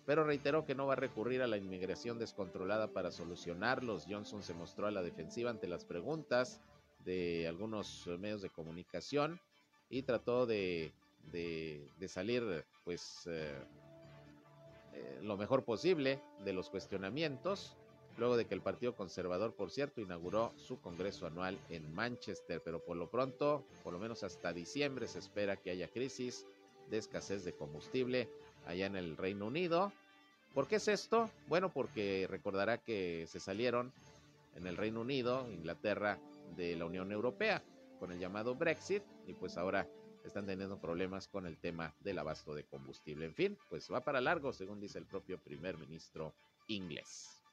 pero 0.07 0.25
reiteró 0.25 0.65
que 0.65 0.75
no 0.75 0.87
va 0.87 0.95
a 0.95 0.97
recurrir 0.97 1.43
a 1.43 1.47
la 1.47 1.59
inmigración 1.59 2.19
descontrolada 2.19 2.89
para 2.89 3.13
solucionarlos. 3.13 4.07
Johnson 4.09 4.43
se 4.43 4.55
mostró 4.55 4.87
a 4.87 4.91
la 4.91 5.03
defensiva 5.03 5.51
ante 5.51 5.69
las 5.69 5.85
preguntas 5.85 6.63
de 7.05 7.47
algunos 7.47 8.07
medios 8.19 8.41
de 8.41 8.49
comunicación 8.49 9.39
y 9.91 10.03
trató 10.03 10.47
de, 10.47 10.95
salir 12.09 12.65
pues 12.83 13.27
eh, 13.27 13.55
eh, 14.95 15.21
lo 15.23 15.37
mejor 15.37 15.65
posible 15.65 16.23
de 16.45 16.55
los 16.55 16.71
cuestionamientos 16.71 17.77
luego 18.17 18.37
de 18.37 18.47
que 18.47 18.55
el 18.55 18.61
Partido 18.61 18.95
Conservador, 18.95 19.55
por 19.55 19.71
cierto, 19.71 20.01
inauguró 20.01 20.53
su 20.57 20.81
Congreso 20.81 21.27
anual 21.27 21.59
en 21.69 21.93
Manchester, 21.95 22.63
pero 22.65 22.85
por 22.85 22.97
lo 22.97 23.11
pronto, 23.11 23.65
por 23.83 23.93
lo 23.93 23.99
menos 23.99 24.23
hasta 24.23 24.53
diciembre, 24.53 25.09
se 25.09 25.19
espera 25.19 25.57
que 25.57 25.71
haya 25.71 25.89
crisis 25.89 26.47
de 26.91 26.99
escasez 26.99 27.45
de 27.45 27.53
combustible 27.53 28.29
allá 28.67 28.87
en 28.87 28.97
el 28.97 29.17
Reino 29.17 29.47
Unido. 29.47 29.93
¿Por 30.55 30.69
qué 30.69 30.77
es 30.77 30.89
esto? 30.89 31.31
Bueno, 31.49 31.71
porque 31.71 32.27
recordará 32.31 32.79
que 32.79 33.27
se 33.29 33.41
salieron 33.41 33.93
en 34.55 34.67
el 34.67 34.77
Reino 34.77 35.01
Unido, 35.01 35.51
Inglaterra, 35.51 36.19
de 36.57 36.77
la 36.77 36.85
Unión 36.85 37.11
Europea 37.11 37.63
con 37.99 38.13
el 38.13 38.19
llamado 38.19 38.55
Brexit 38.55 39.03
y 39.27 39.33
pues 39.35 39.57
ahora 39.57 39.89
están 40.25 40.47
teniendo 40.47 40.79
problemas 40.79 41.29
con 41.29 41.47
el 41.47 41.59
tema 41.59 41.95
del 42.01 42.19
abasto 42.19 42.55
de 42.55 42.65
combustible. 42.65 43.27
En 43.27 43.35
fin, 43.35 43.59
pues 43.69 43.91
va 43.93 44.01
para 44.01 44.21
largo, 44.21 44.53
según 44.53 44.81
dice 44.81 44.99
el 44.99 45.07
propio 45.07 45.39
primer 45.39 45.77
ministro 45.77 46.35
inglés. 46.69 47.44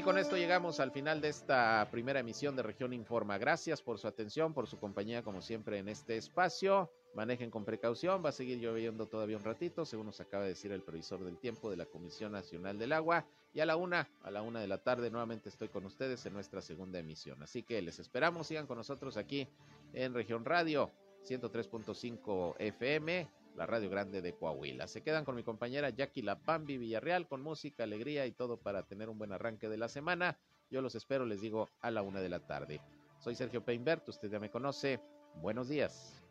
Y 0.00 0.02
con 0.02 0.16
esto 0.16 0.36
llegamos 0.36 0.80
al 0.80 0.92
final 0.92 1.20
de 1.20 1.28
esta 1.28 1.86
primera 1.90 2.20
emisión 2.20 2.56
de 2.56 2.62
Región 2.62 2.94
Informa. 2.94 3.36
Gracias 3.36 3.82
por 3.82 3.98
su 3.98 4.06
atención, 4.08 4.54
por 4.54 4.66
su 4.66 4.78
compañía 4.78 5.22
como 5.22 5.42
siempre 5.42 5.78
en 5.78 5.88
este 5.88 6.16
espacio. 6.16 6.90
Manejen 7.14 7.50
con 7.50 7.66
precaución, 7.66 8.24
va 8.24 8.30
a 8.30 8.32
seguir 8.32 8.58
lloviendo 8.60 9.08
todavía 9.08 9.36
un 9.36 9.44
ratito, 9.44 9.84
según 9.84 10.06
nos 10.06 10.20
acaba 10.20 10.44
de 10.44 10.50
decir 10.50 10.72
el 10.72 10.82
previsor 10.82 11.22
del 11.22 11.38
tiempo 11.38 11.68
de 11.68 11.76
la 11.76 11.84
Comisión 11.84 12.32
Nacional 12.32 12.78
del 12.78 12.92
Agua. 12.92 13.26
Y 13.52 13.60
a 13.60 13.66
la 13.66 13.76
una, 13.76 14.08
a 14.22 14.30
la 14.30 14.40
una 14.40 14.60
de 14.60 14.68
la 14.68 14.78
tarde, 14.78 15.10
nuevamente 15.10 15.50
estoy 15.50 15.68
con 15.68 15.84
ustedes 15.84 16.24
en 16.24 16.32
nuestra 16.32 16.62
segunda 16.62 16.98
emisión. 16.98 17.42
Así 17.42 17.62
que 17.62 17.82
les 17.82 17.98
esperamos, 17.98 18.46
sigan 18.46 18.66
con 18.66 18.78
nosotros 18.78 19.16
aquí 19.16 19.48
en 19.92 20.14
Región 20.14 20.46
Radio 20.46 20.92
103.5 21.28 22.54
FM, 22.58 23.28
la 23.56 23.66
Radio 23.66 23.90
Grande 23.90 24.22
de 24.22 24.34
Coahuila. 24.34 24.86
Se 24.86 25.02
quedan 25.02 25.24
con 25.24 25.36
mi 25.36 25.42
compañera 25.42 25.90
Jackie 25.90 26.22
La 26.22 26.36
Bambi 26.36 26.78
Villarreal 26.78 27.28
con 27.28 27.42
música, 27.42 27.84
alegría 27.84 28.26
y 28.26 28.32
todo 28.32 28.56
para 28.56 28.84
tener 28.84 29.08
un 29.08 29.18
buen 29.18 29.32
arranque 29.32 29.68
de 29.68 29.76
la 29.76 29.88
semana. 29.88 30.38
Yo 30.70 30.82
los 30.82 30.94
espero, 30.94 31.26
les 31.26 31.40
digo, 31.40 31.68
a 31.80 31.90
la 31.90 32.02
una 32.02 32.20
de 32.20 32.28
la 32.28 32.40
tarde. 32.40 32.80
Soy 33.18 33.34
Sergio 33.34 33.64
Peinbert, 33.64 34.08
usted 34.08 34.30
ya 34.30 34.40
me 34.40 34.50
conoce. 34.50 35.00
Buenos 35.36 35.68
días. 35.68 36.22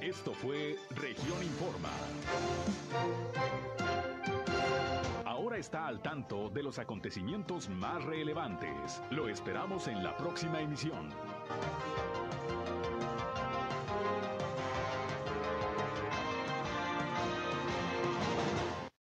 Esto 0.00 0.32
fue 0.34 0.76
Región 0.90 1.42
Informa. 1.42 1.90
Ahora 5.24 5.58
está 5.58 5.86
al 5.86 6.00
tanto 6.02 6.48
de 6.50 6.62
los 6.62 6.78
acontecimientos 6.78 7.68
más 7.68 8.04
relevantes. 8.04 9.02
Lo 9.10 9.28
esperamos 9.28 9.88
en 9.88 10.02
la 10.02 10.16
próxima 10.16 10.60
emisión. 10.60 11.10